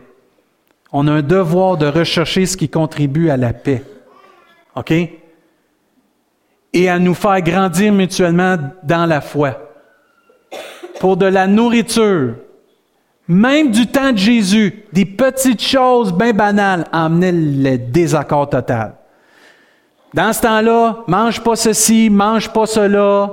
on 0.97 1.09
a 1.09 1.11
un 1.11 1.21
devoir 1.21 1.75
de 1.75 1.87
rechercher 1.87 2.45
ce 2.45 2.55
qui 2.55 2.69
contribue 2.69 3.29
à 3.29 3.35
la 3.35 3.51
paix. 3.51 3.83
OK? 4.77 4.93
Et 6.71 6.89
à 6.89 6.99
nous 6.99 7.13
faire 7.13 7.41
grandir 7.41 7.91
mutuellement 7.91 8.55
dans 8.81 9.05
la 9.05 9.19
foi. 9.19 9.73
Pour 11.01 11.17
de 11.17 11.25
la 11.25 11.47
nourriture, 11.47 12.35
même 13.27 13.71
du 13.71 13.87
temps 13.87 14.11
de 14.11 14.17
Jésus, 14.17 14.83
des 14.93 15.05
petites 15.05 15.61
choses 15.61 16.13
bien 16.13 16.33
banales 16.33 16.85
emmenaient 16.91 17.31
le 17.31 17.77
désaccord 17.77 18.49
total. 18.49 18.93
Dans 20.13 20.31
ce 20.31 20.41
temps-là, 20.41 21.03
mange 21.07 21.41
pas 21.41 21.55
ceci, 21.55 22.09
mange 22.09 22.49
pas 22.49 22.65
cela. 22.65 23.31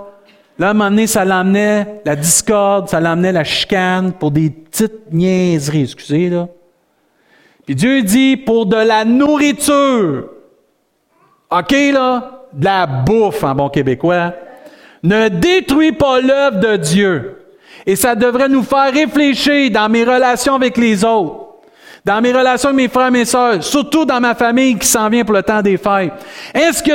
Là, 0.59 0.66
à 0.66 0.70
un 0.70 0.74
moment 0.74 0.90
donné, 0.90 1.07
ça 1.07 1.24
l'emmenait 1.24 2.03
la 2.05 2.16
discorde, 2.16 2.88
ça 2.88 3.01
l'emmenait 3.01 3.32
la 3.32 3.45
chicane 3.45 4.12
pour 4.12 4.30
des 4.30 4.51
petites 4.51 5.12
niaiseries, 5.12 5.82
excusez, 5.82 6.28
là. 6.28 6.49
Puis 7.66 7.74
Dieu 7.76 8.03
dit 8.03 8.36
pour 8.36 8.66
de 8.66 8.76
la 8.76 9.05
nourriture. 9.05 10.28
OK, 11.51 11.72
là? 11.93 12.47
De 12.53 12.64
la 12.64 12.86
bouffe 12.86 13.45
en 13.45 13.55
bon 13.55 13.68
québécois. 13.68 14.34
Ne 15.03 15.28
détruis 15.28 15.93
pas 15.93 16.20
l'œuvre 16.20 16.59
de 16.59 16.76
Dieu. 16.76 17.41
Et 17.87 17.97
ça 17.97 18.14
devrait 18.14 18.49
nous 18.49 18.62
faire 18.62 18.93
réfléchir 18.93 19.70
dans 19.70 19.89
mes 19.89 20.05
relations 20.05 20.55
avec 20.55 20.76
les 20.76 21.05
autres, 21.05 21.47
dans 22.05 22.20
mes 22.20 22.33
relations 22.33 22.70
avec 22.70 22.76
mes 22.76 22.89
frères 22.89 23.09
et 23.09 23.12
mes 23.12 23.24
sœurs, 23.24 23.62
surtout 23.62 24.05
dans 24.05 24.20
ma 24.20 24.35
famille 24.35 24.78
qui 24.78 24.87
s'en 24.87 25.09
vient 25.09 25.24
pour 25.24 25.35
le 25.35 25.43
temps 25.43 25.62
des 25.62 25.76
fêtes. 25.76 26.12
Est-ce 26.55 26.83
que 26.83 26.93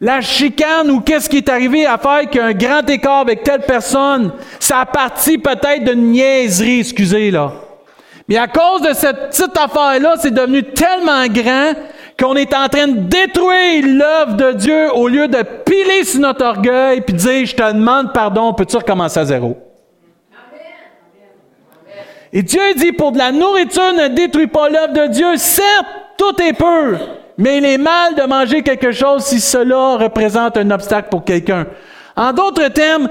la 0.00 0.20
chicane 0.20 0.90
ou 0.90 1.00
qu'est-ce 1.00 1.28
qui 1.28 1.38
est 1.38 1.48
arrivé 1.48 1.86
à 1.86 1.98
faire 1.98 2.28
qu'un 2.28 2.52
grand 2.52 2.88
écart 2.88 3.20
avec 3.20 3.42
telle 3.42 3.62
personne, 3.62 4.32
ça 4.60 4.80
a 4.80 4.86
parti 4.86 5.38
peut-être 5.38 5.84
d'une 5.84 6.12
niaiserie, 6.12 6.80
excusez 6.80 7.30
là. 7.30 7.52
Mais 8.28 8.36
à 8.36 8.46
cause 8.46 8.82
de 8.82 8.94
cette 8.94 9.30
petite 9.30 9.56
affaire-là, 9.56 10.14
c'est 10.18 10.32
devenu 10.32 10.62
tellement 10.62 11.26
grand 11.26 11.72
qu'on 12.18 12.36
est 12.36 12.54
en 12.54 12.68
train 12.68 12.88
de 12.88 13.00
détruire 13.00 13.84
l'œuvre 13.86 14.34
de 14.34 14.52
Dieu 14.52 14.94
au 14.94 15.08
lieu 15.08 15.28
de 15.28 15.42
piler 15.64 16.04
sur 16.04 16.20
notre 16.20 16.44
orgueil 16.44 17.00
puis 17.02 17.14
dire 17.14 17.46
Je 17.46 17.54
te 17.54 17.72
demande 17.72 18.12
pardon, 18.12 18.52
peux-tu 18.54 18.76
recommencer 18.76 19.20
à 19.20 19.24
zéro? 19.24 19.56
Et 22.36 22.42
Dieu 22.42 22.74
dit 22.76 22.92
Pour 22.92 23.12
de 23.12 23.18
la 23.18 23.30
nourriture, 23.30 23.92
ne 23.94 24.08
détruis 24.08 24.48
pas 24.48 24.68
l'œuvre 24.68 24.92
de 24.92 25.06
Dieu. 25.06 25.36
Certes, 25.36 25.86
tout 26.18 26.42
est 26.42 26.52
peu. 26.52 26.96
Mais 27.38 27.58
il 27.58 27.64
est 27.64 27.78
mal 27.78 28.16
de 28.16 28.22
manger 28.22 28.62
quelque 28.62 28.90
chose 28.90 29.24
si 29.24 29.40
cela 29.40 29.96
représente 29.96 30.56
un 30.56 30.70
obstacle 30.72 31.08
pour 31.10 31.24
quelqu'un. 31.24 31.66
En 32.16 32.32
d'autres 32.32 32.68
termes, 32.68 33.08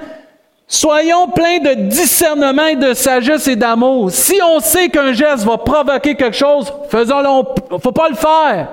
soyons 0.67 1.27
pleins 1.29 1.59
de 1.59 1.73
discernement 1.87 2.73
de 2.75 2.93
sagesse 2.93 3.47
et 3.47 3.55
d'amour. 3.55 4.11
Si 4.11 4.39
on 4.45 4.59
sait 4.59 4.89
qu'un 4.89 5.13
geste 5.13 5.45
va 5.45 5.57
provoquer 5.57 6.15
quelque 6.15 6.35
chose, 6.35 6.71
faisons-le. 6.89 7.79
Faut 7.79 7.91
pas 7.93 8.09
le 8.09 8.15
faire. 8.15 8.67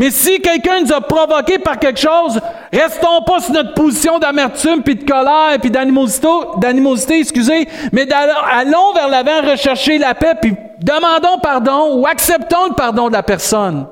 Mais 0.00 0.10
si 0.10 0.40
quelqu'un 0.40 0.80
nous 0.80 0.94
a 0.94 1.02
provoqué 1.02 1.58
par 1.58 1.78
quelque 1.78 2.00
chose, 2.00 2.40
restons 2.72 3.20
pas 3.20 3.38
sur 3.40 3.52
notre 3.52 3.74
position 3.74 4.18
d'amertume, 4.18 4.82
puis 4.82 4.94
de 4.94 5.04
colère, 5.04 5.58
puis 5.60 5.70
d'animosité, 5.70 7.18
excusez, 7.18 7.68
mais 7.92 8.08
allons 8.10 8.94
vers 8.94 9.08
l'avant 9.10 9.50
rechercher 9.50 9.98
la 9.98 10.14
paix, 10.14 10.36
puis 10.40 10.54
demandons 10.80 11.38
pardon 11.42 11.98
ou 11.98 12.06
acceptons 12.06 12.68
le 12.70 12.74
pardon 12.74 13.08
de 13.08 13.12
la 13.12 13.22
personne. 13.22 13.88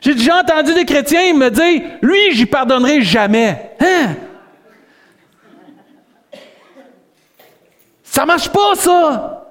J'ai 0.00 0.16
déjà 0.16 0.40
entendu 0.40 0.74
des 0.74 0.84
chrétiens 0.84 1.32
me 1.34 1.50
dire, 1.50 1.82
lui, 2.02 2.32
j'y 2.32 2.46
pardonnerai 2.46 3.02
jamais. 3.02 3.76
Hein? 3.78 4.16
Ça 8.02 8.26
marche 8.26 8.48
pas, 8.48 8.74
ça! 8.74 9.41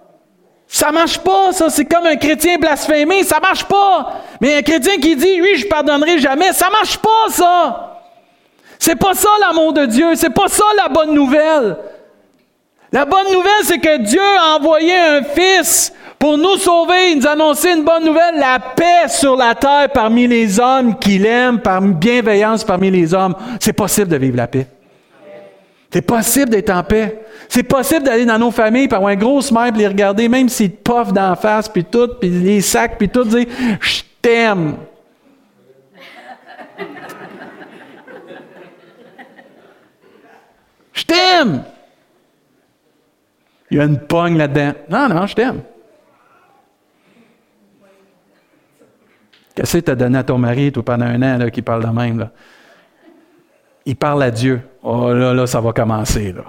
Ça 0.73 0.89
marche 0.93 1.19
pas, 1.19 1.51
ça. 1.51 1.69
C'est 1.69 1.83
comme 1.83 2.05
un 2.05 2.15
chrétien 2.15 2.55
blasphémé. 2.57 3.23
Ça 3.25 3.41
marche 3.41 3.65
pas. 3.65 4.21
Mais 4.39 4.55
un 4.55 4.61
chrétien 4.61 4.95
qui 4.97 5.17
dit, 5.17 5.41
oui, 5.41 5.57
je 5.57 5.67
pardonnerai 5.67 6.17
jamais, 6.17 6.53
ça 6.53 6.69
marche 6.69 6.97
pas, 6.97 7.29
ça. 7.29 7.99
C'est 8.79 8.95
pas 8.95 9.13
ça 9.13 9.29
l'amour 9.41 9.73
de 9.73 9.85
Dieu. 9.85 10.15
C'est 10.15 10.29
pas 10.29 10.47
ça 10.47 10.63
la 10.77 10.87
bonne 10.87 11.13
nouvelle. 11.13 11.75
La 12.93 13.03
bonne 13.03 13.33
nouvelle, 13.33 13.63
c'est 13.63 13.79
que 13.79 13.97
Dieu 13.97 14.21
a 14.21 14.55
envoyé 14.55 14.95
un 14.95 15.23
fils 15.23 15.93
pour 16.17 16.37
nous 16.37 16.55
sauver, 16.55 17.15
nous 17.15 17.27
annoncer 17.27 17.73
une 17.73 17.83
bonne 17.83 18.05
nouvelle, 18.05 18.35
la 18.37 18.59
paix 18.59 19.09
sur 19.09 19.35
la 19.35 19.55
terre 19.55 19.89
parmi 19.93 20.25
les 20.25 20.59
hommes 20.59 20.97
qu'il 20.99 21.25
aime, 21.25 21.59
par 21.59 21.81
bienveillance 21.81 22.63
parmi 22.63 22.89
les 22.89 23.13
hommes. 23.13 23.35
C'est 23.59 23.73
possible 23.73 24.07
de 24.07 24.17
vivre 24.17 24.37
la 24.37 24.47
paix. 24.47 24.67
C'est 25.91 26.01
possible 26.01 26.49
d'être 26.49 26.69
en 26.69 26.83
paix. 26.83 27.21
C'est 27.49 27.63
possible 27.63 28.05
d'aller 28.05 28.25
dans 28.25 28.39
nos 28.39 28.51
familles, 28.51 28.87
par 28.87 29.05
un 29.05 29.15
gros 29.15 29.41
smile, 29.41 29.73
les 29.75 29.87
regarder, 29.87 30.29
même 30.29 30.47
s'ils 30.47 30.71
te 30.71 30.89
puffent 30.89 31.11
d'en 31.11 31.35
face, 31.35 31.67
puis 31.67 31.83
tout, 31.83 32.07
puis 32.19 32.29
les 32.29 32.61
sacs, 32.61 32.97
puis 32.97 33.09
tout, 33.09 33.25
dire 33.25 33.45
«Je 33.81 34.01
t'aime». 34.21 34.77
Je 40.93 41.03
t'aime. 41.03 41.63
Il 43.69 43.77
y 43.77 43.81
a 43.81 43.83
une 43.83 43.99
pogne 43.99 44.37
là-dedans. 44.37 44.71
Non, 44.89 45.09
non, 45.09 45.27
je 45.27 45.35
t'aime. 45.35 45.61
Qu'est-ce 49.55 49.77
que 49.77 49.85
tu 49.85 49.91
as 49.91 49.95
donné 49.95 50.19
à 50.19 50.23
ton 50.23 50.37
mari, 50.37 50.71
tout 50.71 50.83
pendant 50.83 51.05
un 51.05 51.21
an, 51.21 51.37
là, 51.37 51.51
qui 51.51 51.61
parle 51.61 51.83
de 51.83 51.89
même, 51.89 52.19
là? 52.19 52.31
Il 53.85 53.95
parle 53.95 54.23
à 54.23 54.31
Dieu. 54.31 54.61
Oh 54.83 55.13
là, 55.13 55.33
là, 55.33 55.47
ça 55.47 55.59
va 55.61 55.73
commencer, 55.73 56.31
là. 56.33 56.43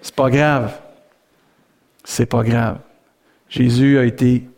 C'est 0.00 0.14
pas 0.14 0.30
grave. 0.30 0.72
C'est 2.04 2.26
pas 2.26 2.42
grave. 2.42 2.78
Jésus 3.48 3.98
a 3.98 4.04
été 4.04 4.48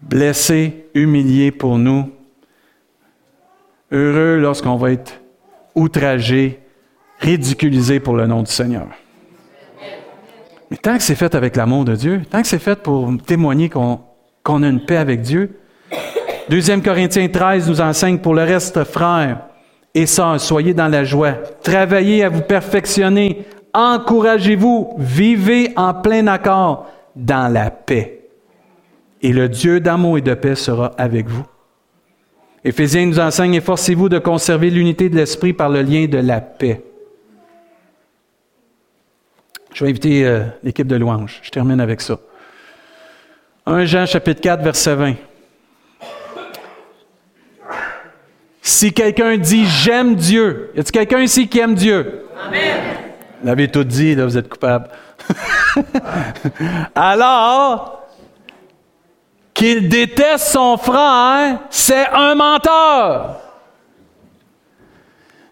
blessé, 0.00 0.86
humilié 0.94 1.50
pour 1.50 1.78
nous. 1.78 2.10
Heureux 3.90 4.38
lorsqu'on 4.38 4.76
va 4.76 4.92
être 4.92 5.20
outragé, 5.74 6.60
ridiculisé 7.18 8.00
pour 8.00 8.16
le 8.16 8.26
nom 8.26 8.42
du 8.42 8.50
Seigneur. 8.50 8.88
Mais 10.70 10.76
tant 10.76 10.96
que 10.96 11.02
c'est 11.02 11.14
fait 11.14 11.34
avec 11.34 11.54
l'amour 11.54 11.84
de 11.84 11.94
Dieu, 11.94 12.22
tant 12.28 12.42
que 12.42 12.48
c'est 12.48 12.58
fait 12.58 12.82
pour 12.82 13.12
témoigner 13.24 13.68
qu'on 13.68 14.62
a 14.62 14.68
une 14.68 14.84
paix 14.84 14.96
avec 14.96 15.20
Dieu, 15.22 15.60
2 16.48 16.80
Corinthiens 16.80 17.28
13 17.28 17.68
nous 17.68 17.80
enseigne 17.80 18.18
pour 18.18 18.34
le 18.34 18.42
reste, 18.42 18.84
frères 18.84 19.40
et 19.94 20.06
sœurs, 20.06 20.40
soyez 20.40 20.74
dans 20.74 20.88
la 20.88 21.04
joie, 21.04 21.32
travaillez 21.62 22.22
à 22.22 22.28
vous 22.28 22.42
perfectionner, 22.42 23.44
encouragez-vous, 23.72 24.94
vivez 24.98 25.72
en 25.76 25.94
plein 25.94 26.26
accord 26.26 26.86
dans 27.16 27.52
la 27.52 27.70
paix. 27.70 28.20
Et 29.22 29.32
le 29.32 29.48
Dieu 29.48 29.80
d'amour 29.80 30.18
et 30.18 30.20
de 30.20 30.34
paix 30.34 30.54
sera 30.54 30.92
avec 30.98 31.26
vous. 31.26 31.46
Éphésiens 32.62 33.06
nous 33.06 33.18
enseigne, 33.18 33.54
efforcez-vous 33.54 34.08
de 34.08 34.18
conserver 34.18 34.70
l'unité 34.70 35.08
de 35.08 35.16
l'esprit 35.16 35.52
par 35.52 35.68
le 35.68 35.82
lien 35.82 36.06
de 36.06 36.18
la 36.18 36.40
paix. 36.40 36.82
Je 39.72 39.84
vais 39.84 39.90
inviter 39.90 40.26
euh, 40.26 40.44
l'équipe 40.62 40.86
de 40.86 40.96
louange. 40.96 41.40
Je 41.42 41.50
termine 41.50 41.80
avec 41.80 42.00
ça. 42.00 42.18
1 43.66 43.84
Jean 43.84 44.06
chapitre 44.06 44.40
4, 44.40 44.62
verset 44.62 44.94
20. 44.94 45.14
Si 48.66 48.92
quelqu'un 48.92 49.36
dit 49.36 49.64
j'aime 49.64 50.16
Dieu, 50.16 50.72
y 50.74 50.80
a-t-il 50.80 50.90
quelqu'un 50.90 51.20
ici 51.20 51.46
qui 51.46 51.60
aime 51.60 51.76
Dieu? 51.76 52.24
Amen. 52.48 52.76
Vous 53.40 53.46
l'avez 53.46 53.68
tout 53.68 53.84
dit, 53.84 54.16
là, 54.16 54.24
vous 54.24 54.36
êtes 54.36 54.48
coupable. 54.48 54.88
Alors, 56.96 58.02
qu'il 59.54 59.88
déteste 59.88 60.48
son 60.48 60.76
frère, 60.78 61.60
c'est 61.70 62.08
un 62.08 62.34
menteur. 62.34 63.36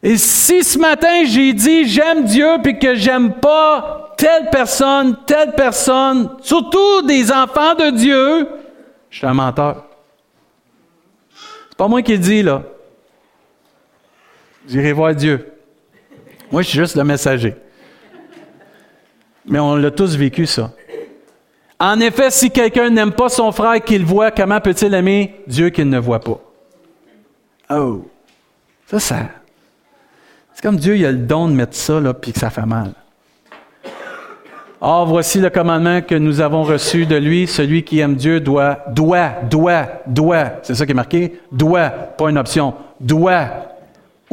Et 0.03 0.17
si 0.17 0.65
ce 0.65 0.77
matin 0.77 1.23
j'ai 1.25 1.53
dit 1.53 1.89
j'aime 1.89 2.25
Dieu 2.25 2.57
puis 2.65 2.81
que 2.81 2.97
j'aime 2.97 3.35
pas 3.35 4.12
telle 4.17 4.51
personne, 4.51 5.19
telle 5.25 5.53
personne, 5.53 6.31
surtout 6.41 7.03
des 7.03 7.31
enfants 7.31 7.77
de 7.77 7.91
Dieu, 7.91 8.49
je 9.09 9.19
suis 9.19 9.27
un 9.29 9.35
menteur. 9.35 9.85
C'est 11.69 11.79
pas 11.79 11.87
moi 11.87 12.03
qui 12.03 12.11
le 12.11 12.19
dis 12.19 12.43
là. 12.43 12.62
J'irai 14.69 14.93
voir 14.93 15.15
Dieu. 15.15 15.53
Moi, 16.51 16.62
je 16.62 16.69
suis 16.69 16.79
juste 16.79 16.97
le 16.97 17.05
messager. 17.05 17.55
Mais 19.47 19.59
on 19.59 19.77
l'a 19.77 19.91
tous 19.91 20.17
vécu, 20.17 20.47
ça. 20.47 20.73
En 21.79 22.01
effet, 22.01 22.31
si 22.31 22.51
quelqu'un 22.51 22.89
n'aime 22.91 23.12
pas 23.12 23.29
son 23.29 23.53
frère 23.53 23.83
qu'il 23.83 24.05
voit, 24.05 24.31
comment 24.31 24.61
peut-il 24.61 24.95
aimer 24.95 25.43
Dieu 25.47 25.71
qu'il 25.71 25.89
ne 25.89 25.99
voit 25.99 26.21
pas? 26.21 26.41
Oh! 27.71 28.09
Ça, 28.87 29.01
ça. 29.01 29.17
C'est 30.55 30.62
comme 30.62 30.77
Dieu, 30.77 30.97
il 30.97 31.05
a 31.05 31.12
le 31.12 31.19
don 31.19 31.49
de 31.49 31.53
mettre 31.53 31.75
ça, 31.75 32.01
là, 32.01 32.15
puis 32.15 32.33
que 32.33 32.39
ça 32.39 32.51
fait 32.51 32.65
mal. 32.65 32.93
Or, 34.81 35.07
voici 35.07 35.41
le 35.41 35.51
commandement 35.51 36.03
que 36.03 36.15
nous 36.15 36.41
avons 36.41 36.62
reçu 36.62 37.07
de 37.07 37.17
lui. 37.17 37.47
Celui 37.47 37.85
qui 37.85 38.01
aime 38.01 38.15
Dieu 38.15 38.41
doit, 38.41 38.85
doit, 38.89 39.31
doit, 39.51 39.87
doit. 40.07 40.53
C'est 40.62 40.75
ça 40.75 40.85
qui 40.85 40.93
est 40.93 40.95
marqué? 40.95 41.41
Doit, 41.51 41.89
pas 41.89 42.29
une 42.29 42.39
option. 42.39 42.75
Doit 43.01 43.74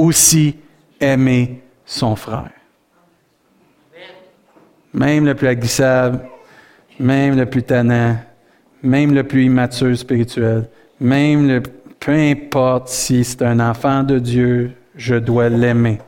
aussi 0.02 0.56
aimer 1.00 1.62
son 1.86 2.16
frère. 2.16 2.50
Même 4.94 5.26
le 5.26 5.36
plus 5.36 5.48
agissable, 5.48 6.20
même 7.00 7.38
le 7.38 7.46
plus 7.46 7.64
tannant, 7.64 8.18
même 8.84 9.14
le 9.14 9.24
plus 9.24 9.46
immature 9.46 9.98
spirituel, 9.98 10.70
même 11.00 11.48
le 11.48 11.62
peu 12.00 12.14
importe 12.14 12.88
si 12.88 13.24
c'est 13.24 13.44
un 13.44 13.60
enfant 13.60 14.02
de 14.02 14.18
Dieu, 14.18 14.72
je 14.96 15.16
dois 15.16 15.50
l'aimer. 15.50 16.00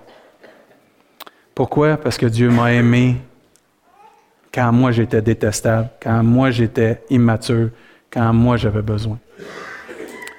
Pourquoi? 1.53 1.97
Parce 1.97 2.17
que 2.17 2.25
Dieu 2.25 2.49
m'a 2.49 2.73
aimé 2.73 3.17
quand 4.51 4.71
moi 4.71 4.91
j'étais 4.91 5.21
détestable, 5.21 5.89
quand 6.01 6.23
moi 6.23 6.49
j'étais 6.49 7.03
immature, 7.11 7.69
quand 8.11 8.33
moi 8.33 8.57
j'avais 8.57 8.81
besoin. 8.81 9.19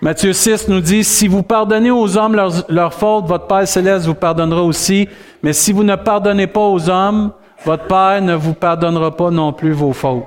Matthieu 0.04 0.34
6 0.34 0.68
nous 0.68 0.82
dit, 0.82 1.02
si 1.02 1.28
vous 1.28 1.42
pardonnez 1.42 1.90
aux 1.90 2.18
hommes 2.18 2.36
leurs, 2.68 2.92
fautes, 2.92 3.24
votre 3.24 3.46
Père 3.46 3.66
céleste 3.66 4.04
vous 4.04 4.12
pardonnera 4.12 4.62
aussi. 4.62 5.08
Mais 5.42 5.54
si 5.54 5.72
vous 5.72 5.82
ne 5.82 5.96
pardonnez 5.96 6.46
pas 6.46 6.60
aux 6.60 6.90
hommes, 6.90 7.32
votre 7.64 7.86
Père 7.86 8.20
ne 8.20 8.34
vous 8.34 8.52
pardonnera 8.52 9.16
pas 9.16 9.30
non 9.30 9.54
plus 9.54 9.72
vos 9.72 9.94
fautes. 9.94 10.26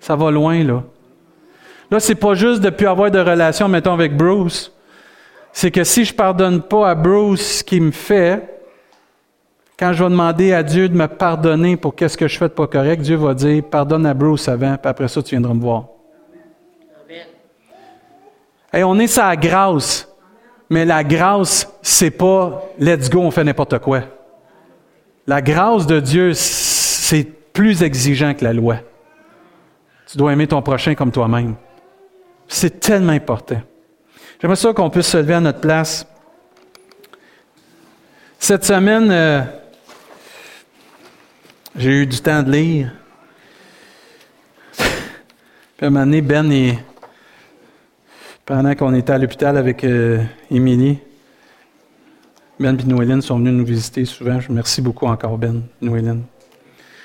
Ça 0.00 0.16
va 0.16 0.32
loin, 0.32 0.64
là. 0.64 0.82
Là, 1.92 2.00
c'est 2.00 2.16
pas 2.16 2.34
juste 2.34 2.62
de 2.62 2.70
plus 2.70 2.88
avoir 2.88 3.12
de 3.12 3.20
relation, 3.20 3.68
mettons, 3.68 3.92
avec 3.92 4.16
Bruce. 4.16 4.72
C'est 5.52 5.70
que 5.70 5.84
si 5.84 6.04
je 6.04 6.12
pardonne 6.12 6.60
pas 6.60 6.90
à 6.90 6.96
Bruce 6.96 7.58
ce 7.58 7.62
qu'il 7.62 7.82
me 7.84 7.92
fait, 7.92 8.42
quand 9.78 9.92
je 9.92 10.02
vais 10.02 10.10
demander 10.10 10.52
à 10.52 10.64
Dieu 10.64 10.88
de 10.88 10.96
me 10.96 11.06
pardonner 11.06 11.76
pour 11.76 11.94
qu'est-ce 11.94 12.18
que 12.18 12.26
je 12.26 12.36
fais 12.36 12.48
de 12.48 12.54
pas 12.54 12.66
correct, 12.66 13.02
Dieu 13.02 13.14
va 13.14 13.34
dire, 13.34 13.62
pardonne 13.62 14.04
à 14.04 14.14
Bruce 14.14 14.48
avant, 14.48 14.76
puis 14.76 14.90
après 14.90 15.06
ça, 15.06 15.22
tu 15.22 15.36
viendras 15.36 15.54
me 15.54 15.60
voir 15.60 15.84
on 18.74 18.98
est 18.98 19.06
sa 19.06 19.36
grâce, 19.36 20.08
mais 20.70 20.84
la 20.84 21.04
grâce, 21.04 21.68
c'est 21.82 22.10
pas 22.10 22.62
let's 22.78 23.10
go, 23.10 23.20
on 23.20 23.30
fait 23.30 23.44
n'importe 23.44 23.78
quoi. 23.78 24.02
La 25.26 25.42
grâce 25.42 25.86
de 25.86 26.00
Dieu, 26.00 26.32
c'est 26.34 27.24
plus 27.52 27.82
exigeant 27.82 28.34
que 28.34 28.44
la 28.44 28.52
loi. 28.52 28.76
Tu 30.06 30.16
dois 30.18 30.32
aimer 30.32 30.46
ton 30.46 30.62
prochain 30.62 30.94
comme 30.94 31.12
toi-même. 31.12 31.54
C'est 32.48 32.80
tellement 32.80 33.12
important. 33.12 33.60
J'aimerais 34.40 34.56
ça 34.56 34.72
qu'on 34.72 34.90
puisse 34.90 35.06
se 35.06 35.18
lever 35.18 35.34
à 35.34 35.40
notre 35.40 35.60
place. 35.60 36.06
Cette 38.38 38.64
semaine, 38.64 39.10
euh, 39.10 39.42
j'ai 41.76 42.02
eu 42.02 42.06
du 42.06 42.20
temps 42.20 42.42
de 42.42 42.50
lire. 42.50 42.92
Puis 44.76 44.86
à 45.82 45.86
un 45.86 45.90
moment 45.90 46.04
donné, 46.04 46.20
Ben, 46.20 46.50
il, 46.50 46.78
Pendant 48.44 48.74
qu'on 48.74 48.92
était 48.94 49.12
à 49.12 49.18
l'hôpital 49.18 49.56
avec 49.56 49.84
euh, 49.84 50.20
Émilie, 50.50 50.98
Ben 52.58 52.76
et 52.76 52.82
Noéline 52.82 53.22
sont 53.22 53.38
venus 53.38 53.52
nous 53.52 53.64
visiter 53.64 54.04
souvent. 54.04 54.40
Je 54.40 54.48
remercie 54.48 54.82
beaucoup 54.82 55.06
encore 55.06 55.38
Ben 55.38 55.62
Noéline. 55.80 56.24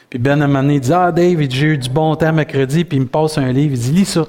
Puis 0.09 0.17
Ben, 0.17 0.41
à 0.41 0.45
un 0.45 0.69
il 0.69 0.79
dit 0.79 0.91
Ah, 0.91 1.11
Dave, 1.11 1.45
j'ai 1.47 1.67
eu 1.67 1.77
du 1.77 1.89
bon 1.89 2.15
temps 2.15 2.33
mercredi, 2.33 2.83
puis 2.83 2.97
il 2.97 3.01
me 3.01 3.07
passe 3.07 3.37
un 3.37 3.51
livre. 3.51 3.75
Il 3.75 3.79
dit 3.79 3.91
Lis 3.91 4.05
ça. 4.05 4.25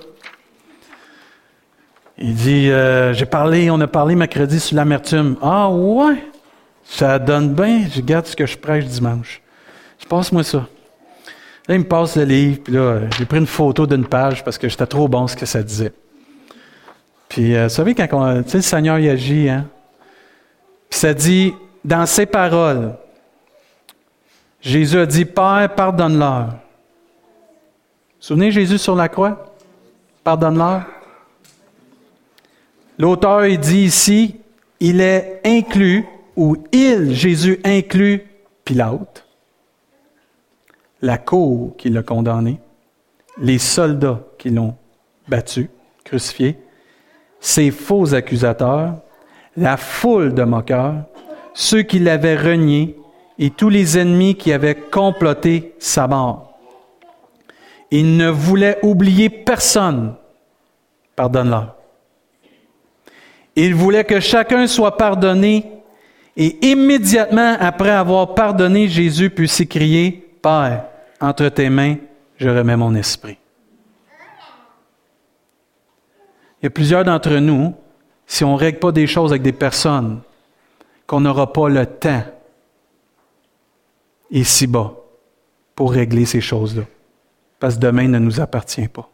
Il 2.18 2.34
dit 2.34 2.70
euh, 2.70 3.14
J'ai 3.14 3.24
parlé, 3.24 3.70
on 3.70 3.80
a 3.80 3.86
parlé 3.86 4.14
mercredi 4.14 4.60
sur 4.60 4.76
l'amertume. 4.76 5.36
Ah, 5.40 5.70
ouais, 5.70 6.22
ça 6.84 7.18
donne 7.18 7.54
bien. 7.54 7.86
Je 7.90 8.02
garde 8.02 8.26
ce 8.26 8.36
que 8.36 8.44
je 8.44 8.58
prêche 8.58 8.84
dimanche. 8.84 9.40
Je 9.98 10.06
passe-moi 10.06 10.42
ça. 10.42 10.68
Là, 11.68 11.74
il 11.74 11.80
me 11.80 11.88
passe 11.88 12.16
le 12.16 12.24
livre, 12.24 12.60
puis 12.64 12.74
là, 12.74 13.00
j'ai 13.16 13.24
pris 13.24 13.38
une 13.38 13.46
photo 13.46 13.86
d'une 13.86 14.06
page 14.06 14.44
parce 14.44 14.58
que 14.58 14.68
j'étais 14.68 14.86
trop 14.86 15.08
bon 15.08 15.26
ce 15.26 15.36
que 15.36 15.46
ça 15.46 15.62
disait. 15.62 15.92
Puis, 17.38 17.54
euh, 17.54 17.68
vous 17.68 17.68
savez, 17.68 17.94
quand 17.94 18.08
on, 18.14 18.42
le 18.42 18.60
Seigneur 18.62 18.98
y 18.98 19.08
agit, 19.08 19.48
hein? 19.48 19.68
Puis 20.90 20.98
ça 20.98 21.14
dit, 21.14 21.54
dans 21.84 22.04
ses 22.04 22.26
paroles, 22.26 22.96
Jésus 24.60 24.98
a 24.98 25.06
dit, 25.06 25.24
Père, 25.24 25.72
pardonne-leur. 25.76 26.46
Vous 26.46 26.56
souvenez 28.18 28.50
Jésus 28.50 28.78
sur 28.78 28.96
la 28.96 29.08
croix? 29.08 29.54
Pardonne-leur. 30.24 30.82
L'auteur, 32.98 33.46
dit 33.56 33.84
ici, 33.84 34.40
il 34.80 35.00
est 35.00 35.40
inclus, 35.44 36.06
ou 36.34 36.56
il, 36.72 37.14
Jésus, 37.14 37.60
inclut 37.64 38.26
Pilate, 38.64 39.24
la 41.02 41.18
cour 41.18 41.76
qui 41.76 41.88
l'a 41.88 42.02
condamné, 42.02 42.58
les 43.40 43.58
soldats 43.58 44.24
qui 44.38 44.50
l'ont 44.50 44.74
battu, 45.28 45.70
crucifié, 46.02 46.58
ses 47.40 47.70
faux 47.70 48.14
accusateurs, 48.14 48.94
la 49.56 49.76
foule 49.76 50.34
de 50.34 50.42
moqueurs, 50.42 51.04
ceux 51.54 51.82
qui 51.82 51.98
l'avaient 51.98 52.36
renié 52.36 52.96
et 53.38 53.50
tous 53.50 53.68
les 53.68 53.98
ennemis 53.98 54.34
qui 54.34 54.52
avaient 54.52 54.74
comploté 54.74 55.74
sa 55.78 56.06
mort. 56.06 56.58
Il 57.90 58.16
ne 58.16 58.28
voulait 58.28 58.78
oublier 58.82 59.30
personne. 59.30 60.14
Pardonne-leur. 61.16 61.74
Il 63.56 63.74
voulait 63.74 64.04
que 64.04 64.20
chacun 64.20 64.66
soit 64.66 64.96
pardonné 64.96 65.64
et 66.36 66.70
immédiatement 66.70 67.56
après 67.58 67.90
avoir 67.90 68.34
pardonné, 68.34 68.86
Jésus 68.86 69.30
put 69.30 69.48
s'écrier, 69.48 70.24
Père, 70.40 70.84
entre 71.20 71.48
tes 71.48 71.68
mains, 71.68 71.96
je 72.36 72.48
remets 72.48 72.76
mon 72.76 72.94
esprit. 72.94 73.38
Il 76.60 76.64
y 76.64 76.66
a 76.66 76.70
plusieurs 76.70 77.04
d'entre 77.04 77.36
nous, 77.36 77.74
si 78.26 78.44
on 78.44 78.54
ne 78.54 78.58
règle 78.58 78.78
pas 78.78 78.92
des 78.92 79.06
choses 79.06 79.32
avec 79.32 79.42
des 79.42 79.52
personnes, 79.52 80.20
qu'on 81.06 81.20
n'aura 81.20 81.52
pas 81.52 81.68
le 81.68 81.86
temps 81.86 82.24
ici-bas 84.30 84.94
pour 85.74 85.92
régler 85.92 86.26
ces 86.26 86.40
choses-là. 86.40 86.82
Parce 87.58 87.76
que 87.76 87.80
demain 87.80 88.08
ne 88.08 88.18
nous 88.18 88.40
appartient 88.40 88.88
pas. 88.88 89.08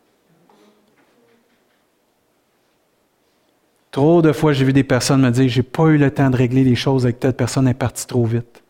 Trop 3.91 4.23
de 4.23 4.33
fois, 4.33 4.53
j'ai 4.53 4.65
vu 4.65 4.73
des 4.73 4.83
personnes 4.83 5.21
me 5.21 5.31
dire, 5.31 5.49
j'ai 5.49 5.63
pas 5.63 5.85
eu 5.85 5.99
le 5.99 6.11
temps 6.11 6.29
de 6.29 6.37
régler 6.37 6.65
les 6.65 6.75
choses 6.75 7.05
avec 7.05 7.21
telle 7.21 7.35
personne, 7.35 7.69
elle 7.69 7.73
est 7.73 7.75
partie 7.75 8.07
trop 8.07 8.25
vite. 8.25 8.65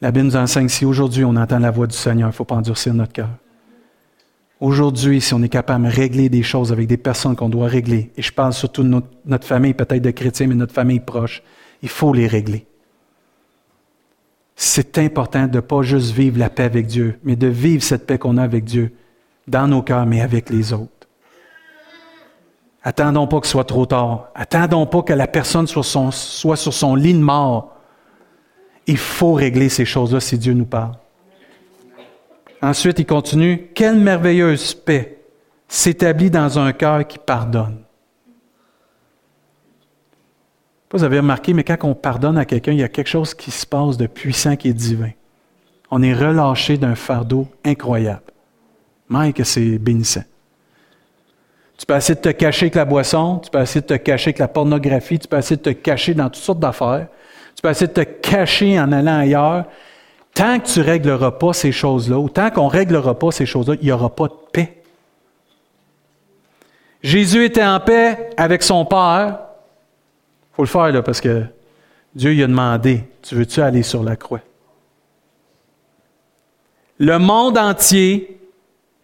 La 0.00 0.10
Bible 0.10 0.26
nous 0.26 0.36
enseigne, 0.36 0.68
si 0.68 0.84
aujourd'hui 0.84 1.24
on 1.24 1.36
entend 1.36 1.60
la 1.60 1.70
voix 1.70 1.86
du 1.86 1.96
Seigneur, 1.96 2.26
il 2.28 2.32
ne 2.32 2.34
faut 2.34 2.44
pas 2.44 2.56
endurcir 2.56 2.92
notre 2.92 3.12
cœur. 3.12 3.28
Aujourd'hui, 4.62 5.20
si 5.20 5.34
on 5.34 5.42
est 5.42 5.48
capable 5.48 5.88
de 5.88 5.90
régler 5.90 6.28
des 6.28 6.44
choses 6.44 6.70
avec 6.70 6.86
des 6.86 6.96
personnes 6.96 7.34
qu'on 7.34 7.48
doit 7.48 7.66
régler, 7.66 8.12
et 8.16 8.22
je 8.22 8.32
parle 8.32 8.52
surtout 8.52 8.84
de 8.84 9.02
notre, 9.26 9.44
famille, 9.44 9.74
peut-être 9.74 10.00
de 10.00 10.12
chrétiens, 10.12 10.46
mais 10.46 10.54
notre 10.54 10.72
famille 10.72 11.00
proche, 11.00 11.42
il 11.82 11.88
faut 11.88 12.12
les 12.12 12.28
régler. 12.28 12.64
C'est 14.54 14.98
important 14.98 15.48
de 15.48 15.56
ne 15.56 15.60
pas 15.60 15.82
juste 15.82 16.12
vivre 16.12 16.38
la 16.38 16.48
paix 16.48 16.62
avec 16.62 16.86
Dieu, 16.86 17.18
mais 17.24 17.34
de 17.34 17.48
vivre 17.48 17.82
cette 17.82 18.06
paix 18.06 18.18
qu'on 18.18 18.36
a 18.36 18.44
avec 18.44 18.62
Dieu 18.62 18.92
dans 19.48 19.66
nos 19.66 19.82
cœurs, 19.82 20.06
mais 20.06 20.20
avec 20.20 20.48
les 20.48 20.72
autres. 20.72 21.08
Attendons 22.84 23.26
pas 23.26 23.40
que 23.40 23.48
ce 23.48 23.52
soit 23.52 23.64
trop 23.64 23.86
tard. 23.86 24.28
Attendons 24.32 24.86
pas 24.86 25.02
que 25.02 25.12
la 25.12 25.26
personne 25.26 25.66
soit, 25.66 25.82
soit 25.82 26.56
sur 26.56 26.72
son 26.72 26.94
lit 26.94 27.14
de 27.14 27.18
mort. 27.18 27.74
Il 28.86 28.96
faut 28.96 29.32
régler 29.32 29.68
ces 29.68 29.84
choses-là 29.84 30.20
si 30.20 30.38
Dieu 30.38 30.54
nous 30.54 30.66
parle. 30.66 30.92
Ensuite, 32.62 33.00
il 33.00 33.06
continue, 33.06 33.70
quelle 33.74 33.96
merveilleuse 33.96 34.74
paix 34.74 35.18
s'établit 35.66 36.30
dans 36.30 36.58
un 36.58 36.72
cœur 36.72 37.06
qui 37.06 37.18
pardonne. 37.18 37.82
Vous 40.92 41.02
avez 41.02 41.18
remarqué, 41.18 41.54
mais 41.54 41.64
quand 41.64 41.78
on 41.82 41.94
pardonne 41.94 42.38
à 42.38 42.44
quelqu'un, 42.44 42.72
il 42.72 42.78
y 42.78 42.82
a 42.82 42.88
quelque 42.88 43.08
chose 43.08 43.34
qui 43.34 43.50
se 43.50 43.66
passe 43.66 43.96
de 43.96 44.06
puissant 44.06 44.56
qui 44.56 44.68
est 44.68 44.74
divin. 44.74 45.10
On 45.90 46.02
est 46.02 46.14
relâché 46.14 46.76
d'un 46.76 46.94
fardeau 46.94 47.48
incroyable. 47.64 48.22
Que 49.34 49.44
c'est 49.44 49.78
bénissant. 49.78 50.24
Tu 51.76 51.84
peux 51.84 51.94
essayer 51.94 52.14
de 52.14 52.20
te 52.20 52.30
cacher 52.30 52.66
avec 52.66 52.76
la 52.76 52.86
boisson, 52.86 53.40
tu 53.40 53.50
peux 53.50 53.60
essayer 53.60 53.82
de 53.82 53.86
te 53.86 53.94
cacher 53.94 54.28
avec 54.28 54.38
la 54.38 54.48
pornographie, 54.48 55.18
tu 55.18 55.28
peux 55.28 55.36
essayer 55.36 55.56
de 55.56 55.62
te 55.62 55.70
cacher 55.70 56.14
dans 56.14 56.30
toutes 56.30 56.36
sortes 56.36 56.60
d'affaires, 56.60 57.08
tu 57.54 57.60
peux 57.60 57.68
essayer 57.68 57.88
de 57.88 57.92
te 57.92 58.00
cacher 58.00 58.80
en 58.80 58.90
allant 58.90 59.18
ailleurs, 59.18 59.66
Tant 60.34 60.58
que 60.58 60.66
tu 60.66 60.78
ne 60.78 60.84
régleras 60.84 61.32
pas 61.32 61.52
ces 61.52 61.72
choses-là, 61.72 62.18
ou 62.18 62.28
tant 62.28 62.50
qu'on 62.50 62.66
ne 62.66 62.70
réglera 62.70 63.18
pas 63.18 63.30
ces 63.30 63.46
choses-là, 63.46 63.76
il 63.80 63.86
n'y 63.86 63.92
aura 63.92 64.08
pas 64.08 64.28
de 64.28 64.34
paix. 64.52 64.82
Jésus 67.02 67.44
était 67.44 67.64
en 67.64 67.80
paix 67.80 68.30
avec 68.36 68.62
son 68.62 68.84
Père. 68.84 69.40
Il 70.52 70.56
faut 70.56 70.62
le 70.62 70.68
faire 70.68 70.92
là, 70.92 71.02
parce 71.02 71.20
que 71.20 71.44
Dieu 72.14 72.32
lui 72.32 72.42
a 72.42 72.46
demandé, 72.46 73.04
tu 73.22 73.34
veux-tu 73.34 73.60
aller 73.60 73.82
sur 73.82 74.02
la 74.02 74.16
croix? 74.16 74.40
Le 76.98 77.18
monde 77.18 77.58
entier, 77.58 78.38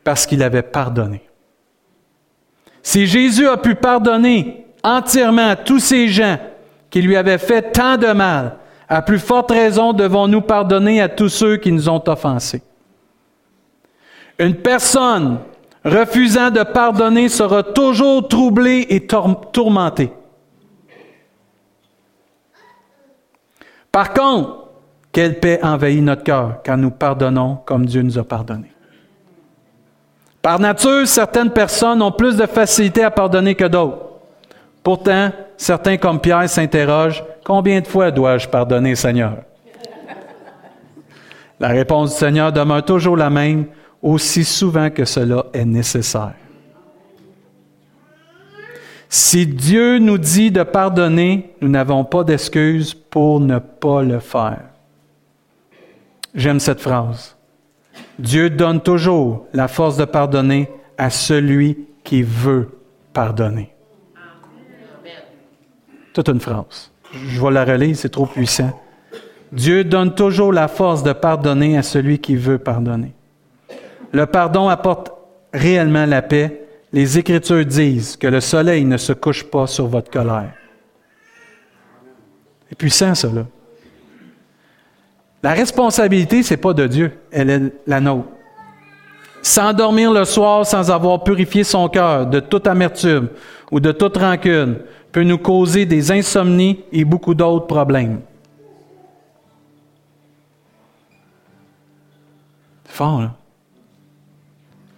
parce 0.05 0.25
qu'il 0.25 0.43
avait 0.43 0.63
pardonné. 0.63 1.23
Si 2.83 3.07
Jésus 3.07 3.47
a 3.47 3.57
pu 3.57 3.75
pardonner 3.75 4.65
entièrement 4.83 5.49
à 5.49 5.57
tous 5.57 5.81
ces 5.81 6.09
gens 6.09 6.39
qui 6.89 7.03
lui 7.03 7.17
avaient 7.17 7.39
fait 7.39 7.73
tant 7.73 7.99
de 7.99 8.13
mal, 8.13 8.57
à 8.89 9.03
plus 9.03 9.19
forte 9.19 9.51
raison 9.51 9.93
devons-nous 9.93 10.41
pardonner 10.41 11.01
à 11.01 11.09
tous 11.09 11.29
ceux 11.29 11.57
qui 11.59 11.71
nous 11.71 11.89
ont 11.89 12.03
offensés. 12.09 12.63
Une 14.39 14.55
personne 14.55 15.39
refusant 15.85 16.51
de 16.51 16.63
pardonner 16.63 17.29
sera 17.29 17.63
toujours 17.63 18.27
troublée 18.29 18.87
et 18.89 19.07
tourmentée. 19.07 20.13
Par 23.93 24.13
contre, 24.13 24.69
quelle 25.13 25.41
paix 25.41 25.59
envahit 25.63 26.03
notre 26.03 26.23
cœur 26.23 26.61
quand 26.65 26.77
nous 26.77 26.91
pardonnons 26.91 27.59
comme 27.65 27.87
Dieu 27.87 28.03
nous 28.03 28.19
a 28.19 28.25
pardonné. 28.25 28.71
Par 30.41 30.61
nature, 30.61 31.07
certaines 31.07 31.51
personnes 31.51 32.01
ont 32.03 32.13
plus 32.13 32.37
de 32.37 32.47
facilité 32.47 33.03
à 33.03 33.11
pardonner 33.11 33.55
que 33.55 33.65
d'autres. 33.65 34.08
Pourtant, 34.89 35.33
certains 35.59 35.99
comme 35.99 36.19
Pierre 36.19 36.49
s'interrogent, 36.49 37.23
combien 37.45 37.83
de 37.83 37.87
fois 37.87 38.11
dois-je 38.11 38.49
pardonner, 38.49 38.95
Seigneur? 38.95 39.35
La 41.61 41.69
réponse 41.69 42.13
du 42.13 42.17
Seigneur 42.17 42.55
demeure 42.55 42.83
toujours 42.83 43.15
la 43.15 43.29
même, 43.29 43.67
aussi 44.01 44.45
souvent 44.45 44.89
que 44.89 45.05
cela 45.05 45.45
est 45.53 45.67
nécessaire. 45.67 46.33
Si 49.11 49.47
Dieu 49.47 49.99
nous 49.99 50.17
dit 50.17 50.51
de 50.51 50.63
pardonner, 50.63 51.55
nous 51.61 51.69
n'avons 51.69 52.03
pas 52.03 52.25
d'excuse 52.25 52.95
pour 52.95 53.41
ne 53.41 53.59
pas 53.59 54.03
le 54.03 54.21
faire. 54.21 54.71
J'aime 56.35 56.61
cette 56.61 56.81
phrase. 56.81 57.37
Dieu 58.19 58.49
donne 58.49 58.81
toujours 58.81 59.49
la 59.53 59.69
force 59.69 59.99
de 59.99 60.07
pardonner 60.07 60.71
à 60.97 61.11
celui 61.11 61.77
qui 62.03 62.23
veut 62.23 62.71
pardonner 63.13 63.75
toute 66.19 66.35
une 66.35 66.41
phrase. 66.41 66.91
Je 67.13 67.41
vais 67.41 67.51
la 67.53 67.65
relire, 67.65 67.97
c'est 67.97 68.09
trop 68.09 68.27
puissant. 68.27 68.73
Dieu 69.53 69.85
donne 69.85 70.15
toujours 70.15 70.53
la 70.53 70.67
force 70.67 71.05
de 71.05 71.13
pardonner 71.13 71.79
à 71.79 71.83
celui 71.83 72.19
qui 72.19 72.35
veut 72.35 72.59
pardonner. 72.59 73.13
Le 74.13 74.27
pardon 74.27 74.69
apporte 74.69 75.13
réellement 75.55 76.07
la 76.07 76.23
paix. 76.23 76.65
Les 76.93 77.19
Écritures 77.19 77.65
disent 77.65 78.17
que 78.17 78.27
le 78.27 78.41
soleil 78.41 78.85
ne 78.85 78.97
se 78.97 79.13
couche 79.13 79.45
pas 79.45 79.69
sur 79.69 79.87
votre 79.87 80.11
colère. 80.11 80.53
C'est 82.69 82.77
puissant, 82.77 83.15
ça. 83.15 83.29
La 85.43 85.53
responsabilité, 85.53 86.43
ce 86.43 86.55
n'est 86.55 86.59
pas 86.59 86.73
de 86.73 86.87
Dieu, 86.89 87.13
elle 87.31 87.51
est 87.51 87.73
la 87.87 88.01
nôtre. 88.01 88.29
S'endormir 89.41 90.13
le 90.13 90.25
soir 90.25 90.67
sans 90.67 90.91
avoir 90.91 91.23
purifié 91.23 91.63
son 91.63 91.89
cœur 91.89 92.27
de 92.27 92.41
toute 92.41 92.67
amertume 92.67 93.29
ou 93.71 93.79
de 93.79 93.93
toute 93.93 94.17
rancune 94.17 94.79
nous 95.23 95.39
causer 95.39 95.87
des 95.87 96.11
insomnies 96.13 96.85
et 96.93 97.05
beaucoup 97.05 97.35
d'autres 97.35 97.67
problèmes. 97.67 98.21
Fort, 102.85 103.21
là. 103.21 103.35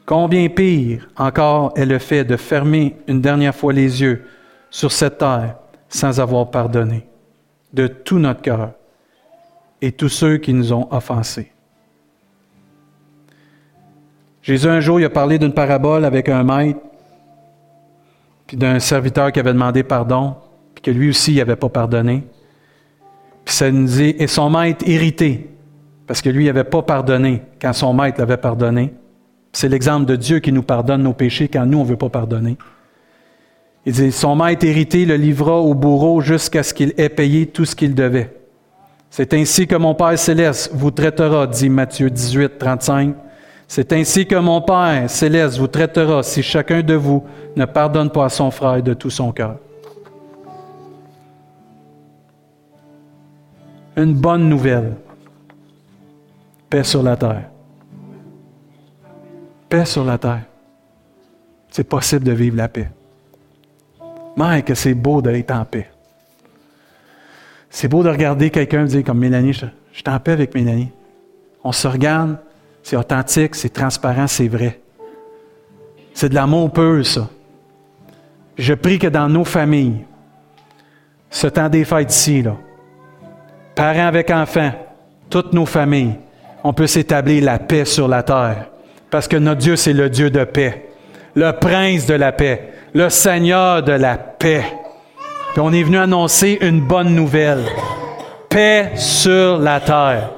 Combien 0.06 0.48
pire 0.48 1.08
encore 1.16 1.72
est 1.76 1.86
le 1.86 1.98
fait 1.98 2.24
de 2.24 2.36
fermer 2.36 2.96
une 3.06 3.20
dernière 3.20 3.54
fois 3.54 3.72
les 3.72 4.02
yeux 4.02 4.26
sur 4.68 4.90
cette 4.90 5.18
terre 5.18 5.54
sans 5.88 6.18
avoir 6.18 6.50
pardonné 6.50 7.06
de 7.72 7.86
tout 7.86 8.18
notre 8.18 8.42
cœur 8.42 8.72
et 9.80 9.92
tous 9.92 10.08
ceux 10.08 10.38
qui 10.38 10.52
nous 10.52 10.72
ont 10.72 10.88
offensés. 10.90 11.52
Jésus, 14.42 14.68
un 14.68 14.80
jour, 14.80 14.98
il 14.98 15.04
a 15.04 15.10
parlé 15.10 15.38
d'une 15.38 15.52
parabole 15.52 16.04
avec 16.04 16.28
un 16.28 16.42
maître, 16.42 16.80
puis 18.51 18.57
d'un 18.57 18.80
serviteur 18.80 19.30
qui 19.30 19.38
avait 19.38 19.53
demandé 19.53 19.84
pardon, 19.84 20.34
puis 20.74 20.82
que 20.82 20.90
lui 20.90 21.11
aussi, 21.11 21.36
n'avait 21.36 21.55
pas 21.55 21.68
pardonné. 21.68 22.24
Puis 23.44 23.55
ça 23.55 23.70
nous 23.70 23.86
dit, 23.86 24.16
et 24.18 24.26
son 24.26 24.51
maître 24.51 24.84
irrité, 24.88 25.51
parce 26.09 26.20
que 26.20 26.30
lui, 26.30 26.46
n'avait 26.46 26.64
pas 26.64 26.82
pardonné 26.82 27.42
quand 27.62 27.72
son 27.72 27.94
maître 27.94 28.18
l'avait 28.18 28.38
pardonné. 28.38 28.92
C'est 29.53 29.68
l'exemple 29.68 30.05
de 30.05 30.16
Dieu 30.16 30.40
qui 30.40 30.51
nous 30.51 30.64
pardonne 30.64 31.05
nos 31.05 31.12
péchés 31.12 31.46
quand 31.46 31.64
nous, 31.64 31.78
on 31.78 31.84
ne 31.84 31.88
veut 31.90 31.96
pas 31.96 32.09
pardonner. 32.09 32.59
Il 33.86 33.92
dit, 33.92 34.11
son 34.11 34.34
maître 34.34 34.66
hérité 34.66 35.07
le 35.07 35.14
livra 35.14 35.61
au 35.61 35.74
bourreau 35.74 36.20
jusqu'à 36.20 36.64
ce 36.64 36.74
qu'il 36.74 36.92
ait 36.96 37.09
payé 37.09 37.46
tout 37.46 37.64
ce 37.64 37.76
qu'il 37.76 37.94
devait. 37.94 38.36
C'est 39.11 39.32
ainsi 39.32 39.68
que 39.68 39.76
mon 39.76 39.94
Père 39.94 40.18
céleste 40.18 40.72
vous 40.74 40.90
traitera, 40.90 41.46
dit 41.46 41.68
Matthieu 41.68 42.11
18, 42.11 42.59
35. 42.59 43.14
C'est 43.72 43.92
ainsi 43.92 44.26
que 44.26 44.34
mon 44.34 44.60
Père 44.60 45.08
céleste 45.08 45.56
vous 45.56 45.68
traitera 45.68 46.24
si 46.24 46.42
chacun 46.42 46.82
de 46.82 46.94
vous 46.94 47.24
ne 47.54 47.64
pardonne 47.66 48.10
pas 48.10 48.24
à 48.24 48.28
son 48.28 48.50
frère 48.50 48.82
de 48.82 48.94
tout 48.94 49.10
son 49.10 49.30
cœur. 49.30 49.58
Une 53.96 54.12
bonne 54.12 54.48
nouvelle. 54.48 54.96
Paix 56.68 56.82
sur 56.82 57.04
la 57.04 57.16
terre. 57.16 57.48
Paix 59.68 59.84
sur 59.84 60.04
la 60.04 60.18
terre. 60.18 60.42
C'est 61.68 61.84
possible 61.84 62.24
de 62.24 62.32
vivre 62.32 62.56
la 62.56 62.66
paix. 62.66 62.90
Mais 64.36 64.62
que 64.62 64.74
c'est 64.74 64.94
beau 64.94 65.22
d'être 65.22 65.52
en 65.52 65.64
paix. 65.64 65.88
C'est 67.68 67.86
beau 67.86 68.02
de 68.02 68.08
regarder 68.08 68.50
quelqu'un 68.50 68.82
dire 68.82 69.04
comme 69.04 69.18
Mélanie, 69.18 69.52
je, 69.52 69.66
je 69.92 69.98
suis 69.98 70.08
en 70.08 70.18
paix 70.18 70.32
avec 70.32 70.56
Mélanie. 70.56 70.90
On 71.62 71.70
se 71.70 71.86
regarde, 71.86 72.36
c'est 72.82 72.96
authentique, 72.96 73.54
c'est 73.54 73.72
transparent, 73.72 74.26
c'est 74.26 74.48
vrai. 74.48 74.80
C'est 76.14 76.28
de 76.28 76.34
l'amour 76.34 76.72
pur, 76.72 77.04
ça. 77.06 77.28
Je 78.58 78.74
prie 78.74 78.98
que 78.98 79.06
dans 79.06 79.28
nos 79.28 79.44
familles, 79.44 80.04
ce 81.30 81.46
temps 81.46 81.68
des 81.68 81.84
fêtes 81.84 82.12
ici, 82.12 82.42
là, 82.42 82.56
parents 83.74 84.06
avec 84.06 84.30
enfants, 84.30 84.72
toutes 85.30 85.52
nos 85.52 85.66
familles, 85.66 86.16
on 86.62 86.72
peut 86.72 86.86
s'établir 86.86 87.44
la 87.44 87.58
paix 87.58 87.84
sur 87.84 88.08
la 88.08 88.22
terre. 88.22 88.66
Parce 89.10 89.26
que 89.26 89.36
notre 89.36 89.60
Dieu, 89.60 89.76
c'est 89.76 89.92
le 89.92 90.10
Dieu 90.10 90.30
de 90.30 90.44
paix, 90.44 90.90
le 91.34 91.52
prince 91.52 92.06
de 92.06 92.14
la 92.14 92.32
paix, 92.32 92.72
le 92.92 93.08
Seigneur 93.08 93.82
de 93.82 93.92
la 93.92 94.16
paix. 94.16 94.64
Puis 95.52 95.60
on 95.60 95.72
est 95.72 95.82
venu 95.82 95.98
annoncer 95.98 96.58
une 96.60 96.80
bonne 96.80 97.14
nouvelle. 97.14 97.64
Paix 98.48 98.92
sur 98.96 99.58
la 99.58 99.80
terre. 99.80 100.30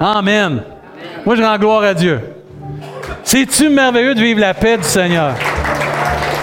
Amen. 0.00 0.62
Moi, 1.24 1.36
je 1.36 1.42
rends 1.42 1.58
gloire 1.58 1.82
à 1.82 1.94
Dieu. 1.94 2.20
C'est-tu 3.22 3.68
merveilleux 3.68 4.14
de 4.14 4.20
vivre 4.20 4.40
la 4.40 4.54
paix 4.54 4.76
du 4.76 4.84
Seigneur? 4.84 5.34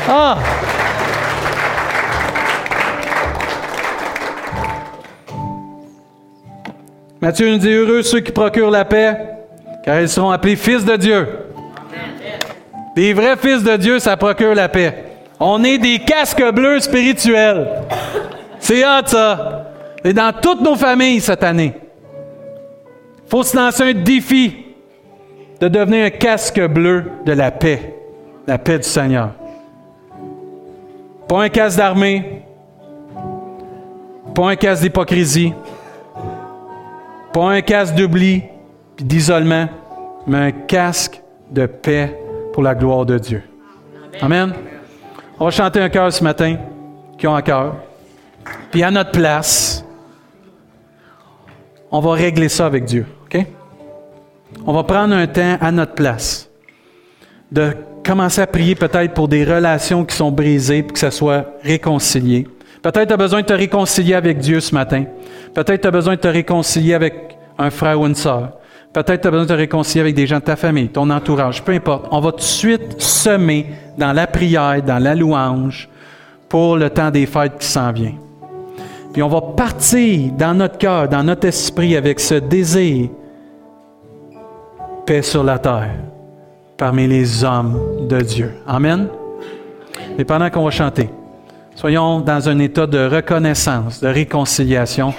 Ah! 0.08 0.38
Matthieu 7.22 7.50
nous 7.52 7.58
dit 7.58 7.72
Heureux 7.72 8.04
ceux 8.04 8.20
qui 8.20 8.32
procurent 8.32 8.70
la 8.70 8.86
paix, 8.86 9.18
car 9.84 10.00
ils 10.00 10.10
seront 10.10 10.30
appelés 10.30 10.56
fils 10.56 10.86
de 10.86 10.96
Dieu. 10.96 11.28
Des 12.96 13.14
vrais 13.14 13.36
fils 13.36 13.64
de 13.64 13.76
Dieu, 13.78 14.00
ça 14.00 14.16
procure 14.16 14.54
la 14.54 14.70
paix. 14.70 15.06
On 15.40 15.64
est 15.64 15.80
des 15.80 16.00
casques 16.00 16.44
bleus 16.54 16.82
spirituels. 16.82 17.68
C'est 18.60 18.86
hot, 18.86 19.08
ça. 19.08 19.72
Et 20.04 20.14
dans 20.14 20.32
toutes 20.40 20.62
nos 20.62 20.76
familles 20.76 21.20
cette 21.20 21.44
année. 21.44 21.74
Il 23.26 23.30
faut 23.30 23.44
se 23.44 23.58
lancer 23.58 23.84
un 23.84 23.94
défi 23.94 24.65
de 25.66 25.80
devenir 25.80 26.06
un 26.06 26.10
casque 26.12 26.62
bleu 26.68 27.06
de 27.26 27.32
la 27.32 27.50
paix, 27.50 27.96
la 28.46 28.60
paix 28.60 28.78
du 28.78 28.88
Seigneur. 28.88 29.32
Pas 31.28 31.42
un 31.42 31.50
casque 31.50 31.78
d'armée, 31.78 32.44
pas 34.36 34.52
un 34.52 34.56
casque 34.56 34.84
d'hypocrisie, 34.84 35.54
pas 37.34 37.50
un 37.50 37.62
casque 37.62 37.96
d'oubli 37.96 38.44
et 39.00 39.04
d'isolement, 39.04 39.68
mais 40.28 40.38
un 40.38 40.52
casque 40.52 41.20
de 41.50 41.66
paix 41.66 42.16
pour 42.54 42.62
la 42.62 42.76
gloire 42.76 43.08
de 43.08 43.18
Dieu. 43.18 43.42
Amen. 44.22 44.54
On 45.40 45.46
va 45.46 45.52
chanter 45.52 45.82
un 45.82 45.90
cœur 45.90 46.14
ce 46.14 46.24
matin, 46.24 46.58
qui 47.18 47.26
ont 47.26 47.36
un 47.36 47.42
cœur. 47.42 47.78
Puis 48.70 48.84
à 48.84 48.92
notre 48.92 49.14
place, 49.14 49.84
on 51.90 52.02
va 52.02 52.12
régler 52.12 52.50
ça 52.50 52.68
avec 52.68 52.86
Dieu. 52.86 53.08
On 54.66 54.74
va 54.74 54.84
prendre 54.84 55.16
un 55.16 55.28
temps 55.28 55.58
à 55.60 55.72
notre 55.72 55.94
place 55.94 56.50
de 57.52 57.74
commencer 58.04 58.42
à 58.42 58.48
prier 58.48 58.76
peut-être 58.76 59.14
pour 59.14 59.28
des 59.28 59.44
relations 59.44 60.06
qui 60.06 60.16
sont 60.16 60.32
brisées, 60.32 60.84
pour 60.84 60.94
que 60.94 61.00
ça 61.00 61.12
soit 61.12 61.46
réconcilié. 61.64 62.48
Peut-être 62.82 63.08
tu 63.08 63.14
as 63.14 63.18
besoin 63.18 63.42
de 63.42 63.48
te 63.48 63.54
réconcilier 63.54 64.14
avec 64.14 64.38
Dieu 64.38 64.60
ce 64.60 64.74
matin. 64.74 65.06
Peut-être 65.54 65.82
tu 65.82 65.88
as 65.88 65.92
besoin 65.92 66.16
de 66.16 66.20
te 66.20 66.28
réconcilier 66.28 66.94
avec 66.94 67.38
un 67.58 67.70
frère 67.70 68.00
ou 68.00 68.06
une 68.06 68.16
sœur. 68.16 68.52
Peut-être 68.94 69.22
tu 69.22 69.28
as 69.28 69.32
besoin 69.32 69.46
de 69.46 69.50
te 69.50 69.58
réconcilier 69.58 70.02
avec 70.02 70.16
des 70.16 70.28
gens 70.28 70.40
de 70.40 70.44
ta 70.44 70.56
famille, 70.56 70.90
ton 70.90 71.10
entourage, 71.10 71.64
peu 71.64 71.72
importe. 71.72 72.08
On 72.12 72.20
va 72.20 72.32
tout 72.32 72.38
de 72.38 72.42
suite 72.44 73.02
semer 73.02 73.68
dans 73.98 74.14
la 74.14 74.28
prière, 74.28 74.82
dans 74.82 75.00
la 75.00 75.16
louange, 75.16 75.90
pour 76.48 76.78
le 76.78 76.90
temps 76.90 77.12
des 77.12 77.26
fêtes 77.26 77.58
qui 77.60 77.68
s'en 77.68 77.92
vient. 77.92 78.14
Puis 79.12 79.24
on 79.24 79.30
va 79.30 79.42
partir 79.42 80.32
dans 80.34 80.54
notre 80.54 80.78
cœur, 80.78 81.10
dans 81.10 81.24
notre 81.24 81.48
esprit 81.48 81.96
avec 81.96 82.20
ce 82.20 82.36
désir, 82.36 83.10
paix 85.06 85.22
sur 85.22 85.44
la 85.44 85.60
terre, 85.60 85.92
parmi 86.78 87.08
les 87.08 87.44
hommes 87.44 88.08
de 88.08 88.20
Dieu. 88.22 88.52
Amen. 88.68 89.08
Et 90.18 90.24
pendant 90.26 90.50
qu'on 90.50 90.64
va 90.64 90.72
chanter, 90.72 91.10
soyons 91.76 92.22
dans 92.22 92.50
un 92.50 92.60
état 92.60 92.88
de 92.88 93.08
reconnaissance, 93.08 94.02
de 94.02 94.08
réconciliation. 94.08 95.14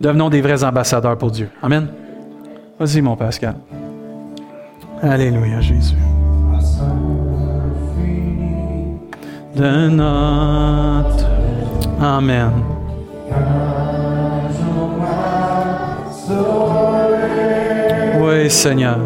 Devenons 0.00 0.30
des 0.30 0.40
vrais 0.40 0.62
ambassadeurs 0.62 1.18
pour 1.18 1.30
Dieu. 1.30 1.50
Amen. 1.62 1.88
Vas-y, 2.78 3.00
mon 3.00 3.16
Pascal. 3.16 3.56
Alléluia, 5.02 5.60
Jésus. 5.60 5.96
De 9.56 9.88
notre. 9.88 11.26
Amen. 12.00 12.52
Seigneur. 18.48 18.98